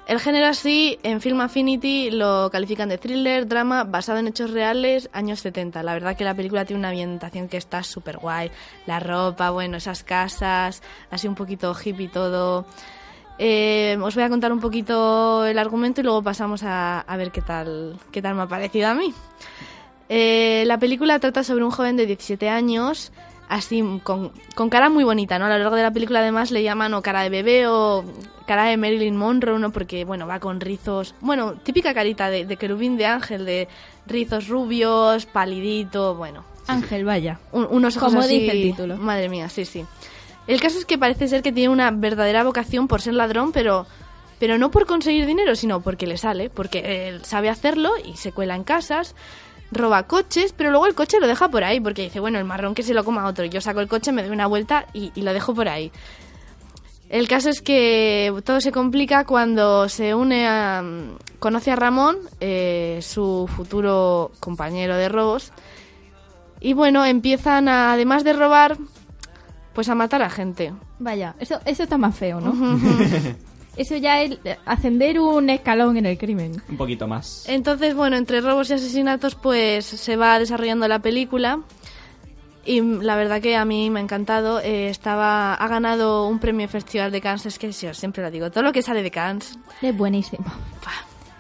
el 0.07 0.21
género 0.21 0.47
así 0.47 0.99
en 1.03 1.21
Film 1.21 1.41
Affinity 1.41 2.11
lo 2.11 2.51
califican 2.51 2.89
de 2.89 2.99
thriller, 2.99 3.47
drama, 3.47 3.85
basado 3.85 4.19
en 4.19 4.27
hechos 4.27 4.51
reales, 4.51 5.09
años 5.13 5.41
70. 5.41 5.83
La 5.83 5.95
verdad 5.95 6.17
que 6.17 6.25
la 6.25 6.35
película 6.35 6.65
tiene 6.65 6.81
una 6.81 6.89
ambientación 6.89 7.49
que 7.49 7.57
está 7.57 7.83
súper 7.83 8.19
guay. 8.19 8.51
La 8.87 9.01
ropa, 9.01 9.51
bueno, 9.51 9.77
esas 9.77 10.03
casas, 10.03 10.83
así 11.11 11.29
un 11.29 11.35
poquito 11.35 11.75
hippie 11.75 12.09
todo. 12.09 12.67
Eh, 13.39 13.97
os 14.01 14.15
voy 14.15 14.25
a 14.25 14.29
contar 14.29 14.53
un 14.53 14.61
poquito 14.61 15.47
el 15.47 15.59
argumento 15.59 16.01
y 16.01 16.05
luego 16.05 16.23
pasamos 16.23 16.63
a, 16.65 17.01
a 17.01 17.17
ver 17.17 17.31
qué 17.31 17.41
tal, 17.41 17.97
qué 18.11 18.21
tal 18.21 18.35
me 18.35 18.43
ha 18.43 18.49
parecido 18.49 18.89
a 18.89 18.95
mí. 18.95 19.15
Eh, 20.09 20.65
la 20.67 20.79
película 20.79 21.19
trata 21.21 21.43
sobre 21.43 21.65
un 21.65 21.71
joven 21.71 21.97
de 21.97 22.07
17 22.07 22.49
años, 22.49 23.13
así 23.49 23.83
con, 24.03 24.33
con 24.55 24.71
cara 24.71 24.89
muy 24.91 25.05
bonita, 25.05 25.39
¿no? 25.39 25.45
A 25.47 25.49
lo 25.51 25.59
largo 25.59 25.77
de 25.77 25.83
la 25.83 25.91
película 25.91 26.21
además 26.21 26.51
le 26.51 26.63
llaman 26.63 26.95
o 26.95 27.03
cara 27.03 27.23
de 27.23 27.29
bebé 27.31 27.67
o 27.67 28.05
cara 28.47 28.65
de 28.65 28.77
Marilyn 28.77 29.17
Monroe, 29.17 29.59
¿no? 29.59 29.71
Porque, 29.71 30.05
bueno, 30.05 30.27
va 30.27 30.41
con 30.41 30.61
rizos, 30.61 31.15
bueno, 31.21 31.55
típica 31.63 31.95
carita 31.95 32.29
de, 32.31 32.45
de 32.47 32.57
querubín 32.57 32.97
de 32.97 33.07
ángel, 33.07 33.45
de 33.45 33.69
rizos 34.07 34.49
rubios, 34.49 35.27
palidito, 35.27 36.15
bueno, 36.15 36.45
Ángel, 36.67 37.05
vaya. 37.05 37.39
un- 37.53 37.67
unos 37.71 37.97
ojos 37.97 38.09
Como 38.11 38.21
así- 38.21 38.39
dice 38.41 38.53
el 38.53 38.63
título. 38.63 38.97
Madre 38.97 39.29
mía, 39.29 39.49
sí, 39.49 39.65
sí. 39.65 39.85
El 40.47 40.61
caso 40.61 40.79
es 40.79 40.85
que 40.85 40.99
parece 40.99 41.29
ser 41.29 41.43
que 41.43 41.53
tiene 41.53 41.69
una 41.73 41.91
verdadera 41.93 42.43
vocación 42.45 42.89
por 42.89 43.01
ser 43.01 43.15
ladrón, 43.15 43.53
pero, 43.53 43.87
pero 44.41 44.59
no 44.59 44.71
por 44.73 44.87
conseguir 44.87 45.25
dinero, 45.27 45.55
sino 45.55 45.81
porque 45.81 46.07
le 46.07 46.17
sale, 46.17 46.51
porque 46.51 47.09
él 47.09 47.25
sabe 47.25 47.49
hacerlo 47.49 47.93
y 48.05 48.17
se 48.17 48.33
cuela 48.33 48.57
en 48.57 48.65
casas, 48.65 49.15
roba 49.73 50.05
coches, 50.05 50.55
pero 50.57 50.71
luego 50.71 50.87
el 50.87 50.95
coche 50.95 51.19
lo 51.19 51.27
deja 51.27 51.49
por 51.49 51.65
ahí, 51.65 51.81
porque 51.81 52.03
dice, 52.03 52.21
bueno, 52.21 52.39
el 52.39 52.45
marrón 52.45 52.75
que 52.75 52.83
se 52.83 52.95
lo 52.95 53.05
coma 53.05 53.27
otro. 53.27 53.45
Yo 53.47 53.61
saco 53.61 53.81
el 53.81 53.89
coche, 53.89 54.13
me 54.13 54.23
doy 54.23 54.31
una 54.31 54.47
vuelta 54.47 54.87
y, 54.93 55.11
y 55.15 55.23
lo 55.23 55.33
dejo 55.33 55.55
por 55.55 55.69
ahí. 55.69 55.91
El 57.09 57.29
caso 57.29 57.51
es 57.51 57.61
que 57.61 58.33
todo 58.43 58.63
se 58.63 58.73
complica 58.73 59.25
cuando 59.27 59.87
se 59.91 60.15
une 60.15 60.49
a... 60.49 60.83
conoce 61.41 61.71
a 61.71 61.77
Ramón, 61.77 62.17
eh, 62.41 63.01
su 63.03 63.51
futuro 63.55 64.33
compañero 64.41 64.97
de 64.97 65.11
robos, 65.11 65.53
y 66.59 66.73
bueno, 66.73 67.05
empiezan 67.05 67.69
a, 67.69 67.93
además 67.93 68.25
de 68.25 68.33
robar, 68.33 68.79
pues 69.75 69.91
a 69.91 69.95
matar 69.95 70.23
a 70.23 70.31
gente. 70.31 70.73
Vaya, 71.01 71.35
eso, 71.39 71.61
eso 71.67 71.83
está 71.83 71.99
más 71.99 72.17
feo, 72.17 72.41
¿no? 72.41 72.55
eso 73.77 73.97
ya 73.97 74.23
es 74.23 74.39
ascender 74.67 75.19
un 75.21 75.49
escalón 75.51 75.97
en 75.97 76.07
el 76.07 76.19
crimen. 76.19 76.63
Un 76.69 76.77
poquito 76.77 77.07
más. 77.09 77.45
Entonces, 77.49 77.95
bueno, 77.95 78.17
entre 78.17 78.41
robos 78.41 78.71
y 78.71 78.75
asesinatos, 78.75 79.35
pues 79.35 79.85
se 79.87 80.17
va 80.17 80.39
desarrollando 80.39 80.87
la 80.89 80.99
película. 81.01 81.61
Y 82.65 82.81
la 82.81 83.17
verdad 83.17 83.41
que 83.41 83.57
a 83.57 83.65
mí 83.65 83.91
me 83.91 83.99
ha 83.99 84.03
encantado. 84.05 84.61
Eh, 84.61 84.89
estaba, 84.89 85.55
ha 85.55 85.67
ganado 85.69 86.29
un 86.29 86.39
premio 86.39 86.69
Festival 86.69 87.11
de 87.11 87.21
Cannes. 87.21 87.47
Es 87.47 87.59
que 87.59 87.73
siempre 87.73 88.23
lo 88.23 88.31
digo. 88.31 88.51
Todo 88.53 88.63
lo 88.63 88.73
que 88.73 88.83
sale 88.83 89.03
de 89.03 89.11
Cannes. 89.11 89.59
Es 89.81 89.97
buenísimo. 89.97 90.45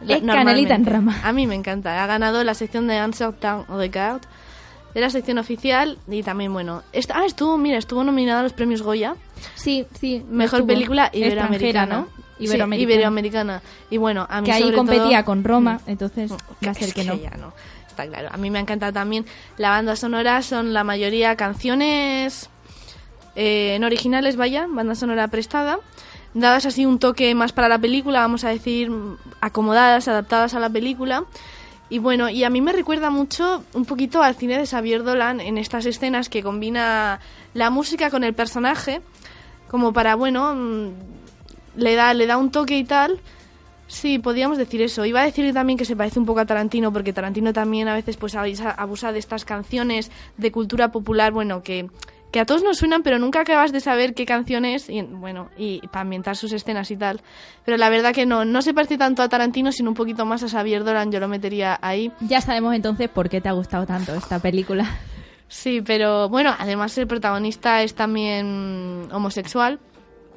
la- 0.05 0.16
Es 0.16 0.23
canelita 0.25 0.75
en 0.75 0.85
rama. 0.85 1.21
A 1.23 1.33
mí 1.33 1.47
me 1.47 1.55
encanta. 1.55 2.03
Ha 2.03 2.07
ganado 2.09 2.42
la 2.42 2.55
sección 2.55 2.88
de 2.88 2.97
Answer 2.99 3.33
Town 3.35 3.66
Regard. 3.68 4.23
De 4.95 5.01
la 5.01 5.11
sección 5.11 5.39
oficial. 5.39 5.99
Y 6.09 6.23
también, 6.23 6.53
bueno. 6.53 6.83
est- 6.93 7.11
ah, 7.15 7.25
estuvo, 7.27 7.57
mira, 7.59 7.79
estuvo 7.79 8.05
nominada 8.05 8.41
a 8.41 8.43
los 8.43 8.53
premios 8.53 8.83
Goya. 8.83 9.15
Sí, 9.55 9.87
sí. 9.99 10.23
Mejor 10.31 10.61
estuvo. 10.61 10.67
película 10.75 11.11
iberoamericana. 11.13 11.97
¿no? 11.97 12.09
Sí, 12.39 12.45
Iberoamericana. 12.45 12.93
iberoamericana. 12.95 13.63
Y 13.91 13.97
bueno, 13.99 14.27
a 14.29 14.41
mí 14.41 14.47
que 14.47 14.53
ahí 14.53 14.63
sobre 14.65 14.77
competía 14.77 15.19
todo- 15.19 15.25
con 15.27 15.45
Roma, 15.45 15.81
entonces 15.87 16.31
Mm, 16.33 16.67
va 16.67 16.71
a 16.71 16.75
ser 16.75 16.93
que 16.93 17.05
no. 17.05 17.15
ya 17.15 17.31
no. 17.39 17.53
Está 17.89 18.07
claro. 18.07 18.31
A 18.33 18.37
mí 18.37 18.51
me 18.51 18.59
encanta 18.59 18.91
también. 18.91 19.27
La 19.59 19.71
banda 19.71 19.95
sonora 19.97 20.43
son 20.43 20.73
la 20.73 20.83
mayoría 20.83 21.37
canciones 21.37 22.49
eh, 23.37 23.77
no 23.81 23.87
originales, 23.87 24.37
vaya, 24.37 24.67
banda 24.69 24.95
sonora 24.95 25.29
prestada. 25.29 25.79
Dadas 26.35 26.67
así 26.67 26.85
un 26.87 26.99
toque 26.99 27.35
más 27.35 27.53
para 27.53 27.69
la 27.69 27.79
película, 27.79 28.21
vamos 28.21 28.45
a 28.45 28.49
decir, 28.49 28.91
mm, 28.91 29.17
acomodadas, 29.41 30.09
adaptadas 30.09 30.55
a 30.55 30.61
la 30.61 30.69
película. 30.71 31.25
Y 31.93 31.99
bueno, 31.99 32.31
y 32.31 32.43
a 32.43 32.49
mí 32.49 32.63
me 32.63 32.73
recuerda 32.73 33.11
mucho 33.11 33.65
un 33.75 33.85
poquito 33.85 34.23
al 34.23 34.35
cine 34.35 34.57
de 34.57 34.67
Xavier 34.67 35.05
Dolan 35.05 35.43
en 35.43 35.59
estas 35.59 35.85
escenas 35.85 36.31
que 36.31 36.43
combina 36.43 37.21
la 37.53 37.69
música 37.69 38.09
con 38.09 38.25
el 38.25 38.33
personaje, 38.33 39.03
como 39.69 39.93
para, 39.93 40.15
bueno, 40.15 40.55
mm, 40.55 40.89
le 41.77 41.95
da, 41.95 42.15
le 42.15 42.27
da 42.27 42.39
un 42.39 42.51
toque 42.51 42.79
y 42.79 42.85
tal. 42.85 43.21
Sí, 43.89 44.19
podríamos 44.19 44.57
decir 44.57 44.81
eso. 44.81 45.05
Iba 45.05 45.21
a 45.21 45.27
decir 45.27 45.53
también 45.53 45.77
que 45.77 45.85
se 45.85 45.95
parece 45.95 46.19
un 46.19 46.25
poco 46.25 46.41
a 46.41 46.47
Tarantino, 46.47 46.91
porque 46.95 47.13
Tarantino 47.13 47.53
también 47.53 47.89
a 47.89 47.95
veces 47.95 48.17
pues 48.17 48.37
abusa, 48.37 48.71
abusa 48.71 49.13
de 49.13 49.19
estas 49.19 49.45
canciones 49.45 50.11
de 50.39 50.51
cultura 50.51 50.91
popular, 50.93 51.31
bueno, 51.31 51.63
que, 51.63 51.91
que 52.33 52.40
a 52.40 52.47
todos 52.47 52.62
nos 52.62 52.79
suenan, 52.79 53.03
pero 53.03 53.18
nunca 53.18 53.42
acabas 53.42 53.73
de 53.73 53.81
saber 53.81 54.14
qué 54.14 54.25
canción 54.25 54.64
es, 54.64 54.88
y 54.88 55.03
bueno, 55.03 55.51
y, 55.59 55.87
para 55.88 56.01
ambientar 56.01 56.35
sus 56.35 56.53
escenas 56.53 56.90
y 56.90 56.97
tal. 56.97 57.21
Pero 57.64 57.77
la 57.77 57.90
verdad 57.90 58.14
que 58.14 58.25
no, 58.25 58.47
no 58.47 58.62
se 58.62 58.73
parece 58.73 58.97
tanto 58.97 59.23
a 59.23 59.29
Tarantino, 59.29 59.71
sino 59.71 59.90
un 59.90 59.95
poquito 59.95 60.25
más 60.25 60.42
a 60.42 60.49
Xavier 60.49 60.83
Dolan, 60.83 61.12
yo 61.12 61.21
lo 61.21 61.29
metería 61.29 61.79
ahí. 61.83 62.11
Ya 62.21 62.40
sabemos 62.40 62.75
entonces 62.75 63.11
por 63.11 63.29
qué 63.29 63.42
te 63.42 63.51
ha 63.51 63.53
gustado 63.53 63.87
tanto 63.87 64.14
esta 64.14 64.38
película. 64.38 64.90
Sí, 65.47 65.83
pero 65.83 66.31
bueno, 66.31 66.55
además 66.59 66.97
el 66.97 67.07
protagonista 67.07 67.83
es 67.83 67.95
también 67.95 69.09
homosexual. 69.12 69.79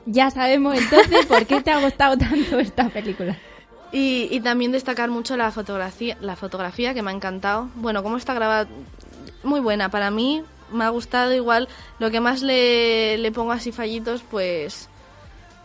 Ya 0.05 0.29
sabemos 0.29 0.77
entonces 0.77 1.25
por 1.25 1.45
qué 1.45 1.62
te 1.62 1.71
ha 1.71 1.79
gustado 1.79 2.17
tanto 2.17 2.60
esta 2.60 2.89
película. 2.89 3.38
Y, 3.93 4.27
y 4.29 4.41
también 4.41 4.73
destacar 4.73 5.10
mucho 5.10 5.38
la 5.38 5.49
fotografía, 5.51 6.17
la 6.19 6.36
fotografía 6.36 6.93
que 6.93 7.01
me 7.01 7.12
ha 7.12 7.13
encantado. 7.13 7.69
Bueno, 7.75 8.03
cómo 8.03 8.17
está 8.17 8.34
grabada, 8.34 8.67
muy 9.43 9.62
buena 9.62 9.88
para 9.88 10.12
mí. 10.12 10.43
Me 10.71 10.84
ha 10.84 10.89
gustado 10.89 11.34
igual. 11.34 11.68
Lo 11.99 12.09
que 12.11 12.20
más 12.20 12.41
le, 12.41 13.18
le 13.18 13.32
pongo 13.32 13.51
así 13.51 13.72
fallitos, 13.72 14.24
pues, 14.30 14.89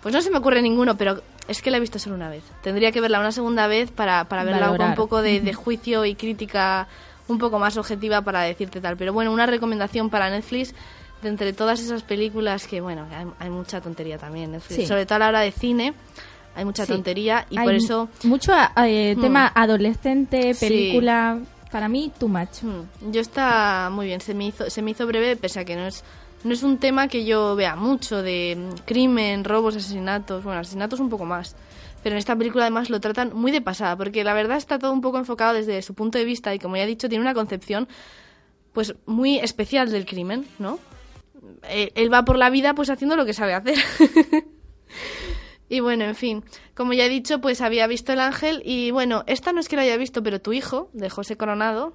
pues 0.02 0.14
no 0.14 0.20
se 0.20 0.30
me 0.30 0.38
ocurre 0.38 0.62
ninguno, 0.62 0.96
pero 0.96 1.22
es 1.48 1.62
que 1.62 1.70
la 1.70 1.78
he 1.78 1.80
visto 1.80 1.98
solo 1.98 2.14
una 2.16 2.28
vez. 2.28 2.42
Tendría 2.62 2.92
que 2.92 3.00
verla 3.00 3.18
una 3.20 3.32
segunda 3.32 3.66
vez 3.66 3.90
para, 3.90 4.24
para 4.24 4.44
verla 4.44 4.68
con 4.68 4.82
un 4.82 4.94
poco 4.94 5.22
de, 5.22 5.40
de 5.40 5.52
juicio 5.54 6.04
y 6.04 6.14
crítica 6.14 6.86
un 7.28 7.38
poco 7.38 7.58
más 7.58 7.76
objetiva 7.76 8.22
para 8.22 8.42
decirte 8.42 8.80
tal. 8.80 8.96
Pero 8.96 9.12
bueno, 9.12 9.32
una 9.32 9.46
recomendación 9.46 10.10
para 10.10 10.30
Netflix 10.30 10.74
de 11.22 11.28
entre 11.28 11.52
todas 11.52 11.80
esas 11.80 12.02
películas 12.02 12.66
que, 12.66 12.80
bueno, 12.80 13.06
hay, 13.14 13.26
hay 13.38 13.50
mucha 13.50 13.80
tontería 13.80 14.18
también. 14.18 14.58
Sí. 14.68 14.86
Sobre 14.86 15.06
todo 15.06 15.16
a 15.16 15.18
la 15.20 15.28
hora 15.28 15.40
de 15.40 15.52
cine, 15.52 15.92
hay 16.56 16.64
mucha 16.64 16.86
Sí. 16.86 16.92
tontería 16.92 17.46
y 17.50 17.58
Hay 17.58 17.64
por 17.66 17.74
eso... 17.74 18.08
Mucho 18.24 18.52
eh, 18.84 19.14
Hmm. 19.16 19.20
tema 19.20 19.52
adolescente, 19.54 20.54
Sí. 20.54 20.98
Para 21.70 21.88
mí, 21.88 22.12
too 22.18 22.28
much. 22.28 22.62
Hmm, 22.62 23.12
Yo 23.12 23.20
está 23.20 23.90
muy 23.92 24.06
bien, 24.06 24.20
se 24.20 24.34
me 24.34 24.46
hizo, 24.48 24.68
se 24.68 24.82
me 24.82 24.90
hizo 24.90 25.06
breve, 25.06 25.36
pese 25.36 25.60
a 25.60 25.64
que 25.64 25.76
no 25.76 25.86
es, 25.86 26.02
no 26.42 26.52
es 26.52 26.62
un 26.62 26.78
tema 26.78 27.06
que 27.08 27.24
yo 27.24 27.54
vea 27.54 27.76
mucho 27.76 28.22
de 28.22 28.56
mm, 28.58 28.78
crimen, 28.86 29.44
robos, 29.44 29.76
asesinatos, 29.76 30.42
bueno, 30.42 30.60
asesinatos 30.60 30.98
un 31.00 31.08
poco 31.08 31.24
más. 31.26 31.54
Pero 32.02 32.14
en 32.14 32.18
esta 32.18 32.34
película 32.34 32.64
además 32.64 32.90
lo 32.90 32.98
tratan 32.98 33.32
muy 33.34 33.52
de 33.52 33.60
pasada, 33.60 33.96
porque 33.96 34.24
la 34.24 34.34
verdad 34.34 34.56
está 34.56 34.78
todo 34.78 34.92
un 34.92 35.00
poco 35.00 35.18
enfocado 35.18 35.54
desde 35.54 35.82
su 35.82 35.94
punto 35.94 36.18
de 36.18 36.24
vista 36.24 36.54
y 36.54 36.58
como 36.58 36.76
ya 36.76 36.84
he 36.84 36.86
dicho, 36.86 37.08
tiene 37.08 37.22
una 37.22 37.34
concepción 37.34 37.88
pues 38.72 38.94
muy 39.06 39.38
especial 39.38 39.90
del 39.90 40.06
crimen, 40.06 40.46
¿no? 40.58 40.78
Él, 41.68 41.92
él 41.94 42.12
va 42.12 42.24
por 42.24 42.38
la 42.38 42.48
vida 42.50 42.74
pues 42.74 42.88
haciendo 42.90 43.16
lo 43.16 43.26
que 43.26 43.34
sabe 43.34 43.54
hacer. 43.54 43.76
Y 45.70 45.80
bueno, 45.80 46.04
en 46.04 46.14
fin, 46.16 46.44
como 46.74 46.92
ya 46.92 47.06
he 47.06 47.08
dicho, 47.08 47.40
pues 47.40 47.60
había 47.62 47.86
visto 47.86 48.12
El 48.12 48.20
Ángel 48.20 48.60
y 48.64 48.90
bueno, 48.90 49.24
esta 49.26 49.52
no 49.52 49.60
es 49.60 49.68
que 49.68 49.76
la 49.76 49.82
haya 49.82 49.96
visto, 49.96 50.22
pero 50.22 50.40
Tu 50.40 50.52
hijo, 50.52 50.90
de 50.92 51.08
José 51.08 51.36
Coronado, 51.36 51.94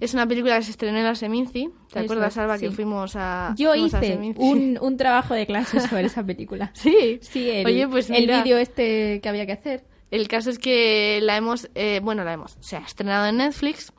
es 0.00 0.12
una 0.14 0.26
película 0.26 0.56
que 0.58 0.64
se 0.64 0.72
estrenó 0.72 0.98
en 0.98 1.04
la 1.04 1.14
Seminci. 1.14 1.70
¿Te 1.92 2.00
Eso 2.00 2.12
acuerdas, 2.12 2.34
sí. 2.34 2.66
que 2.66 2.72
fuimos 2.72 3.14
a 3.14 3.54
Yo 3.56 3.70
fuimos 3.70 3.94
hice 3.94 4.18
un, 4.36 4.78
un 4.82 4.96
trabajo 4.96 5.32
de 5.34 5.46
clase 5.46 5.78
sobre 5.80 6.06
esa 6.06 6.24
película. 6.24 6.72
Sí, 6.74 7.20
Sí, 7.22 7.48
el, 7.48 7.64
Oye, 7.66 7.86
pues 7.88 8.10
el 8.10 8.26
vídeo 8.26 8.58
este 8.58 9.20
que 9.22 9.28
había 9.28 9.46
que 9.46 9.52
hacer. 9.52 9.84
El 10.10 10.26
caso 10.28 10.50
es 10.50 10.58
que 10.58 11.20
la 11.22 11.36
hemos, 11.36 11.70
eh, 11.76 12.00
bueno, 12.02 12.24
la 12.24 12.32
hemos, 12.32 12.56
se 12.60 12.76
ha 12.76 12.80
estrenado 12.80 13.26
en 13.26 13.36
Netflix. 13.38 13.92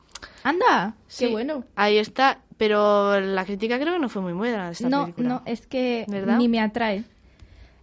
Anda, 0.44 0.96
Sí, 1.08 1.26
qué 1.26 1.32
bueno. 1.32 1.64
Ahí 1.76 1.98
está, 1.98 2.42
pero 2.58 3.20
la 3.22 3.46
crítica 3.46 3.80
creo 3.80 3.94
que 3.94 4.00
no 4.00 4.10
fue 4.10 4.22
muy 4.22 4.34
buena 4.34 4.68
de 4.68 4.72
esta 4.74 4.90
No, 4.90 5.04
película. 5.04 5.28
no, 5.30 5.42
es 5.46 5.66
que 5.68 6.06
¿Verdad? 6.10 6.38
ni 6.38 6.48
me 6.50 6.60
atrae. 6.60 7.04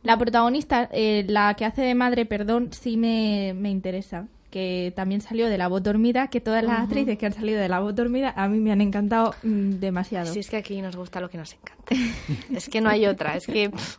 La 0.02 0.18
protagonista, 0.18 0.88
eh, 0.92 1.24
la 1.28 1.54
que 1.54 1.64
hace 1.64 1.82
de 1.82 1.94
madre, 1.94 2.26
perdón, 2.26 2.70
sí 2.72 2.96
me, 2.96 3.54
me 3.56 3.70
interesa. 3.70 4.28
Que 4.50 4.92
también 4.94 5.22
salió 5.22 5.48
de 5.48 5.56
La 5.56 5.68
Voz 5.68 5.82
Dormida, 5.82 6.28
que 6.28 6.40
todas 6.40 6.62
las 6.62 6.80
actrices 6.80 7.16
que 7.16 7.24
han 7.24 7.32
salido 7.32 7.58
de 7.58 7.70
La 7.70 7.80
Voz 7.80 7.94
Dormida 7.94 8.34
a 8.36 8.48
mí 8.48 8.58
me 8.58 8.70
han 8.70 8.82
encantado 8.82 9.34
mm, 9.42 9.78
demasiado. 9.78 10.30
Si 10.30 10.40
es 10.40 10.50
que 10.50 10.58
aquí 10.58 10.82
nos 10.82 10.94
gusta 10.94 11.20
lo 11.20 11.30
que 11.30 11.38
nos 11.38 11.54
encanta. 11.54 11.94
es 12.54 12.68
que 12.68 12.82
no 12.82 12.90
hay 12.90 13.06
otra, 13.06 13.36
es 13.36 13.46
que... 13.46 13.70
pff, 13.70 13.96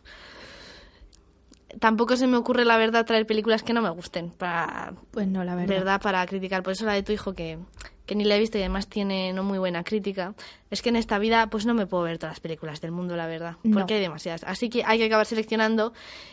tampoco 1.80 2.16
se 2.16 2.26
me 2.26 2.36
ocurre, 2.36 2.64
la 2.64 2.76
verdad, 2.76 3.04
traer 3.04 3.26
películas 3.26 3.62
que 3.62 3.72
no 3.72 3.82
me 3.82 3.90
gusten 3.90 4.30
para... 4.30 4.94
Pues 5.10 5.26
no, 5.26 5.44
la 5.44 5.54
verdad. 5.54 5.74
verdad, 5.74 6.00
para 6.00 6.24
criticar. 6.26 6.62
Por 6.62 6.72
eso 6.72 6.86
la 6.86 6.92
de 6.92 7.02
tu 7.02 7.12
hijo, 7.12 7.34
que, 7.34 7.58
que 8.06 8.14
ni 8.14 8.24
la 8.24 8.36
he 8.36 8.38
visto 8.38 8.58
y 8.58 8.60
además 8.60 8.88
tiene 8.88 9.32
no 9.32 9.42
muy 9.42 9.58
buena 9.58 9.82
crítica. 9.82 10.34
Es 10.70 10.82
que 10.82 10.90
en 10.90 10.96
esta 10.96 11.18
vida, 11.18 11.48
pues 11.48 11.66
no 11.66 11.74
me 11.74 11.86
puedo 11.86 12.02
ver 12.02 12.18
todas 12.18 12.32
las 12.32 12.40
películas 12.40 12.80
del 12.80 12.90
mundo, 12.90 13.16
la 13.16 13.26
verdad. 13.26 13.56
No. 13.62 13.78
Porque 13.78 13.94
hay 13.94 14.00
demasiadas. 14.00 14.44
Así 14.44 14.68
que 14.68 14.84
hay 14.84 14.98
que 14.98 15.06
acabar 15.06 15.26
seleccionando. 15.26 15.92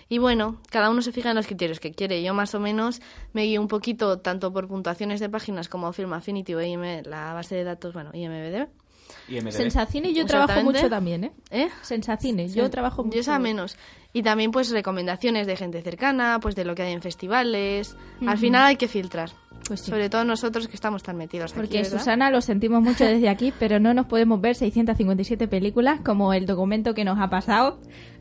Y 0.09 0.17
bueno, 0.17 0.59
cada 0.69 0.89
uno 0.89 1.01
se 1.01 1.11
fija 1.11 1.29
en 1.29 1.35
los 1.35 1.47
criterios 1.47 1.79
que 1.79 1.91
quiere. 1.91 2.21
Yo 2.23 2.33
más 2.33 2.53
o 2.55 2.59
menos 2.59 3.01
me 3.33 3.43
guío 3.43 3.61
un 3.61 3.67
poquito 3.67 4.19
tanto 4.19 4.51
por 4.51 4.67
puntuaciones 4.67 5.19
de 5.19 5.29
páginas 5.29 5.69
como 5.69 5.93
Film 5.93 6.13
Affinity 6.13 6.53
o 6.55 6.61
IM, 6.61 7.03
la 7.05 7.33
base 7.33 7.55
de 7.55 7.63
datos, 7.63 7.93
bueno, 7.93 8.11
IMDb. 8.13 8.67
IMDb. 9.27 9.51
Sensacine 9.51 10.13
yo 10.13 10.25
trabajo 10.25 10.63
mucho 10.63 10.89
también, 10.89 11.25
¿eh? 11.25 11.31
¿Eh? 11.51 11.69
Sensacine, 11.81 12.47
yo 12.49 12.69
trabajo 12.69 13.03
mucho. 13.03 13.15
Yo 13.15 13.21
esa 13.21 13.39
menos. 13.39 13.77
Y 14.13 14.23
también 14.23 14.51
pues 14.51 14.71
recomendaciones 14.71 15.47
de 15.47 15.55
gente 15.55 15.81
cercana, 15.81 16.39
pues 16.41 16.55
de 16.55 16.65
lo 16.65 16.75
que 16.75 16.83
hay 16.83 16.93
en 16.93 17.01
festivales. 17.01 17.95
Al 18.25 18.37
final 18.37 18.65
hay 18.65 18.75
que 18.75 18.87
filtrar. 18.87 19.31
Pues 19.67 19.81
sí. 19.81 19.91
Sobre 19.91 20.09
todo 20.09 20.23
nosotros 20.25 20.67
que 20.67 20.75
estamos 20.75 21.03
tan 21.03 21.17
metidos 21.17 21.53
Porque. 21.53 21.85
Susana 21.85 22.29
lo 22.31 22.41
sentimos 22.41 22.81
mucho 22.81 23.05
desde 23.05 23.29
aquí, 23.29 23.53
pero 23.59 23.79
no 23.79 23.93
nos 23.93 24.05
podemos 24.07 24.41
ver 24.41 24.55
657 24.55 25.47
películas 25.47 25.99
como 26.01 26.33
el 26.33 26.45
documento 26.45 26.93
que 26.93 27.05
nos 27.05 27.19
ha 27.19 27.29
pasado. 27.29 27.79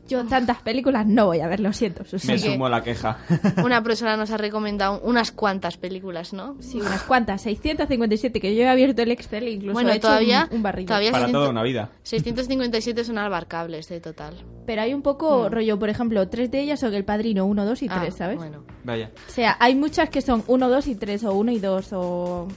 Yo 0.09 0.25
tantas 0.25 0.57
películas 0.61 1.05
no 1.05 1.27
voy 1.27 1.39
a 1.41 1.47
ver, 1.47 1.59
lo 1.59 1.71
siento, 1.71 2.03
Susana. 2.03 2.33
Me 2.33 2.39
sumo 2.39 2.65
a 2.65 2.69
la 2.69 2.83
queja. 2.83 3.19
Una 3.63 3.81
persona 3.83 4.17
nos 4.17 4.31
ha 4.31 4.37
recomendado 4.37 4.99
unas 5.03 5.31
cuantas 5.31 5.77
películas, 5.77 6.33
¿no? 6.33 6.57
Sí, 6.59 6.81
unas 6.81 7.03
cuantas, 7.03 7.43
657, 7.43 8.41
que 8.41 8.55
yo 8.55 8.63
he 8.63 8.67
abierto 8.67 9.03
el 9.03 9.11
Excel 9.11 9.43
e 9.43 9.51
incluso 9.51 9.73
Bueno, 9.73 9.91
he 9.91 9.97
hecho 9.97 10.07
todavía, 10.07 10.47
un, 10.49 10.57
un 10.57 10.63
barrillo. 10.63 10.87
todavía 10.87 11.11
Para 11.11 11.25
600 11.25 11.39
toda 11.39 11.51
una 11.51 11.63
vida. 11.63 11.91
657 12.03 13.03
son 13.05 13.19
abarcables 13.19 13.87
de 13.87 14.01
total. 14.01 14.33
Pero 14.65 14.81
hay 14.81 14.93
un 14.93 15.01
poco 15.01 15.49
rollo, 15.49 15.77
por 15.79 15.89
ejemplo, 15.89 16.27
tres 16.29 16.51
de 16.51 16.61
ellas 16.61 16.79
son 16.79 16.93
El 16.93 17.05
Padrino 17.05 17.45
1, 17.45 17.63
2 17.65 17.81
y 17.83 17.87
3, 17.87 17.99
Mm. 18.01 18.03
Ah, 18.03 18.11
¿sabes? 18.11 18.37
Bueno. 18.37 18.63
Vaya. 18.83 19.11
O 19.27 19.31
sea, 19.31 19.55
hay 19.59 19.75
muchas 19.75 20.09
que 20.09 20.21
son 20.21 20.43
1, 20.47 20.67
2 20.69 20.87
y 20.87 20.95
3, 20.95 21.23
o 21.25 21.30
1 21.33 21.51
y 21.51 21.59
2, 21.59 21.89
o... 21.93 22.47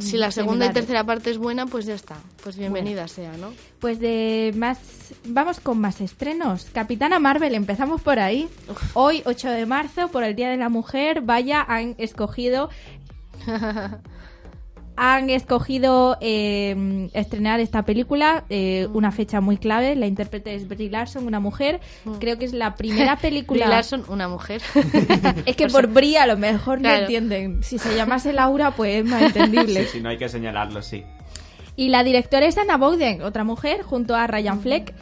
Si 0.00 0.16
la 0.16 0.32
segunda 0.32 0.66
y 0.66 0.72
tercera 0.72 1.04
parte 1.04 1.30
es 1.30 1.38
buena, 1.38 1.66
pues 1.66 1.86
ya 1.86 1.94
está. 1.94 2.16
Pues 2.42 2.56
bienvenida 2.56 3.06
sea, 3.06 3.36
¿no? 3.36 3.52
Pues 3.78 4.00
de 4.00 4.52
más... 4.56 4.78
Vamos 5.24 5.60
con 5.60 5.78
más 5.78 6.00
estrenos. 6.00 6.66
Capitana 6.72 7.20
Marvel, 7.20 7.54
empezamos 7.54 8.00
por 8.02 8.18
ahí. 8.18 8.48
Hoy, 8.94 9.22
8 9.24 9.50
de 9.50 9.66
marzo, 9.66 10.08
por 10.08 10.24
el 10.24 10.34
Día 10.34 10.50
de 10.50 10.56
la 10.56 10.68
Mujer, 10.68 11.20
vaya, 11.20 11.64
han 11.66 11.94
escogido... 11.98 12.70
han 14.96 15.28
escogido 15.30 16.16
eh, 16.20 17.08
estrenar 17.14 17.60
esta 17.60 17.84
película, 17.84 18.44
eh, 18.48 18.86
una 18.92 19.10
fecha 19.12 19.40
muy 19.40 19.56
clave. 19.56 19.96
La 19.96 20.06
intérprete 20.06 20.54
es 20.54 20.68
Brie 20.68 20.88
Larson, 20.90 21.26
una 21.26 21.40
mujer. 21.40 21.80
Creo 22.20 22.38
que 22.38 22.44
es 22.44 22.52
la 22.52 22.76
primera 22.76 23.16
película... 23.20 23.64
Brie 23.66 23.74
Larson, 23.74 24.04
una 24.08 24.28
mujer. 24.28 24.62
Es 25.46 25.56
que 25.56 25.66
por 25.68 25.88
Brie 25.88 26.18
a 26.18 26.26
lo 26.26 26.36
mejor 26.36 26.78
no 26.78 26.88
Claro. 26.88 27.02
entienden. 27.02 27.62
Si 27.62 27.78
se 27.78 27.94
llamase 27.96 28.32
Laura, 28.32 28.70
pues 28.70 29.02
es 29.02 29.04
más 29.10 29.22
entendible. 29.22 29.84
Sí, 29.84 29.88
sí, 29.94 30.00
no 30.00 30.08
hay 30.10 30.18
que 30.18 30.28
señalarlo, 30.28 30.80
sí. 30.82 31.02
Y 31.76 31.88
la 31.88 32.04
directora 32.04 32.46
es 32.46 32.56
Anna 32.56 32.76
Bowden, 32.76 33.22
otra 33.22 33.42
mujer, 33.42 33.82
junto 33.82 34.14
a 34.14 34.26
Ryan 34.28 34.60
Fleck. 34.60 34.94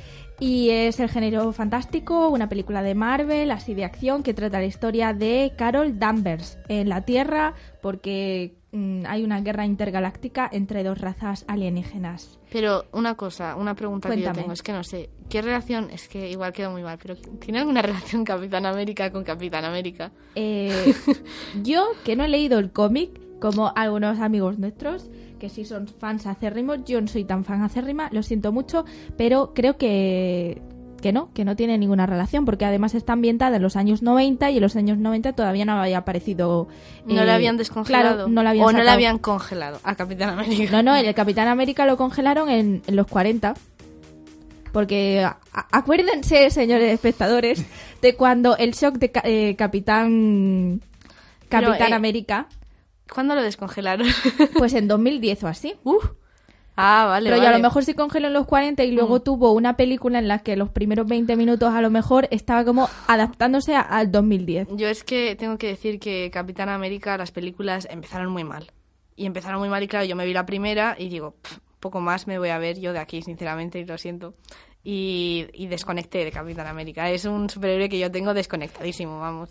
Y 0.42 0.70
es 0.70 0.98
el 0.98 1.08
género 1.08 1.52
fantástico, 1.52 2.28
una 2.28 2.48
película 2.48 2.82
de 2.82 2.96
Marvel, 2.96 3.52
así 3.52 3.74
de 3.74 3.84
acción, 3.84 4.24
que 4.24 4.34
trata 4.34 4.58
la 4.58 4.66
historia 4.66 5.12
de 5.12 5.52
Carol 5.56 6.00
Danvers 6.00 6.58
en 6.66 6.88
la 6.88 7.02
Tierra, 7.02 7.54
porque 7.80 8.56
mm, 8.72 9.04
hay 9.06 9.22
una 9.22 9.40
guerra 9.40 9.66
intergaláctica 9.66 10.50
entre 10.52 10.82
dos 10.82 11.00
razas 11.00 11.44
alienígenas. 11.46 12.40
Pero 12.50 12.86
una 12.90 13.14
cosa, 13.14 13.54
una 13.54 13.76
pregunta 13.76 14.10
que 14.10 14.20
yo 14.20 14.32
tengo, 14.32 14.52
es 14.52 14.64
que 14.64 14.72
no 14.72 14.82
sé, 14.82 15.10
¿qué 15.30 15.42
relación? 15.42 15.90
Es 15.92 16.08
que 16.08 16.28
igual 16.28 16.52
quedó 16.52 16.72
muy 16.72 16.82
mal, 16.82 16.98
pero 17.00 17.14
¿tiene 17.14 17.60
alguna 17.60 17.80
relación 17.80 18.24
Capitán 18.24 18.66
América 18.66 19.12
con 19.12 19.22
Capitán 19.22 19.64
América? 19.64 20.10
Eh, 20.34 20.92
yo, 21.62 21.86
que 22.04 22.16
no 22.16 22.24
he 22.24 22.28
leído 22.28 22.58
el 22.58 22.72
cómic, 22.72 23.21
como 23.42 23.72
algunos 23.74 24.20
amigos 24.20 24.60
nuestros, 24.60 25.10
que 25.40 25.48
sí 25.48 25.64
son 25.64 25.88
fans 25.88 26.28
acérrimos, 26.28 26.84
yo 26.84 27.00
no 27.00 27.08
soy 27.08 27.24
tan 27.24 27.44
fan 27.44 27.60
acérrima, 27.62 28.08
lo 28.12 28.22
siento 28.22 28.52
mucho, 28.52 28.84
pero 29.16 29.52
creo 29.52 29.76
que, 29.76 30.62
que 31.00 31.12
no, 31.12 31.32
que 31.34 31.44
no 31.44 31.56
tiene 31.56 31.76
ninguna 31.76 32.06
relación, 32.06 32.44
porque 32.44 32.66
además 32.66 32.94
está 32.94 33.14
ambientada 33.14 33.56
en 33.56 33.62
los 33.62 33.74
años 33.74 34.00
90 34.00 34.52
y 34.52 34.58
en 34.58 34.62
los 34.62 34.76
años 34.76 34.96
90 34.96 35.32
todavía 35.32 35.64
no 35.64 35.72
había 35.72 35.98
aparecido... 35.98 36.68
¿No 37.04 37.20
eh, 37.20 37.24
le 37.24 37.32
habían 37.32 37.56
descongelado? 37.56 38.14
Claro, 38.14 38.28
no 38.28 38.44
la 38.44 38.50
habían 38.50 38.64
¿O 38.64 38.70
no 38.70 38.78
sacado. 38.78 38.92
habían 38.92 39.18
congelado 39.18 39.80
a 39.82 39.96
Capitán 39.96 40.38
América? 40.38 40.70
No, 40.70 40.82
no, 40.84 40.94
el 40.94 41.12
Capitán 41.12 41.48
América 41.48 41.84
lo 41.84 41.96
congelaron 41.96 42.48
en, 42.48 42.80
en 42.86 42.94
los 42.94 43.08
40. 43.08 43.54
Porque 44.70 45.28
acuérdense, 45.72 46.48
señores 46.50 46.94
espectadores, 46.94 47.66
de 48.00 48.14
cuando 48.14 48.56
el 48.56 48.70
shock 48.70 48.94
de 48.98 49.10
eh, 49.24 49.56
Capitán 49.56 50.80
Pero, 51.48 51.66
Capitán 51.66 51.92
eh, 51.92 51.94
América, 51.96 52.46
¿Cuándo 53.12 53.34
lo 53.34 53.42
descongelaron? 53.42 54.06
pues 54.58 54.72
en 54.74 54.88
2010 54.88 55.44
o 55.44 55.48
así. 55.48 55.74
Uf. 55.84 56.10
Ah, 56.74 57.04
vale, 57.06 57.28
Pero 57.28 57.36
ya 57.36 57.48
a 57.48 57.52
vale. 57.52 57.58
lo 57.62 57.68
mejor 57.68 57.84
se 57.84 57.94
congeló 57.94 58.28
en 58.28 58.32
los 58.32 58.46
40 58.46 58.82
y 58.84 58.92
luego 58.92 59.20
tuvo 59.20 59.52
una 59.52 59.76
película 59.76 60.18
en 60.18 60.26
la 60.26 60.38
que 60.38 60.56
los 60.56 60.70
primeros 60.70 61.06
20 61.06 61.36
minutos 61.36 61.72
a 61.74 61.82
lo 61.82 61.90
mejor 61.90 62.28
estaba 62.30 62.64
como 62.64 62.88
adaptándose 63.08 63.74
a- 63.76 63.82
al 63.82 64.10
2010. 64.10 64.68
Yo 64.76 64.88
es 64.88 65.04
que 65.04 65.36
tengo 65.36 65.58
que 65.58 65.66
decir 65.66 66.00
que 66.00 66.30
Capitán 66.32 66.70
América, 66.70 67.18
las 67.18 67.30
películas 67.30 67.86
empezaron 67.90 68.32
muy 68.32 68.44
mal. 68.44 68.72
Y 69.16 69.26
empezaron 69.26 69.60
muy 69.60 69.68
mal 69.68 69.82
y 69.82 69.88
claro, 69.88 70.06
yo 70.06 70.16
me 70.16 70.24
vi 70.24 70.32
la 70.32 70.46
primera 70.46 70.96
y 70.98 71.10
digo, 71.10 71.34
"Pff, 71.42 71.58
poco 71.78 72.00
más 72.00 72.26
me 72.26 72.38
voy 72.38 72.48
a 72.48 72.56
ver 72.58 72.80
yo 72.80 72.94
de 72.94 73.00
aquí, 73.00 73.20
sinceramente, 73.20 73.78
y 73.78 73.84
lo 73.84 73.98
siento. 73.98 74.32
Y, 74.82 75.46
y 75.52 75.66
desconecté 75.66 76.24
de 76.24 76.32
Capitán 76.32 76.66
América. 76.66 77.10
Es 77.10 77.26
un 77.26 77.50
superhéroe 77.50 77.90
que 77.90 77.98
yo 77.98 78.10
tengo 78.10 78.32
desconectadísimo, 78.32 79.20
vamos. 79.20 79.50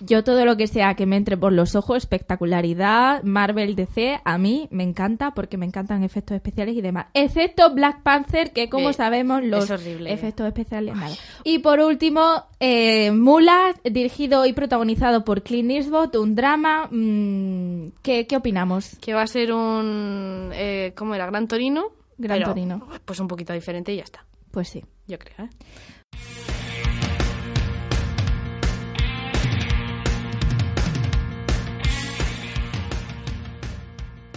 Yo 0.00 0.22
todo 0.24 0.44
lo 0.44 0.56
que 0.56 0.66
sea 0.66 0.94
que 0.94 1.06
me 1.06 1.16
entre 1.16 1.36
por 1.36 1.52
los 1.52 1.74
ojos, 1.74 1.96
espectacularidad, 1.98 3.22
Marvel 3.22 3.74
DC, 3.76 4.20
a 4.24 4.38
mí 4.38 4.68
me 4.70 4.82
encanta 4.82 5.32
porque 5.32 5.56
me 5.56 5.66
encantan 5.66 6.04
efectos 6.04 6.34
especiales 6.36 6.76
y 6.76 6.80
demás. 6.82 7.06
Excepto 7.14 7.72
Black 7.74 8.02
Panther, 8.02 8.52
que 8.52 8.68
como 8.68 8.90
Eh, 8.90 8.92
sabemos 8.92 9.42
los 9.42 9.64
es 9.64 9.70
horrible. 9.70 10.12
efectos 10.12 10.46
especiales 10.46 10.94
nada. 10.94 11.14
Y 11.44 11.60
por 11.60 11.80
último, 11.80 12.44
eh, 12.60 13.10
Mula, 13.12 13.74
dirigido 13.84 14.44
y 14.46 14.52
protagonizado 14.52 15.24
por 15.24 15.42
Clint 15.42 15.70
Eastwood, 15.70 16.14
un 16.16 16.34
drama. 16.34 16.88
mm, 16.90 17.92
¿qué, 18.02 18.26
¿Qué 18.26 18.36
opinamos? 18.36 18.96
Que 19.00 19.14
va 19.14 19.22
a 19.22 19.26
ser 19.26 19.52
un... 19.52 20.50
Eh, 20.54 20.92
¿Cómo 20.96 21.14
era? 21.14 21.26
Gran 21.26 21.48
Torino. 21.48 21.86
Gran 22.18 22.38
pero, 22.38 22.50
Torino. 22.50 22.88
Pues 23.04 23.20
un 23.20 23.28
poquito 23.28 23.52
diferente 23.52 23.92
y 23.92 23.96
ya 23.96 24.02
está. 24.04 24.24
Pues 24.50 24.68
sí. 24.68 24.84
Yo 25.06 25.18
creo, 25.18 25.46
¿eh? 25.46 26.55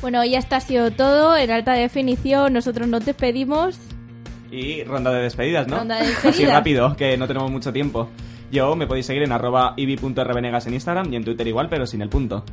Bueno, 0.01 0.23
ya 0.23 0.39
está 0.39 0.57
ha 0.57 0.61
sido 0.61 0.91
todo 0.91 1.35
en 1.35 1.51
alta 1.51 1.73
definición. 1.73 2.53
Nosotros 2.53 2.87
nos 2.87 3.05
despedimos. 3.05 3.77
Y 4.51 4.83
ronda 4.83 5.11
de 5.11 5.21
despedidas, 5.23 5.67
¿no? 5.67 5.77
Ronda 5.77 5.95
de 5.95 6.01
Así 6.07 6.13
despedidas. 6.23 6.53
rápido, 6.53 6.95
que 6.95 7.17
no 7.17 7.27
tenemos 7.27 7.51
mucho 7.51 7.71
tiempo. 7.73 8.09
Yo 8.51 8.75
me 8.75 8.87
podéis 8.87 9.05
seguir 9.05 9.23
en 9.23 9.31
arroba 9.31 9.73
en 9.77 10.73
Instagram 10.73 11.13
y 11.13 11.15
en 11.17 11.23
Twitter 11.23 11.47
igual, 11.47 11.69
pero 11.69 11.85
sin 11.85 12.01
el 12.01 12.09
punto. 12.09 12.43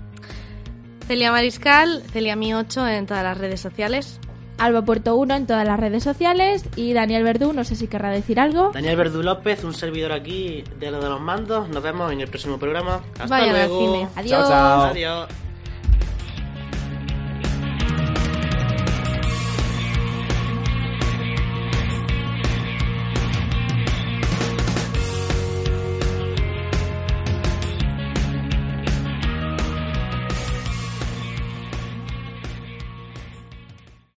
Celia 1.07 1.30
Mariscal, 1.30 2.03
CeliaMi8 2.12 2.99
en 2.99 3.07
todas 3.07 3.22
las 3.22 3.38
redes 3.38 3.61
sociales. 3.61 4.20
Alba 4.59 4.82
Puerto 4.82 5.16
1 5.16 5.34
en 5.34 5.47
todas 5.47 5.66
las 5.66 5.78
redes 5.78 6.03
sociales 6.03 6.64
y 6.76 6.94
Daniel 6.94 7.24
Verdú, 7.24 7.53
no 7.53 7.62
sé 7.64 7.76
si 7.76 7.88
querrá 7.88 8.11
decir 8.11 8.40
algo. 8.40 8.70
Daniel 8.72 8.97
Verdú 8.97 9.22
López, 9.22 9.62
un 9.64 9.74
servidor 9.74 10.12
aquí 10.12 10.64
de 10.80 10.90
lo 10.90 11.01
de 11.01 11.09
los 11.09 11.20
mandos. 11.20 11.68
Nos 11.68 11.82
vemos 11.82 12.11
en 12.12 12.20
el 12.22 12.28
próximo 12.28 12.59
programa. 12.59 13.03
Hasta 13.18 13.36
al 13.36 13.51
luego. 13.51 13.78
cine. 13.78 14.09
Adiós. 14.16 14.49
chao. 14.49 14.82
Adiós. 14.84 15.45